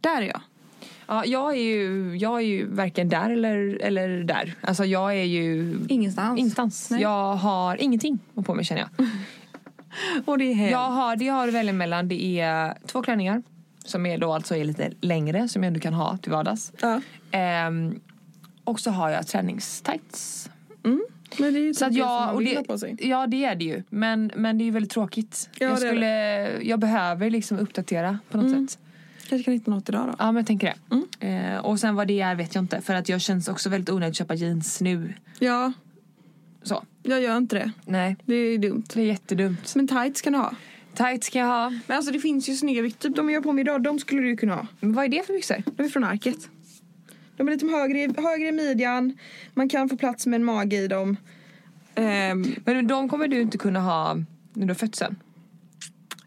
Där 0.01 0.23
är 0.23 0.27
jag. 0.27 0.41
Ja, 1.07 1.25
jag 1.25 1.51
är 1.51 1.63
ju, 1.63 2.17
jag 2.17 2.37
är 2.37 2.47
ju 2.47 2.67
varken 2.67 3.09
där 3.09 3.31
eller, 3.31 3.79
eller 3.83 4.09
där. 4.25 4.55
Alltså 4.61 4.85
jag 4.85 5.17
är 5.17 5.25
ju 5.25 5.77
Ingenstans. 5.89 6.39
ingenstans. 6.39 6.91
Nej. 6.91 7.03
Jag 7.03 7.35
har 7.35 7.77
ingenting 7.83 8.19
på 8.45 8.55
mig 8.55 8.65
känner 8.65 8.81
jag. 8.97 9.07
Och 10.25 10.39
det 10.39 10.45
är 10.45 10.55
helt... 10.55 10.73
Jag 10.73 10.91
har, 10.91 11.17
det 11.17 11.25
jag 11.25 11.35
har 11.35 11.49
att 11.49 11.55
välja 11.55 11.73
mellan 11.73 12.09
det 12.09 12.41
är 12.41 12.79
två 12.87 13.03
klänningar. 13.03 13.43
Som 13.85 14.07
är 14.07 14.19
då 14.19 14.33
alltså 14.33 14.57
är 14.57 14.65
lite 14.65 14.93
längre 15.01 15.49
som 15.49 15.63
jag 15.63 15.69
ändå 15.69 15.81
kan 15.81 15.95
ha 15.95 16.17
till 16.17 16.33
vardags. 16.33 16.73
Ja. 16.81 17.01
Ehm, 17.31 18.01
och 18.65 18.81
så 18.81 18.91
har 18.91 19.11
jag 19.11 19.27
träningstights. 19.27 20.51
Men 21.39 21.53
det 21.55 21.59
är 21.61 21.63
ju 21.63 21.75
Så 21.75 21.79
typ 21.79 21.89
att 21.89 21.95
jag, 21.97 22.35
och 22.35 22.41
vill 22.41 22.55
det, 22.55 22.63
på 22.65 22.79
sig. 22.79 22.97
ja 23.01 23.27
det 23.27 23.45
är 23.45 23.55
det 23.55 23.65
ju. 23.65 23.83
Men, 23.89 24.31
men 24.37 24.59
det 24.59 24.65
är 24.65 24.67
ju 24.67 24.71
väldigt 24.71 24.93
tråkigt. 24.93 25.51
Ja, 25.59 25.67
jag, 25.67 25.79
skulle, 25.79 26.07
jag 26.63 26.79
behöver 26.81 27.31
liksom 27.31 27.59
uppdatera 27.59 28.19
på 28.31 28.39
något 28.39 28.71
sätt. 28.71 28.79
Kanske 29.29 29.45
kan 29.45 29.55
hitta 29.55 29.71
något 29.71 29.89
idag 29.89 30.07
då. 30.07 30.15
Ja 30.19 30.27
men 30.27 30.37
jag 30.37 30.47
tänker 30.47 30.75
det. 30.89 30.95
Mm. 31.21 31.55
Eh, 31.55 31.59
och 31.65 31.81
sen 31.81 31.95
vad 31.95 32.07
det 32.09 32.21
är 32.21 32.35
vet 32.35 32.55
jag 32.55 32.65
inte. 32.65 32.81
För 32.81 32.95
att 32.95 33.09
jag 33.09 33.21
känns 33.21 33.49
också 33.49 33.69
väldigt 33.69 33.91
onödigt 33.91 34.13
att 34.13 34.17
köpa 34.17 34.35
jeans 34.35 34.81
nu. 34.81 35.15
Ja, 35.39 35.73
Så. 36.63 36.85
jag 37.03 37.23
gör 37.23 37.37
inte 37.37 37.57
det. 37.57 37.73
Nej. 37.85 38.17
Det 38.25 38.35
är 38.35 38.59
dumt. 38.59 38.85
Det 38.95 39.01
är 39.01 39.05
jättedumt. 39.07 39.75
Men 39.75 39.89
tights 39.89 40.23
kan 40.23 40.33
du 40.33 40.39
ha. 40.39 40.53
Tights 40.95 41.29
kan 41.29 41.41
jag 41.43 41.49
ha. 41.49 41.71
Men 41.87 41.97
alltså 41.97 42.13
det 42.13 42.21
finns 42.21 42.49
ju 42.49 42.55
snygga. 42.55 42.91
Typ 42.99 43.17
de 43.17 43.31
jag 43.31 43.37
har 43.41 43.43
på 43.43 43.53
mig 43.53 43.63
idag, 43.63 43.83
de 43.83 43.99
skulle 43.99 44.21
du 44.23 44.29
ju 44.29 44.37
kunna 44.37 44.55
ha. 44.55 44.67
Men 44.81 44.93
vad 44.93 45.05
är 45.05 45.09
det 45.09 45.27
för 45.27 45.33
byxor? 45.33 45.63
De 45.77 45.83
är 45.83 45.89
från 45.89 46.05
Arket. 46.05 46.37
De 47.39 47.49
är 47.49 47.53
lite 47.53 47.67
högre, 47.67 48.23
högre 48.23 48.49
i 48.49 48.53
midjan. 48.53 49.19
Man 49.55 49.69
kan 49.69 49.89
få 49.89 49.97
plats 49.97 50.27
med 50.27 50.37
en 50.41 50.45
mage 50.45 50.77
i 50.77 50.89
dem. 50.89 51.17
Ehm, 51.95 52.45
Men 52.65 52.87
de 52.87 53.09
kommer 53.09 53.29
du 53.29 53.41
inte 53.41 53.59
kunna 53.59 53.81
ha 53.81 54.15
när 54.53 54.67
du 54.67 54.71
har 54.71 54.75
fött 54.75 54.95
sen. 54.95 55.17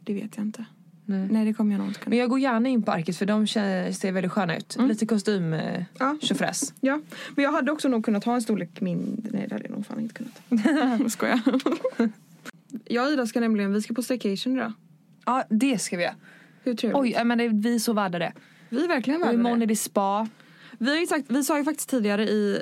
det 0.02 0.13
vet 0.13 0.38
jag 0.38 0.45
inte. 0.45 0.65
Nej. 1.06 1.45
det 1.45 1.54
kommer 1.54 1.71
jag 1.71 1.80
nog 1.80 1.88
inte 1.88 2.00
kunna. 2.00 2.10
Men 2.10 2.19
jag 2.19 2.30
går 2.30 2.39
gärna 2.39 2.69
in 2.69 2.84
på 2.84 2.91
Arkis 2.91 3.17
för 3.17 3.26
de 3.26 3.47
ser 3.47 4.12
väldigt 4.12 4.32
sköna 4.32 4.58
ut. 4.58 4.78
Lite 4.80 5.06
kostym 5.06 5.54
eh, 5.54 5.84
Ja. 6.00 6.17
tjofräs. 6.21 6.74
Ja, 6.80 7.02
men 7.36 7.43
jag 7.43 7.52
hade 7.52 7.71
också 7.71 7.88
nog 7.88 8.06
kunnat 8.06 8.24
ha 8.24 8.36
en 8.36 8.41
storlek 8.41 8.82
mindre. 8.82 9.32
Nej 9.32 9.45
det 9.47 9.56
hade 9.56 9.65
jag 9.65 9.71
nog 9.76 9.86
fan 9.86 10.00
inte 10.00 10.13
kunnat. 10.13 11.12
Skojar. 11.12 11.39
Jag 12.86 13.06
och 13.06 13.12
Ida 13.13 13.28
ska 13.28 13.39
nämligen, 13.39 13.74
vi 13.74 13.82
ska 13.82 13.93
på 13.93 14.04
staycation 14.04 14.54
idag. 14.58 14.74
Ja 15.26 15.43
det 15.50 15.80
ska 15.82 15.97
vi 15.97 16.04
göra. 16.04 16.15
Hur 16.63 16.74
trevligt? 16.76 17.15
Oj, 17.17 17.24
men 17.26 17.38
det, 17.38 17.47
vi 17.47 17.76
är 17.76 17.80
så 17.80 17.93
värda 17.93 18.19
det. 18.19 18.34
vi 18.69 18.84
är 18.84 18.88
verkligen 18.88 19.19
värda 19.19 19.34
imorgon 19.34 19.60
det. 19.60 19.65
är 19.65 19.67
det 19.67 19.76
spa. 19.76 20.28
Vi, 20.81 20.89
har 20.89 20.97
ju 20.97 21.07
sagt, 21.07 21.25
vi 21.31 21.43
sa 21.43 21.57
ju 21.57 21.63
faktiskt 21.63 21.89
tidigare 21.89 22.23
i 22.29 22.61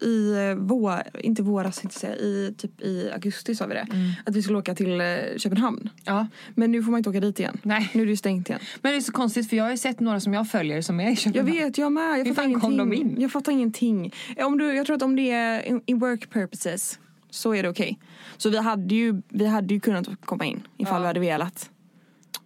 i 0.00 0.34
vår, 0.58 1.02
inte 1.20 1.42
våras 1.42 1.84
inte 1.84 1.98
säga, 1.98 2.16
i 2.16 2.54
typ 2.58 2.80
i 2.82 3.10
augusti 3.12 3.54
sa 3.54 3.66
vi 3.66 3.74
det. 3.74 3.86
Att 4.26 4.36
vi 4.36 4.42
skulle 4.42 4.58
åka 4.58 4.74
till 4.74 5.00
eh, 5.00 5.06
Köpenhamn. 5.36 5.90
Ja. 6.04 6.26
Men 6.54 6.72
nu 6.72 6.82
får 6.82 6.90
man 6.90 6.98
inte 6.98 7.10
åka 7.10 7.20
dit 7.20 7.40
igen. 7.40 7.58
Nej. 7.62 7.90
Nu 7.94 8.02
är 8.02 8.06
det 8.06 8.10
ju 8.10 8.16
stängt 8.16 8.48
igen. 8.48 8.60
Men 8.82 8.92
det 8.92 8.98
är 8.98 9.00
så 9.00 9.12
konstigt 9.12 9.48
för 9.50 9.56
jag 9.56 9.64
har 9.64 9.70
ju 9.70 9.76
sett 9.76 10.00
några 10.00 10.20
som 10.20 10.34
jag 10.34 10.48
följer 10.50 10.82
som 10.82 11.00
är 11.00 11.04
i 11.04 11.08
Jag 11.08 11.18
Köpenhamn. 11.18 11.52
vet, 11.52 11.78
jag 11.78 11.92
med. 11.92 12.18
Jag 12.18 12.24
Hur 12.24 12.34
fan 12.34 12.60
kom 12.60 12.76
de 12.76 12.92
in? 12.92 13.16
Jag 13.20 13.32
fattar 13.32 13.52
ingenting. 13.52 14.12
Om 14.38 14.58
du, 14.58 14.74
jag 14.74 14.86
tror 14.86 14.96
att 14.96 15.02
om 15.02 15.16
det 15.16 15.30
är 15.30 15.62
in, 15.62 15.82
in 15.86 15.98
work 15.98 16.30
purposes 16.32 16.98
så 17.30 17.54
är 17.54 17.62
det 17.62 17.68
okej. 17.68 17.98
Så 18.36 18.50
vi 18.50 18.58
hade, 18.58 18.94
ju, 18.94 19.22
vi 19.28 19.46
hade 19.46 19.74
ju 19.74 19.80
kunnat 19.80 20.08
komma 20.24 20.44
in 20.44 20.62
ifall 20.76 20.94
Ja. 20.94 21.00
vi 21.00 21.06
hade 21.06 21.20
velat. 21.20 21.70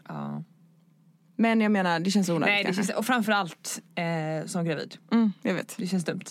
Ja. 0.09 0.43
Men 1.41 1.61
jag 1.61 1.73
menar 1.73 2.01
det 2.01 2.11
känns 2.11 2.29
onödigt 2.29 2.55
Nej, 2.55 2.65
det 2.65 2.75
känns, 2.75 2.91
och 2.91 3.07
framförallt 3.07 3.83
eh, 3.95 4.47
som 4.47 4.65
gravid. 4.65 4.97
mm, 5.13 5.33
jag 5.43 5.55
vet. 5.55 5.75
Det 5.79 5.87
känns 5.87 6.05
dumt. 6.05 6.25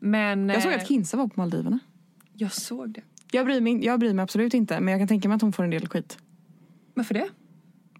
Men... 0.00 0.48
Jag 0.48 0.62
såg 0.62 0.72
eh, 0.72 0.78
att 0.78 0.88
Kinsa 0.88 1.16
var 1.16 1.28
på 1.28 1.40
Maldiverna. 1.40 1.78
Jag 2.32 2.52
såg 2.52 2.90
det. 2.90 3.00
Jag 3.32 3.46
bryr, 3.46 3.60
mig, 3.60 3.84
jag 3.84 4.00
bryr 4.00 4.14
mig 4.14 4.22
absolut 4.22 4.54
inte 4.54 4.80
men 4.80 4.92
jag 4.92 5.00
kan 5.00 5.08
tänka 5.08 5.28
mig 5.28 5.36
att 5.36 5.42
hon 5.42 5.52
får 5.52 5.64
en 5.64 5.70
del 5.70 5.88
skit. 5.88 6.18
Varför 6.94 7.14
det? 7.14 7.28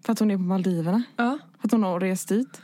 För 0.01 0.11
att 0.13 0.19
hon 0.19 0.31
är 0.31 0.37
på 0.37 0.43
Maldiverna. 0.43 1.03
Ja. 1.15 1.39
För 1.59 1.67
att 1.67 1.71
hon 1.71 1.83
har 1.83 1.99
rest 1.99 2.29
dit. 2.29 2.61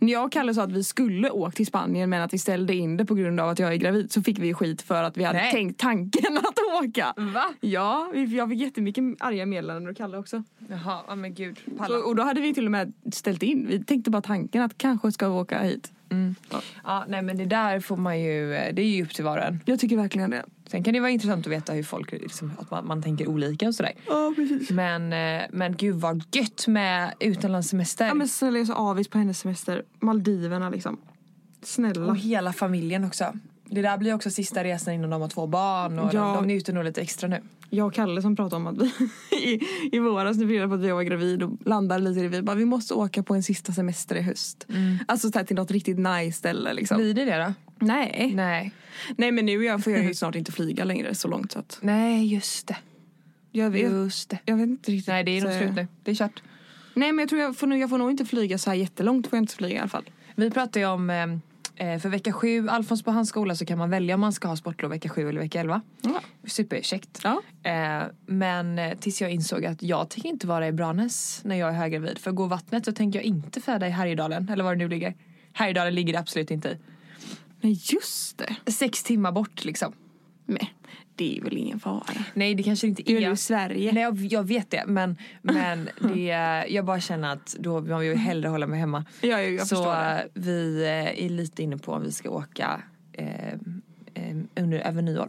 När 0.00 0.12
jag 0.12 0.24
och 0.24 0.32
Kalle 0.32 0.54
sa 0.54 0.62
att 0.62 0.72
vi 0.72 0.84
skulle 0.84 1.30
åka 1.30 1.50
till 1.50 1.66
Spanien 1.66 2.10
men 2.10 2.22
att 2.22 2.32
vi 2.34 2.38
ställde 2.38 2.74
in 2.74 2.96
det 2.96 3.04
på 3.04 3.14
grund 3.14 3.40
av 3.40 3.48
att 3.48 3.58
jag 3.58 3.72
är 3.72 3.76
gravid 3.76 4.12
så 4.12 4.22
fick 4.22 4.38
vi 4.38 4.54
skit 4.54 4.82
för 4.82 5.02
att 5.02 5.16
vi 5.16 5.24
hade 5.24 5.38
Nej. 5.38 5.52
tänkt 5.52 5.80
tanken 5.80 6.38
att 6.38 6.84
åka. 6.84 7.14
Va? 7.16 7.44
Ja, 7.60 8.10
vi- 8.14 8.36
jag 8.36 8.48
fick 8.48 8.60
jättemycket 8.60 9.04
arga 9.20 9.46
meddelanden 9.46 9.90
och 9.90 9.96
Kalle 9.96 10.16
också. 10.18 10.42
Jaha, 10.68 11.00
ja 11.08 11.14
men 11.14 11.34
gud. 11.34 11.58
Så, 11.86 12.08
och 12.08 12.16
då 12.16 12.22
hade 12.22 12.40
vi 12.40 12.54
till 12.54 12.64
och 12.64 12.70
med 12.70 12.92
ställt 13.12 13.42
in. 13.42 13.66
Vi 13.68 13.84
tänkte 13.84 14.10
bara 14.10 14.22
tanken 14.22 14.62
att 14.62 14.78
kanske 14.78 15.12
ska 15.12 15.28
vi 15.28 15.34
åka 15.34 15.62
hit. 15.62 15.92
Ja, 16.84 17.04
nej 17.08 17.22
men 17.22 17.36
det 17.38 17.44
där 17.44 17.80
får 17.80 17.96
man 17.96 18.20
ju, 18.20 18.54
eh, 18.54 18.74
det 18.74 18.82
är 18.82 18.86
ju 18.86 19.02
upp 19.02 19.14
till 19.14 19.24
var 19.24 19.38
och 19.38 19.44
en. 19.44 19.60
Jag 19.64 19.80
tycker 19.80 19.96
verkligen 19.96 20.30
det. 20.30 20.44
Sen 20.70 20.82
kan 20.84 20.94
det 20.94 21.00
vara 21.00 21.10
intressant 21.10 21.46
att 21.46 21.52
veta 21.52 21.72
hur 21.72 21.82
folk, 21.82 22.12
liksom, 22.12 22.52
att 22.58 22.70
man, 22.70 22.86
man 22.86 23.02
tänker 23.02 23.28
olika 23.28 23.68
och 23.68 23.74
sådär. 23.74 23.92
Ja 24.06 24.32
precis. 24.36 24.70
Men, 24.70 25.12
eh, 25.12 25.46
men 25.50 25.76
gud 25.76 25.94
vad 25.96 26.22
gött 26.32 26.66
med 26.66 27.14
utomlandssemester. 27.20 28.06
Ja 28.06 28.14
men 28.14 28.28
snälla 28.28 28.58
jag 28.58 28.62
är 28.62 28.66
så 28.66 28.74
avis 28.74 29.08
på 29.08 29.18
hennes 29.18 29.38
semester. 29.38 29.82
Maldiverna 30.00 30.70
liksom. 30.70 30.96
Snälla. 31.62 32.06
Och 32.06 32.16
hela 32.18 32.52
familjen 32.52 33.04
också. 33.04 33.32
Det 33.70 33.82
där 33.82 33.98
blir 33.98 34.14
också 34.14 34.30
sista 34.30 34.64
resan 34.64 34.94
innan 34.94 35.10
de 35.10 35.20
har 35.22 35.28
två 35.28 35.46
barn 35.46 35.98
och 35.98 36.14
Ja. 36.14 36.20
de, 36.20 36.34
de 36.34 36.46
njuter 36.46 36.72
nog 36.72 36.84
lite 36.84 37.00
extra 37.00 37.28
nu. 37.28 37.40
Jag 37.70 37.86
och 37.86 37.94
Kalle 37.94 38.22
som 38.22 38.36
pratade 38.36 38.56
om 38.56 38.66
att 38.66 38.78
vi 38.78 38.92
i, 39.36 39.60
i 39.96 39.98
våras 39.98 40.36
när 40.36 40.44
vi 40.46 40.58
fick 40.60 40.68
på 40.68 40.74
att 40.74 40.84
jag 40.84 40.94
var 40.94 41.02
gravid 41.02 41.42
och 41.42 41.50
landade 41.64 42.02
lite 42.04 42.20
i 42.20 42.22
det. 42.22 42.28
Vi 42.28 42.42
bara 42.42 42.56
vi 42.56 42.64
måste 42.64 42.94
åka 42.94 43.22
på 43.22 43.34
en 43.34 43.42
sista 43.42 43.72
semester 43.72 44.16
i 44.16 44.22
höst. 44.22 44.66
Alltså 45.08 45.30
så 45.30 45.38
här, 45.38 45.44
till 45.46 45.56
något 45.56 45.70
riktigt 45.70 45.98
nice 45.98 46.38
ställe 46.38 46.72
liksom. 46.72 46.96
Blir 46.96 47.14
det 47.14 47.24
det 47.24 47.36
då? 47.44 47.52
Nej. 47.80 48.32
Nej. 48.34 48.72
Nej 49.16 49.32
men 49.32 49.46
nu 49.46 49.64
jag 49.64 49.84
får 49.84 49.92
jag 49.92 50.04
ju 50.04 50.14
snart 50.14 50.34
inte 50.34 50.52
flyga 50.52 50.84
längre 50.84 51.14
så 51.14 51.28
långt 51.28 51.52
så 51.52 51.58
att. 51.58 51.78
Nej 51.82 52.34
just 52.34 52.66
det. 52.66 52.76
Jag 53.52 53.70
vet, 53.70 53.82
Just 53.92 54.30
det. 54.30 54.38
jag 54.44 54.56
vet 54.56 54.66
inte 54.68 54.90
riktigt. 54.92 55.08
Nej 55.08 55.24
det 55.24 55.38
är 55.38 55.42
nog 55.42 55.52
slut 55.52 55.74
nu. 55.74 55.86
Det 56.02 56.10
är 56.10 56.14
kört. 56.14 56.42
Nej 56.94 57.12
men 57.12 57.22
jag 57.22 57.28
tror 57.28 57.40
jag 57.40 57.56
får, 57.56 57.74
jag 57.74 57.90
får 57.90 57.98
nog 57.98 58.10
inte 58.10 58.24
flyga 58.24 58.58
så 58.58 58.70
här 58.70 58.76
jättelångt 58.76 59.26
får 59.26 59.36
jag 59.36 59.42
inte 59.42 59.54
flyga 59.56 59.74
i 59.74 59.78
alla 59.78 59.88
fall. 59.88 60.10
Vi 60.34 60.50
pratade 60.50 60.80
ju 60.80 60.86
om 60.86 61.10
eh, 61.10 61.98
för 61.98 62.08
vecka 62.08 62.32
sju, 62.32 62.68
Alfons 62.68 63.02
på 63.02 63.10
hans 63.10 63.28
skola 63.28 63.54
så 63.54 63.66
kan 63.66 63.78
man 63.78 63.90
välja 63.90 64.14
om 64.14 64.20
man 64.20 64.32
ska 64.32 64.48
ha 64.48 64.56
sportlov 64.56 64.90
vecka 64.90 65.08
sju 65.08 65.28
eller 65.28 65.40
vecka 65.40 65.60
elva. 65.60 65.80
Ja. 66.02 66.20
Superkäckt. 66.46 67.20
Ja. 67.24 67.42
Eh, 67.70 68.02
men 68.26 68.78
eh, 68.78 68.94
tills 68.98 69.20
jag 69.20 69.30
insåg 69.30 69.66
att 69.66 69.82
jag 69.82 70.08
tänker 70.10 70.28
inte 70.28 70.46
vara 70.46 70.68
i 70.68 70.72
Branäs 70.72 71.40
när 71.44 71.56
jag 71.56 71.68
är 71.68 71.72
höggravid. 71.74 72.18
För 72.18 72.30
gå 72.32 72.46
vattnet 72.46 72.84
så 72.84 72.92
tänker 72.92 73.18
jag 73.18 73.26
inte 73.26 73.60
föda 73.60 73.86
i 73.86 73.90
Härjedalen 73.90 74.48
eller 74.48 74.64
var 74.64 74.74
det 74.74 74.78
nu 74.78 74.88
ligger. 74.88 75.14
Härjedalen 75.52 75.94
ligger 75.94 76.12
det 76.12 76.18
absolut 76.18 76.50
inte 76.50 76.68
i. 76.68 76.76
Nej 77.60 77.80
just 77.92 78.38
det. 78.38 78.72
Sex 78.72 79.02
timmar 79.02 79.32
bort 79.32 79.64
liksom. 79.64 79.92
Nej, 80.46 80.74
det 81.14 81.38
är 81.38 81.42
väl 81.42 81.56
ingen 81.56 81.80
fara. 81.80 82.04
Nej 82.34 82.54
det 82.54 82.62
kanske 82.62 82.86
inte 82.86 83.02
Du 83.02 83.12
är 83.12 83.16
är. 83.22 83.26
ju 83.26 83.32
i 83.32 83.36
Sverige. 83.36 83.92
Nej 83.92 84.02
jag, 84.02 84.16
jag 84.16 84.48
vet 84.48 84.70
det 84.70 84.84
men, 84.86 85.16
men 85.42 85.88
det, 86.14 86.24
jag 86.68 86.84
bara 86.84 87.00
känner 87.00 87.32
att 87.32 87.56
då 87.58 87.80
man 87.80 88.00
vill 88.00 88.16
hellre 88.16 88.48
hålla 88.48 88.66
mig 88.66 88.80
hemma. 88.80 89.04
Ja, 89.20 89.28
jag, 89.28 89.52
jag 89.52 89.66
så 89.66 89.92
eh, 89.92 90.18
vi 90.34 90.82
eh, 90.84 91.24
är 91.24 91.28
lite 91.28 91.62
inne 91.62 91.78
på 91.78 91.92
om 91.92 92.02
vi 92.02 92.12
ska 92.12 92.30
åka 92.30 92.82
eh, 93.12 93.48
eh, 94.14 94.36
under, 94.56 94.78
över 94.78 95.02
nyår. 95.02 95.28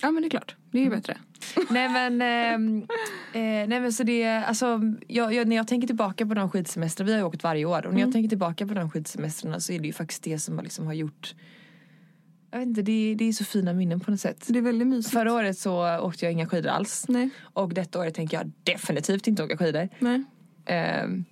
Ja 0.00 0.10
men 0.10 0.22
det 0.22 0.26
är 0.26 0.30
klart, 0.30 0.56
det 0.70 0.78
är 0.78 0.82
ju 0.82 0.90
bättre. 0.90 1.16
nej 1.70 1.88
men, 1.88 2.22
ehm, 2.22 2.82
eh, 3.32 3.68
nej 3.68 3.80
men 3.80 3.92
så 3.92 4.02
det, 4.02 4.24
alltså, 4.26 4.80
jag, 5.06 5.34
jag, 5.34 5.48
när 5.48 5.56
jag 5.56 5.68
tänker 5.68 5.86
tillbaka 5.86 6.26
på 6.26 6.34
de 6.34 6.50
skidsemestrarna, 6.50 7.06
vi 7.06 7.12
har 7.12 7.18
ju 7.20 7.24
åkt 7.24 7.42
varje 7.42 7.64
år 7.64 7.86
och 7.86 7.94
när 7.94 8.00
jag 8.00 8.12
tänker 8.12 8.28
tillbaka 8.28 8.66
på 8.66 8.74
de 8.74 8.90
skidsemestrarna 8.90 9.60
så 9.60 9.72
är 9.72 9.78
det 9.78 9.86
ju 9.86 9.92
faktiskt 9.92 10.22
det 10.22 10.38
som 10.38 10.60
liksom 10.62 10.86
har 10.86 10.94
gjort 10.94 11.34
jag 12.50 12.58
vet 12.58 12.68
inte, 12.68 12.82
det, 12.82 13.14
det 13.18 13.28
är 13.28 13.32
så 13.32 13.44
fina 13.44 13.72
minnen 13.72 14.00
på 14.00 14.10
något 14.10 14.20
sätt. 14.20 14.44
Det 14.48 14.58
är 14.58 14.62
väldigt 14.62 14.88
mysigt. 14.88 15.12
Förra 15.12 15.32
året 15.32 15.58
så 15.58 15.98
åkte 15.98 16.24
jag 16.24 16.32
inga 16.32 16.46
skidor 16.46 16.70
alls. 16.70 17.04
Nej. 17.08 17.30
Och 17.40 17.74
detta 17.74 18.00
året 18.00 18.14
tänker 18.14 18.36
jag 18.36 18.52
definitivt 18.62 19.26
inte 19.26 19.44
åka 19.44 19.56
skidor. 19.56 19.88
Nej. 19.98 20.24
Ehm, 20.66 21.24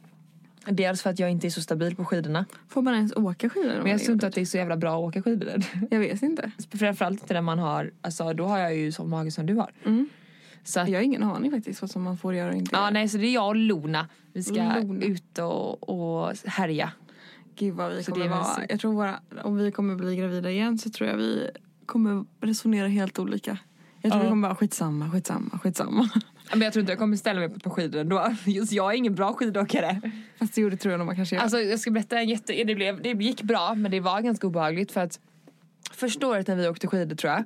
dels 0.66 1.02
för 1.02 1.10
att 1.10 1.18
jag 1.18 1.30
inte 1.30 1.46
är 1.46 1.50
så 1.50 1.60
stabil 1.62 1.96
på 1.96 2.04
skidorna. 2.04 2.44
Får 2.68 2.82
man 2.82 2.94
ens 2.94 3.12
åka 3.12 3.48
skidor? 3.48 3.80
Men 3.82 3.92
jag 3.92 4.02
tror 4.02 4.12
inte 4.12 4.26
att 4.26 4.34
det 4.34 4.40
är 4.40 4.44
så 4.44 4.56
jävla 4.56 4.76
bra 4.76 4.94
att 4.94 5.08
åka 5.08 5.22
skidor. 5.22 5.62
Jag 5.90 5.98
vet 5.98 6.22
inte. 6.22 6.50
Framförallt 6.70 7.20
inte 7.20 7.34
när 7.34 7.40
man 7.42 7.58
har, 7.58 7.90
alltså 8.00 8.32
då 8.32 8.44
har 8.44 8.58
jag 8.58 8.76
ju 8.76 8.92
sån 8.92 9.08
mage 9.08 9.30
som 9.30 9.46
du 9.46 9.54
har. 9.54 9.72
Mm. 9.84 10.08
Så 10.64 10.80
att, 10.80 10.88
Jag 10.88 10.98
har 10.98 11.04
ingen 11.04 11.22
aning 11.22 11.50
faktiskt 11.50 11.82
vad 11.82 11.90
som 11.90 12.02
man 12.02 12.16
får 12.18 12.34
göra 12.34 12.50
och 12.50 12.56
inte 12.56 12.70
ja 12.72 12.90
nej 12.90 13.08
så 13.08 13.16
det 13.16 13.26
är 13.26 13.34
jag 13.34 13.48
och 13.48 13.56
Lona. 13.56 14.08
Vi 14.32 14.42
ska 14.42 14.54
Lona. 14.54 15.04
ut 15.04 15.38
och, 15.38 15.88
och 15.88 16.32
härja. 16.44 16.92
Gud 17.56 17.74
vad 17.74 17.92
vi 17.92 18.02
Så 18.04 18.12
kommer 18.12 18.28
vara. 18.28 18.38
mysigt. 18.48 18.66
Jag 18.70 18.80
tror 18.80 18.92
våra, 18.92 19.20
om 19.42 19.56
vi 19.56 19.72
kommer 19.72 19.94
bli 19.94 20.16
gravida 20.16 20.50
igen 20.50 20.78
så 20.78 20.90
tror 20.90 21.08
jag 21.10 21.16
vi 21.16 21.50
kommer 21.86 22.24
resonera 22.40 22.88
helt 22.88 23.18
olika. 23.18 23.58
Jag 24.00 24.12
tror 24.12 24.20
Ja. 24.22 24.24
vi 24.24 24.30
kommer 24.30 24.48
bara 24.48 24.56
skitsamma, 24.56 25.10
skitsamma, 25.10 25.58
skitsamma. 25.62 26.08
Men 26.50 26.60
jag 26.60 26.72
tror 26.72 26.80
inte 26.80 26.92
jag 26.92 26.98
kommer 26.98 27.16
ställa 27.16 27.40
mig 27.40 27.48
på 27.48 27.56
ett 27.56 27.62
par 27.62 27.70
skidor 27.70 28.00
ändå. 28.00 28.34
Just 28.44 28.72
jag 28.72 28.92
är 28.92 28.96
ingen 28.96 29.14
bra 29.14 29.32
skidåkare. 29.32 30.00
Fast 30.38 30.54
det 30.54 30.76
tror 30.76 30.92
jag 30.92 30.98
nog 30.98 31.06
man 31.06 31.16
kanske 31.16 31.36
gör. 31.36 31.42
Alltså 31.42 31.58
jag 31.58 31.80
ska 31.80 31.90
berätta 31.90 32.18
en 32.18 32.28
jätte, 32.28 32.64
det, 32.64 32.74
blev, 32.74 33.02
det 33.02 33.08
gick 33.08 33.42
bra 33.42 33.74
men 33.74 33.90
det 33.90 34.00
var 34.00 34.20
ganska 34.20 34.46
obehagligt 34.46 34.92
för 34.92 35.00
att 35.00 35.20
Första 35.92 36.26
året 36.26 36.46
när 36.48 36.56
vi 36.56 36.68
åkte 36.68 36.86
skidor 36.86 37.16
tror 37.16 37.32
jag, 37.32 37.44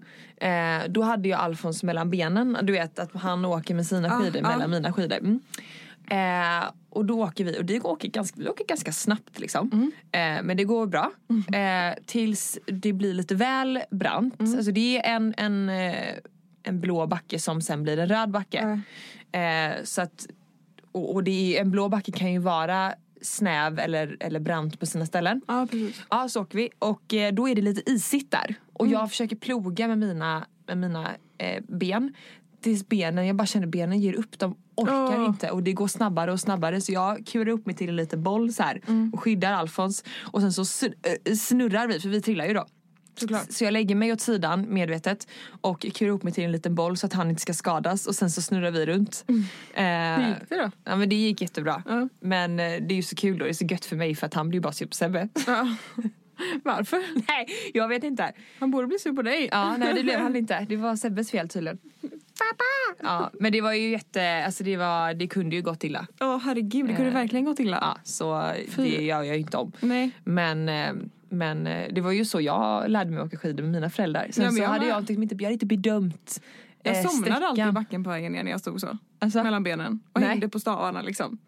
eh, 0.80 0.82
då 0.88 1.02
hade 1.02 1.28
jag 1.28 1.40
Alfons 1.40 1.82
mellan 1.82 2.10
benen. 2.10 2.58
Du 2.62 2.72
vet 2.72 2.98
att 2.98 3.14
han 3.14 3.44
åker 3.44 3.74
med 3.74 3.86
sina 3.86 4.08
Ah, 4.08 4.20
skidor 4.22 4.40
ah. 4.44 4.48
mellan 4.48 4.70
mina 4.70 4.92
skidor. 4.92 5.16
Mm. 5.16 5.40
Eh, 6.10 6.70
och 6.90 7.04
då 7.04 7.22
åker 7.24 7.44
vi 7.44 7.58
och 7.58 7.64
det 7.64 7.80
åker 7.80 8.08
ganska, 8.08 8.40
vi 8.40 8.48
åker 8.48 8.64
ganska 8.64 8.92
snabbt 8.92 9.38
liksom. 9.38 9.70
Mm. 9.72 9.92
Eh, 10.38 10.42
men 10.44 10.56
det 10.56 10.64
går 10.64 10.86
bra. 10.86 11.10
Eh, 11.52 11.98
tills 12.06 12.58
det 12.66 12.92
blir 12.92 13.14
lite 13.14 13.34
väl 13.34 13.80
brant. 13.90 14.40
Mm. 14.40 14.54
Alltså 14.56 14.72
det 14.72 14.98
är 14.98 15.14
en, 15.16 15.34
en, 15.36 15.68
eh, 15.68 16.14
en 16.62 16.80
blå 16.80 17.06
backe 17.06 17.38
som 17.38 17.62
sen 17.62 17.82
blir 17.82 17.98
en 17.98 18.08
röd 18.08 18.30
backe. 18.30 18.80
Eh, 19.32 19.84
så 19.84 20.02
att, 20.02 20.26
och, 20.92 21.14
och 21.14 21.24
det 21.24 21.56
är, 21.56 21.60
en 21.60 21.70
blå 21.70 21.88
backe 21.88 22.12
kan 22.12 22.32
ju 22.32 22.38
vara 22.38 22.94
snäv 23.22 23.78
eller, 23.78 24.16
eller 24.20 24.40
brant 24.40 24.80
på 24.80 24.86
sina 24.86 25.06
ställen. 25.06 25.40
Ja 25.48 25.66
precis. 25.70 26.02
Ja 26.10 26.28
så 26.28 26.42
åker 26.42 26.58
vi 26.58 26.68
och 26.78 27.14
eh, 27.14 27.32
då 27.32 27.48
är 27.48 27.54
det 27.54 27.62
lite 27.62 27.90
isigt 27.90 28.30
där. 28.30 28.54
Och 28.72 28.86
Mm. 28.86 28.98
jag 29.00 29.10
försöker 29.10 29.36
ploga 29.36 29.88
med 29.88 29.98
mina, 29.98 30.46
med 30.66 30.78
mina 30.78 31.08
eh, 31.38 31.62
ben. 31.68 32.14
Tills 32.60 32.88
benen, 32.88 33.26
jag 33.26 33.36
bara 33.36 33.46
känner 33.46 33.66
benen 33.66 34.00
ger 34.00 34.14
upp, 34.14 34.38
de 34.38 34.56
orkar 34.74 35.18
Åh. 35.20 35.26
inte 35.26 35.50
och 35.50 35.62
det 35.62 35.72
går 35.72 35.88
snabbare 35.88 36.32
och 36.32 36.40
snabbare 36.40 36.80
så 36.80 36.92
jag 36.92 37.26
kurar 37.26 37.48
upp 37.52 37.66
mig 37.66 37.74
till 37.74 37.88
en 37.88 37.96
liten 37.96 38.22
boll 38.22 38.52
så 38.52 38.62
här 38.62 38.80
Mm. 38.86 39.10
och 39.14 39.20
skyddar 39.22 39.52
Alfons 39.52 40.04
och 40.32 40.40
sen 40.40 40.52
så 40.52 40.86
äh, 41.26 41.34
snurrar 41.34 41.86
vi 41.86 42.00
för 42.00 42.08
vi 42.08 42.22
trillar 42.22 42.46
ju 42.46 42.54
då. 42.54 42.66
Såklart. 43.20 43.52
Så 43.52 43.64
jag 43.64 43.72
lägger 43.72 43.94
mig 43.94 44.12
åt 44.12 44.20
sidan 44.20 44.74
medvetet 44.74 45.28
och 45.60 45.80
kurar 45.94 46.10
upp 46.12 46.22
mig 46.22 46.32
till 46.32 46.44
en 46.44 46.52
liten 46.52 46.74
boll 46.74 46.96
så 46.96 47.06
att 47.06 47.12
han 47.12 47.30
inte 47.30 47.42
ska 47.42 47.54
skadas 47.54 48.06
och 48.06 48.14
sen 48.14 48.30
så 48.30 48.42
snurrar 48.42 48.70
vi 48.70 48.86
runt. 48.86 49.24
Eh, 49.28 49.84
Mm. 49.84 50.22
Hur 50.22 50.28
gick 50.28 50.48
det 50.48 50.56
då? 50.56 50.70
Ja 50.84 50.96
men 50.96 51.08
det 51.08 51.16
gick 51.16 51.40
jättebra. 51.40 51.82
Ja. 51.86 52.08
Men 52.20 52.50
eh, 52.60 52.66
det 52.66 52.94
är 52.94 52.96
ju 52.96 53.02
så 53.02 53.16
kul 53.16 53.38
då, 53.38 53.44
det 53.44 53.50
är 53.50 53.54
så 53.54 53.64
gött 53.64 53.84
för 53.84 53.96
mig 53.96 54.14
för 54.14 54.26
att 54.26 54.34
han 54.34 54.48
blir 54.48 54.56
ju 54.56 54.62
bara 54.62 54.72
sur 54.72 54.86
på 54.86 54.94
Sebbe. 54.94 55.28
Ja. 55.46 55.76
Varför? 56.64 57.02
Nej, 57.28 57.46
jag 57.74 57.88
vet 57.88 58.04
inte. 58.04 58.32
Han 58.58 58.70
borde 58.70 58.86
bli 58.86 58.98
sur 58.98 59.12
på 59.12 59.22
dig. 59.22 59.48
Ja, 59.52 59.76
nej 59.76 59.94
det 59.94 60.02
blev 60.02 60.20
han 60.20 60.36
inte. 60.36 60.66
Det 60.68 60.76
var 60.76 60.96
Sebbes 60.96 61.30
fel 61.30 61.48
tydligen. 61.48 61.78
Pappa! 62.38 63.08
Ja, 63.08 63.30
men 63.40 63.52
det 63.52 63.60
var 63.60 63.72
ju 63.72 63.90
jätte, 63.90 64.44
alltså 64.44 64.64
det 64.64 64.76
var, 64.76 65.14
det 65.14 65.26
kunde 65.26 65.56
ju 65.56 65.62
gått 65.62 65.84
illa. 65.84 66.06
Åh 66.20 66.38
herregud, 66.38 66.86
det 66.88 66.94
kunde 66.94 67.10
Eh. 67.10 67.14
verkligen 67.14 67.44
gått 67.44 67.60
illa. 67.60 67.78
Ja, 67.80 67.96
så 68.04 68.50
Fy. 68.68 68.82
det 68.82 69.02
gör 69.04 69.22
jag 69.22 69.34
ju 69.36 69.40
inte 69.42 69.56
om. 69.56 69.72
Nej. 69.80 70.10
Men, 70.24 70.68
eh, 70.68 70.92
men 71.28 71.66
eh, 71.66 71.92
det 71.92 72.00
var 72.00 72.12
ju 72.12 72.24
så 72.24 72.40
jag 72.40 72.90
lärde 72.90 73.10
mig 73.10 73.22
åka 73.22 73.36
skidor 73.36 73.62
med 73.62 73.72
mina 73.72 73.90
föräldrar. 73.90 74.26
Sen 74.30 74.44
Ja, 74.44 74.50
så 74.50 74.58
jag 74.62 74.68
hade 74.68 74.86
jag, 74.86 75.00
liksom 75.00 75.22
inte, 75.22 75.34
jag 75.34 75.42
hade 75.42 75.52
inte 75.52 75.66
bedömt 75.66 76.42
Jag 76.82 76.96
eh, 76.98 77.02
somnade 77.02 77.34
alltid 77.34 77.48
i 77.48 77.54
sträckan. 77.54 77.74
backen 77.74 78.04
på 78.04 78.10
vägen 78.10 78.32
ner 78.32 78.42
när 78.44 78.50
jag 78.50 78.60
stod 78.60 78.80
så. 78.80 78.98
Alltså? 79.18 79.42
Mellan 79.42 79.62
benen. 79.62 80.00
Och 80.12 80.20
Nej. 80.20 80.30
hängde 80.30 80.48
på 80.48 80.60
stavarna 80.60 81.02
liksom. 81.02 81.38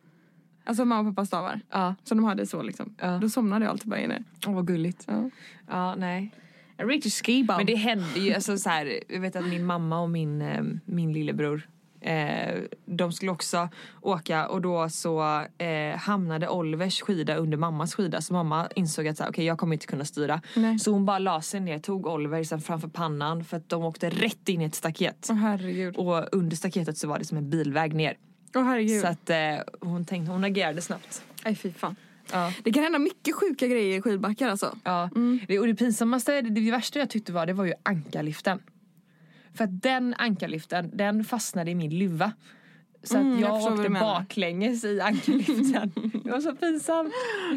Alltså 0.65 0.85
mamma 0.85 1.09
och 1.11 1.17
pappa 1.17 1.27
stavar. 1.27 1.61
Ja. 1.71 1.95
Så 2.05 2.15
de 2.15 2.25
hade 2.25 2.47
så 2.47 2.63
liksom. 2.63 2.95
Ja. 3.01 3.19
Då 3.23 3.29
somnade 3.29 3.65
jag 3.65 3.71
alltid 3.73 3.89
bara 3.89 4.01
inne. 4.01 4.23
Åh 4.47 4.55
vad 4.55 4.67
gulligt. 4.67 5.05
Ja. 5.09 5.31
Ja, 5.69 5.95
nej. 5.95 6.31
En 6.81 6.89
riktig 6.89 7.13
skiball. 7.13 7.57
Men 7.57 7.67
det 7.67 7.75
hände 7.75 8.21
ju, 8.21 8.35
alltså 8.35 8.59
så 8.59 8.71
här, 8.71 9.01
jag 9.09 9.21
vet 9.21 9.37
att 9.37 9.47
min 9.47 9.67
mamma 9.67 10.01
och 10.01 10.11
min, 10.11 10.43
eh, 10.43 10.63
min 10.85 11.13
lillebror 11.13 11.69
Eh, 12.01 12.63
de 12.87 13.13
skulle 13.13 13.31
också 13.31 13.69
åka 14.01 14.47
och 14.47 14.61
då 14.61 14.89
så 14.89 15.45
eh, 15.59 15.97
hamnade 15.97 16.49
Olivers 16.49 17.01
skida 17.01 17.37
under 17.37 17.59
mammas 17.59 17.95
skida 17.95 18.21
så 18.21 18.33
mamma 18.33 18.69
insåg 18.75 19.09
att 19.09 19.17
så 19.17 19.23
här, 19.23 19.31
okej 19.31 19.45
jag 19.45 19.59
kommer 19.59 19.75
inte 19.75 19.87
kunna 19.87 20.05
styra. 20.05 20.41
Nej. 20.57 20.79
Så 20.79 20.93
hon 20.93 21.05
bara 21.05 21.19
la 21.19 21.43
sig 21.43 21.61
ner, 21.61 21.79
tog 21.79 22.07
Oliver 22.07 22.45
sen 22.45 22.61
framför 22.61 22.89
pannan 22.89 23.45
för 23.45 23.57
att 23.57 23.69
de 23.69 23.85
åkte 23.85 24.11
rätt 24.11 24.49
in 24.49 24.61
i 24.63 24.65
ett 24.65 24.75
staket. 24.75 25.29
Herregud. 25.31 25.97
Och 25.97 26.29
under 26.33 26.57
staketet 26.57 26.99
så 26.99 27.09
var 27.09 27.19
det 27.19 27.25
som 27.25 27.39
en 27.39 27.51
bilväg 27.51 27.95
ner. 27.95 28.17
Herregud. 28.55 29.01
Så 29.01 29.07
att 29.07 29.31
eh, 29.31 29.37
hon 29.81 30.05
tänkte, 30.05 30.33
hon 30.33 30.45
agerade 30.45 30.83
snabbt. 30.83 31.23
Nej 31.45 31.55
fy 31.55 31.73
fan. 31.73 31.97
Ja. 32.33 32.53
Det 32.65 32.73
kan 32.73 32.83
hända 32.83 32.99
mycket 32.99 33.35
sjuka 33.35 33.67
grejer 33.67 33.99
i 33.99 34.03
skidbackar 34.03 34.49
alltså. 34.49 34.77
Ja. 34.85 35.11
Det, 35.49 35.59
och 35.59 35.67
det 35.67 35.75
pinsammaste, 35.75 36.41
det, 36.43 36.51
det 36.51 36.71
värsta 36.71 36.99
jag 36.99 37.11
tyckte 37.11 37.33
var, 37.33 37.47
det 37.47 37.53
var 37.53 37.65
ju 37.65 37.73
ankarliften. 37.83 38.63
För 39.55 39.65
att 39.65 39.83
den 39.83 40.15
ankarliften, 40.19 40.91
den 40.95 41.25
fastnade 41.25 41.71
i 41.71 41.75
min 41.75 41.99
luva. 41.99 42.33
Så 43.03 43.17
Mm, 43.19 43.35
att 43.35 43.41
jag 43.41 43.63
jag, 43.63 43.73
du 43.73 43.81
åkte 43.81 43.91
baklänges 43.91 44.85
i 44.85 45.01
ankarliften. 45.01 45.93
det 46.25 46.31
var 46.31 46.41
så 46.41 46.55
pinsamt. 46.57 47.13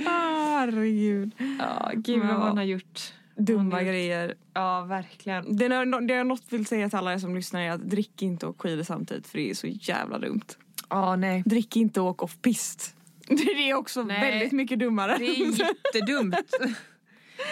Ah, 0.07 0.59
herregud. 0.59 1.31
Ja, 1.59 1.91
gud 1.95 2.19
vad 2.19 2.39
man 2.39 2.57
har 2.57 2.63
gjort. 2.63 3.13
Dumma 3.35 3.83
grejer. 3.83 4.33
Ja, 4.53 4.81
verkligen. 4.81 5.57
Det 5.57 5.65
är, 5.65 6.07
det 6.07 6.13
jag 6.13 6.27
något 6.27 6.43
vill 6.49 6.65
säga 6.65 6.89
till 6.89 6.97
alla 6.97 7.13
er 7.13 7.17
som 7.17 7.35
lyssnar 7.35 7.61
är 7.61 7.71
att 7.71 7.89
drick 7.89 8.21
inte 8.21 8.45
och 8.45 8.61
skidor 8.61 8.83
samtidigt 8.83 9.27
för 9.27 9.37
det 9.37 9.49
är 9.49 9.53
så 9.53 9.67
jävla 9.67 10.19
dumt. 10.19 10.45
Ja, 10.89 11.15
nej. 11.15 11.43
Drick 11.45 11.75
inte 11.75 12.01
och 12.01 12.07
åk 12.07 12.21
off-pist. 12.23 12.95
Det 13.27 13.69
är 13.69 13.73
också 13.73 14.03
Nej. 14.03 14.31
väldigt 14.31 14.51
mycket 14.51 14.79
dummare. 14.79 15.17
Det 15.17 15.25
är 15.25 15.59
jättedumt. 15.59 16.35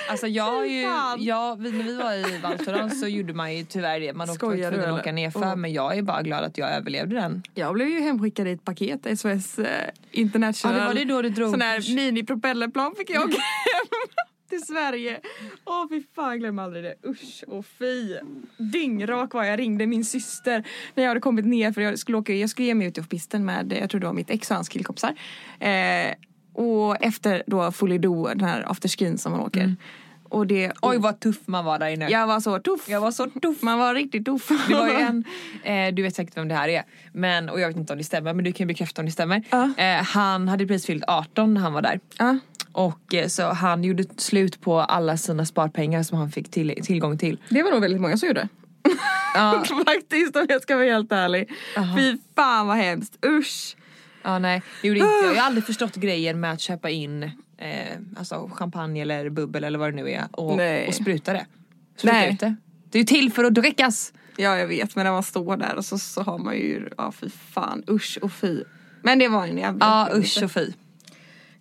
Alltså 0.10 0.28
jag 0.28 0.44
har 0.44 0.66
ju, 0.66 0.82
jag, 1.18 1.60
när 1.60 1.84
vi 1.84 1.98
var 1.98 2.14
i 2.14 2.38
Val 2.38 2.58
Thorens 2.58 3.00
så 3.00 3.08
gjorde 3.08 3.34
man 3.34 3.56
ju 3.56 3.64
tyvärr 3.64 4.00
det. 4.00 4.14
Man 4.14 4.30
åkte 4.30 4.40
tvungen 4.40 4.80
att 4.80 5.00
åka 5.00 5.12
nerför 5.12 5.40
Oh. 5.40 5.56
men 5.56 5.74
jag 5.74 5.98
är 5.98 6.02
bara 6.02 6.22
glad 6.22 6.44
att 6.44 6.58
jag 6.58 6.72
överlevde 6.72 7.16
den. 7.16 7.44
Jag 7.54 7.74
blev 7.74 7.88
ju 7.88 8.00
hemskickad 8.00 8.48
i 8.48 8.52
ett 8.52 8.66
paket, 8.66 9.20
SOS 9.20 9.60
eh, 9.60 9.90
International. 10.12 10.76
Ja, 10.76 10.82
det 10.82 10.88
var 10.88 10.94
det 10.94 11.06
då 11.06 11.22
du 11.22 11.30
drog. 11.30 11.52
Sån 11.52 11.62
här 11.62 11.96
mini-propellerplan 11.96 12.96
fick 12.98 13.10
jag 13.10 13.24
åka 13.24 13.32
hem 13.42 14.26
till 14.52 14.66
Sverige. 14.66 15.20
Åh 15.66 15.86
fy 15.90 16.04
fan, 16.16 16.40
glöm 16.40 16.60
aldrig 16.60 16.84
det. 16.84 16.96
Usch 17.10 17.44
och 17.48 17.66
fy. 17.66 18.16
Dyngrak 18.58 19.34
var 19.34 19.44
jag. 19.44 19.60
ringde 19.60 19.88
min 19.88 20.06
syster 20.06 20.64
när 20.96 21.04
jag 21.04 21.10
hade 21.10 21.20
kommit 21.20 21.46
ner 21.46 21.72
för 21.72 21.82
jag 21.82 22.00
skulle 22.00 22.18
åka, 22.18 22.34
jag 22.34 22.50
skulle 22.50 22.68
ge 22.68 22.76
mig 22.76 22.88
ut 22.88 22.96
på 22.96 23.04
pisten 23.04 23.46
med, 23.46 23.78
jag 23.82 23.90
tror 23.90 24.02
det 24.02 24.08
var 24.08 24.14
mitt 24.14 24.30
ex 24.30 24.50
och 24.52 24.56
hans 24.56 24.70
killkompisar. 24.70 25.16
Eh, 25.60 26.14
och 26.54 27.04
efter 27.04 27.44
då 27.48 27.72
Fully 27.72 27.98
Do, 27.98 28.28
den 28.28 28.42
här 28.44 28.72
afterskin 28.72 29.18
som 29.18 29.32
man 29.32 29.42
åker. 29.42 29.76
Och 30.24 30.48
det, 30.48 30.72
Oj 30.82 30.98
vad 30.98 31.20
tuff 31.20 31.38
man 31.46 31.66
var 31.66 31.80
där 31.80 31.88
inne. 31.90 32.10
jag 32.10 32.28
var 32.28 32.40
så 32.40 32.60
tuff. 32.60 32.90
Jag 32.90 33.02
var 33.02 33.12
så 33.12 33.30
tuff. 33.30 33.62
Man 33.62 33.80
var 33.80 33.94
riktigt 33.96 34.26
tuff. 34.26 34.48
Det 34.68 34.74
var 34.76 34.88
ju 34.88 34.94
en, 34.96 35.24
eh, 35.64 35.94
du 35.96 36.02
vet 36.04 36.16
säkert 36.16 36.38
vem 36.38 36.48
det 36.48 36.56
här 36.56 36.68
är, 36.68 36.84
men, 37.12 37.50
och 37.50 37.60
jag 37.60 37.68
vet 37.68 37.78
inte 37.78 37.94
om 37.94 37.98
det 38.00 38.04
stämmer 38.06 38.34
men 38.34 38.46
du 38.46 38.52
kan 38.54 38.64
ju 38.64 38.68
bekräfta 38.68 39.02
om 39.02 39.06
det 39.06 39.12
stämmer. 39.12 39.44
Ja. 39.50 39.70
Eh, 39.78 40.04
han 40.04 40.48
hade 40.48 40.68
precis 40.68 40.86
fyllt 40.86 41.04
18 41.08 41.54
när 41.54 41.62
han 41.62 41.74
var 41.74 41.82
där. 41.82 42.00
Ja. 42.18 42.38
Och 42.72 43.14
eh, 43.14 43.28
så 43.28 43.44
han 43.44 43.84
gjorde 43.84 44.04
slut 44.18 44.62
på 44.62 44.80
alla 44.80 45.18
sina 45.18 45.46
sparpengar 45.46 46.04
som 46.04 46.18
han 46.18 46.32
fick 46.32 46.52
till, 46.52 46.76
tillgång 46.84 47.18
till. 47.18 47.38
Det 47.50 47.64
var 47.64 47.72
nog 47.72 47.82
väldigt 47.82 48.02
många 48.02 48.18
som 48.18 48.28
gjorde. 48.28 48.48
Ja, 49.36 49.64
Faktiskt 49.86 50.36
om 50.36 50.46
jag 50.50 50.62
ska 50.62 50.76
vara 50.76 50.86
helt 50.86 51.12
ärlig. 51.12 51.50
Jaha. 51.76 51.98
Fy 51.98 52.18
fan 52.36 52.68
vad 52.68 52.78
hemskt, 52.78 53.26
usch. 53.26 53.76
ja 54.24 54.40
nej, 54.40 54.62
det 54.82 54.88
gjorde 54.88 55.00
inte 55.00 55.10
jag. 55.24 55.36
Jag 55.36 55.42
har 55.42 55.48
aldrig 55.48 55.66
förstått 55.66 55.96
grejen 55.96 56.40
med 56.40 56.52
att 56.52 56.62
köpa 56.62 56.90
in 56.90 57.24
eh, 57.58 57.98
alltså 58.18 58.50
champagne 58.54 59.02
eller 59.02 59.30
bubbel 59.30 59.64
eller 59.64 59.80
vad 59.80 59.94
det 59.94 59.96
nu 60.04 60.10
är 60.12 60.28
och, 60.32 60.58
Nej. 60.58 60.88
och 60.88 60.94
spruta 60.94 61.34
det. 61.34 61.46
Spruta 61.98 62.16
Nej. 62.16 62.34
ut 62.34 62.40
det. 62.40 62.56
Det 62.92 62.98
är 62.98 63.00
ju 63.00 63.06
till 63.06 63.32
för 63.32 63.44
att 63.44 63.54
drickas. 63.54 64.14
Ja 64.38 64.58
jag 64.58 64.68
vet 64.68 64.96
men 64.96 65.06
när 65.06 65.12
man 65.12 65.24
står 65.24 65.58
där 65.58 65.76
och 65.76 65.86
så, 65.86 65.98
så 65.98 66.22
har 66.24 66.38
man 66.38 66.56
ju, 66.56 66.90
ja 66.98 67.12
fy 67.12 67.30
fan, 67.30 67.84
usch 67.90 68.18
och 68.22 68.32
fy. 68.32 68.64
Men 69.02 69.20
det 69.20 69.28
var 69.28 69.48
en 69.48 69.58
jävla 69.58 69.86
Ja 69.86 70.18
usch 70.18 70.44
och 70.44 70.52
fy. 70.52 70.72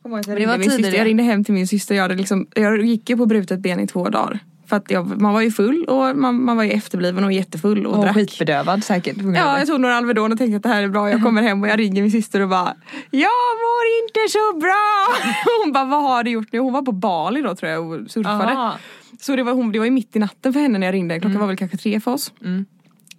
Kommer 0.02 0.16
ihåg 0.16 0.20
att 0.20 0.26
jag 0.26 0.38
ringde 0.38 0.58
min 0.58 0.70
syster. 0.70 0.98
Jag 0.98 1.06
ringde 1.06 1.22
hem 1.22 1.44
till 1.44 1.54
min 1.54 1.66
syster. 1.66 1.94
Jag, 1.94 2.02
hade 2.02 2.14
liksom, 2.14 2.46
jag 2.54 2.84
gick 2.84 3.10
ju 3.10 3.16
på 3.16 3.26
brutet 3.26 3.60
ben 3.60 3.80
i 3.80 3.86
två 3.86 4.08
dagar. 4.08 4.38
För 4.66 4.76
att 4.76 4.90
jag, 4.90 5.20
man 5.20 5.32
var 5.32 5.40
ju 5.40 5.50
full 5.50 5.84
och 5.84 6.16
man, 6.16 6.44
man 6.44 6.56
var 6.56 6.64
ju 6.64 6.70
efterbliven 6.70 7.24
och 7.24 7.32
jättefull 7.32 7.86
och, 7.86 7.96
Och 7.98 8.04
drack. 8.04 8.14
skitbedövad 8.14 8.84
säkert. 8.84 9.16
Ja, 9.34 9.58
jag 9.58 9.66
tog 9.66 9.80
några 9.80 9.96
Alvedon 9.96 10.32
och 10.32 10.38
tänkte 10.38 10.56
att 10.56 10.62
det 10.62 10.68
här 10.68 10.82
är 10.82 10.88
bra. 10.88 11.10
Jag 11.10 11.22
kommer 11.22 11.42
hem 11.42 11.62
och 11.62 11.68
jag 11.68 11.78
ringer 11.78 12.02
min 12.02 12.10
syster 12.10 12.40
och 12.40 12.48
bara 12.48 12.74
Jag 13.10 13.30
mår 13.62 13.84
inte 14.02 14.32
så 14.32 14.58
bra! 14.58 15.06
Hon 15.64 15.72
bara 15.72 15.84
vad 15.84 16.02
har 16.02 16.22
du 16.24 16.30
gjort 16.30 16.52
nu? 16.52 16.58
Hon 16.58 16.72
var 16.72 16.82
på 16.82 16.92
Bali 16.92 17.42
då 17.42 17.54
tror 17.54 17.72
jag 17.72 17.90
och 17.90 18.10
surfade. 18.10 18.52
Aha. 18.52 18.78
Så 19.20 19.36
det 19.36 19.42
var, 19.42 19.52
hon, 19.52 19.72
det 19.72 19.78
var 19.78 19.86
ju 19.86 19.90
mitt 19.90 20.16
i 20.16 20.18
natten 20.18 20.52
för 20.52 20.60
henne 20.60 20.78
när 20.78 20.86
jag 20.86 20.94
ringde. 20.94 21.20
Klockan 21.20 21.40
var 21.40 21.46
väl 21.46 21.56
kanske 21.56 21.76
tre 21.76 22.00
för 22.00 22.10
oss. 22.10 22.32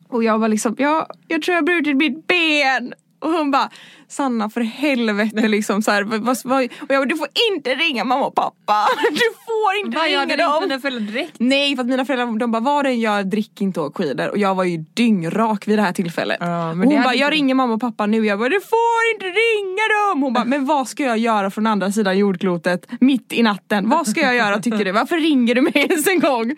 Och 0.07 0.23
jag 0.23 0.39
var 0.39 0.47
liksom, 0.47 0.75
ja, 0.77 1.07
jag 1.27 1.41
tror 1.41 1.55
jag 1.55 1.65
brutit 1.65 1.97
mitt 1.97 2.27
ben. 2.27 2.93
Och 3.19 3.29
hon 3.31 3.51
bara, 3.51 3.69
Sanna 4.11 4.49
för 4.49 4.61
helvete 4.61 5.47
liksom 5.47 5.81
så 5.81 5.91
här, 5.91 6.03
vad, 6.03 6.21
vad, 6.21 6.37
vad, 6.43 6.63
Och 6.63 6.69
jag 6.87 7.01
bara, 7.01 7.05
du 7.05 7.17
får 7.17 7.27
inte 7.51 7.75
ringa 7.75 8.03
mamma 8.03 8.25
och 8.25 8.35
pappa. 8.35 8.87
Du 9.11 9.33
får 9.45 9.85
inte 9.85 9.97
jag 9.97 10.07
ringa 10.07 10.19
hade 10.19 10.31
ringt 10.33 10.39
dem. 10.39 10.63
mina 10.63 10.79
föräldrar 10.79 11.13
direkt. 11.13 11.33
Nej 11.37 11.75
för 11.75 11.81
att 11.83 11.89
mina 11.89 12.05
föräldrar 12.05 12.39
de 12.39 12.51
bara 12.51 12.59
vad 12.61 12.85
den 12.85 12.99
gör 12.99 13.23
drick 13.23 13.61
inte 13.61 13.79
och 13.81 13.97
skidor 13.97 14.29
och 14.29 14.37
jag 14.37 14.55
var 14.55 14.63
ju 14.63 14.77
dyngrak 14.77 15.67
vid 15.67 15.77
det 15.77 15.81
här 15.81 15.93
tillfället. 15.93 16.37
Ja, 16.39 16.45
det 16.45 16.51
hon 16.51 16.79
hade 16.91 17.03
bara 17.03 17.15
jag 17.15 17.31
du." 17.31 17.35
ringer 17.35 17.55
mamma 17.55 17.73
och 17.73 17.81
pappa 17.81 18.05
nu 18.05 18.25
jag 18.25 18.39
bara 18.39 18.49
du 18.49 18.61
får 18.61 19.01
inte 19.13 19.25
ringa 19.25 20.11
dem. 20.11 20.23
Hon 20.23 20.33
bara 20.33 20.45
men 20.45 20.65
vad 20.65 20.87
ska 20.87 21.03
jag 21.03 21.17
göra 21.17 21.51
från 21.51 21.67
andra 21.67 21.91
sidan 21.91 22.17
jordklotet 22.17 22.87
mitt 22.99 23.33
i 23.33 23.43
natten? 23.43 23.89
Vad 23.89 24.07
ska 24.07 24.21
jag 24.21 24.35
göra 24.35 24.59
tycker 24.59 24.85
du? 24.85 24.91
Varför 24.91 25.17
ringer 25.17 25.55
du 25.55 25.61
mig 25.61 25.73
ens 25.75 26.07
en 26.07 26.19
gång? 26.19 26.55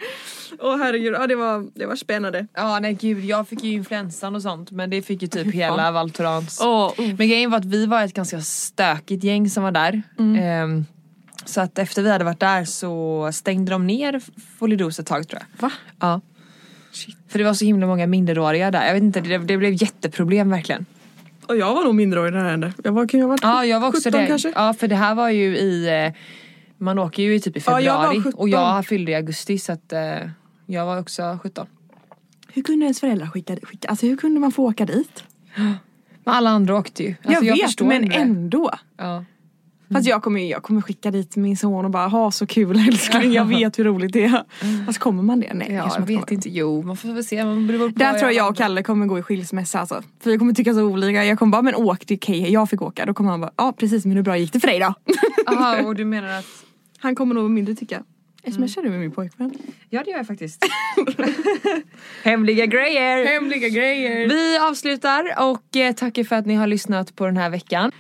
Åh 0.60 0.78
herregud, 0.78 1.14
ja, 1.14 1.28
det, 1.28 1.36
var, 1.36 1.80
det 1.80 1.86
var 1.86 1.96
spännande. 1.96 2.48
Ja 2.54 2.80
nej 2.80 2.94
gud 2.94 3.26
jag 3.26 3.48
fick 3.48 3.64
ju 3.64 3.72
influensan 3.72 4.36
och 4.36 4.42
sånt 4.42 4.72
men 4.72 4.90
det 4.90 5.02
fick 5.02 5.22
ju 5.22 5.28
typ 5.28 5.54
hela 5.54 5.92
Val 5.92 6.12
Thorens. 6.12 6.62
Åh, 6.64 6.92
Men 6.98 7.28
grejen 7.44 7.52
var 7.52 7.58
att 7.58 7.66
vi 7.66 7.86
var 7.86 8.04
ett 8.04 8.14
ganska 8.14 8.42
stökigt 8.42 9.24
gäng 9.24 9.50
som 9.50 9.64
var 9.64 9.72
där. 9.72 10.02
Ehm, 10.20 10.86
så 11.46 11.62
att 11.62 11.80
efter 11.80 12.02
vi 12.02 12.12
hade 12.12 12.24
varit 12.24 12.40
där 12.40 12.66
så 12.66 13.30
stängde 13.34 13.72
de 13.72 13.88
ner 13.88 14.22
Folidos 14.60 15.00
ett 15.00 15.06
tag 15.06 15.28
tror 15.28 15.42
jag. 15.42 15.62
Va? 15.62 15.72
Ja. 16.00 16.22
För 17.28 17.40
det 17.40 17.46
var 17.46 17.54
så 17.54 17.66
himla 17.66 17.88
många 17.88 18.08
minderåriga 18.08 18.72
där. 18.72 18.86
Jag 18.88 18.94
vet 18.94 19.04
inte, 19.04 19.22
det, 19.22 19.38
det 19.38 19.58
blev 19.58 19.74
jätteproblem 19.74 20.50
verkligen. 20.50 20.86
Och 21.48 21.58
jag 21.58 21.76
var 21.76 21.84
nog 21.84 21.96
mindreårig 21.96 22.34
när 22.34 22.44
det 22.44 22.50
hände. 22.50 22.74
Jag 22.84 22.92
var, 22.92 23.08
kan 23.08 23.20
jag 23.20 23.28
ha 23.28 23.32
varit 23.32 23.44
Ja 23.44 23.66
jag 23.66 23.80
var 23.80 23.88
också 23.88 24.10
17 24.10 24.22
det. 24.22 24.28
kanske? 24.28 24.52
Ja 24.56 24.74
för 24.74 24.88
det 24.88 24.96
här 24.96 25.16
var 25.16 25.30
ju 25.30 25.58
i, 25.58 26.06
eh, 26.06 26.14
man 26.78 27.00
åker 27.00 27.24
ju 27.24 27.40
typ 27.40 27.58
i 27.58 27.62
Ja, 27.66 27.82
jag 27.82 27.94
var 27.94 28.04
februari 28.04 28.24
17. 28.24 28.40
och 28.40 28.50
jag 28.50 28.86
fyllde 28.86 29.12
i 29.12 29.16
augusti 29.16 29.58
så 29.58 29.72
att 29.72 29.94
eh, 29.94 30.00
jag 30.66 30.86
var 30.86 31.00
också 31.00 31.40
17. 31.44 31.68
Hur 32.48 32.62
kunde 32.64 32.84
ens 32.86 33.00
föräldrar 33.00 33.28
skicka, 33.28 33.56
skicka 33.64 33.88
alltså 33.88 34.06
hur 34.06 34.18
kunde 34.18 34.40
man 34.40 34.52
få 34.52 34.64
åka 34.64 34.86
dit? 34.86 35.24
Men 36.26 36.36
alla 36.36 36.50
andra 36.50 36.78
åkte 36.78 37.04
ju. 37.04 37.16
Alltså, 37.26 37.46
jag 37.46 37.54
vet 37.56 37.66
förstår 37.66 37.86
men 37.86 38.10
det. 38.10 38.16
ändå. 38.16 38.72
Ja. 38.98 39.24
Fast 39.94 40.08
jag 40.08 40.24
kommer, 40.24 40.42
jag 40.52 40.64
kommer 40.64 40.82
skicka 40.82 41.12
dit 41.12 41.36
min 41.36 41.58
son 41.58 41.86
och 41.86 41.92
bara 41.92 42.08
ha 42.08 42.32
så 42.32 42.48
kul 42.48 42.80
älskling, 42.88 43.32
jag 43.34 43.46
vet 43.46 43.80
hur 43.80 43.84
roligt 43.84 44.14
det 44.14 44.24
är. 44.24 44.44
Fast 44.86 45.00
kommer 45.00 45.24
man 45.24 45.40
det? 45.40 45.54
Nej, 45.54 45.72
Ja, 45.74 45.92
jag 46.00 46.06
vet 46.06 46.32
inte. 46.32 46.50
Jo, 46.50 46.82
man 46.82 46.98
får 46.98 47.14
väl 47.14 47.24
se. 47.24 47.46
Man 47.46 47.68
på 47.68 47.88
Där 48.00 48.12
tror 48.12 48.22
jag 48.24 48.34
jag 48.34 48.44
vad- 48.44 48.52
och 48.52 48.58
Kalle 48.58 48.84
kommer 48.84 49.06
gå 49.06 49.20
i 49.20 49.22
skilsmässa 49.22 49.80
alltså. 49.80 50.02
För 50.20 50.32
vi 50.32 50.38
kommer 50.38 50.54
tycka 50.54 50.74
så 50.74 50.84
olika. 50.84 51.26
Jag 51.26 51.40
kommer 51.40 51.52
bara, 51.52 51.62
men 51.62 51.76
åk 51.76 52.06
till 52.06 52.18
okej, 52.18 52.52
jag 52.52 52.70
fick 52.70 52.82
åka. 52.82 53.06
Då 53.06 53.14
kommer 53.14 53.32
han 53.32 53.42
bara, 53.42 53.52
ja 53.58 53.74
precis 53.78 54.06
men 54.06 54.16
hur 54.16 54.24
bra 54.24 54.38
gick 54.38 54.54
det 54.54 54.60
för 54.60 54.68
dig 54.68 54.80
då? 54.80 54.94
Jaha, 55.46 55.84
och 55.86 55.96
du 55.96 56.06
menar 56.06 56.40
att... 56.40 56.46
Han 57.00 57.16
kommer 57.16 57.36
nog 57.36 57.50
mindre 57.52 57.76
tycka. 57.76 58.04
Smsar 58.52 58.82
du 58.82 58.90
med 58.90 59.00
min 59.00 59.12
pojkvän? 59.12 59.54
Ja, 59.90 60.04
det 60.04 60.12
gör 60.12 60.18
jag 60.18 60.28
faktiskt. 60.28 60.66
Hemliga 62.24 62.66
grejer! 62.66 63.26
Hemliga 63.26 63.70
grejer. 63.70 64.28
Vi 64.30 64.58
avslutar 64.58 65.50
och 65.50 65.76
eh, 65.76 65.94
tackar 65.94 66.24
för 66.24 66.36
att 66.36 66.46
ni 66.46 66.56
har 66.56 66.68
lyssnat 66.68 67.16
på 67.16 67.26
den 67.26 67.38
här 67.38 67.50
veckan. 67.50 67.92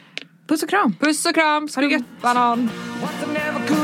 Puss 0.47 0.63
och 0.63 0.69
kram. 0.69 0.95
Puss 0.99 1.25
och 1.25 1.33
kram! 1.33 1.67
Ha 1.75 1.81
det 1.81 1.87
gött. 1.87 2.03
Banan! 2.21 2.69
Once 3.01 3.25
I 3.25 3.33
never 3.33 3.67
could 3.67 3.83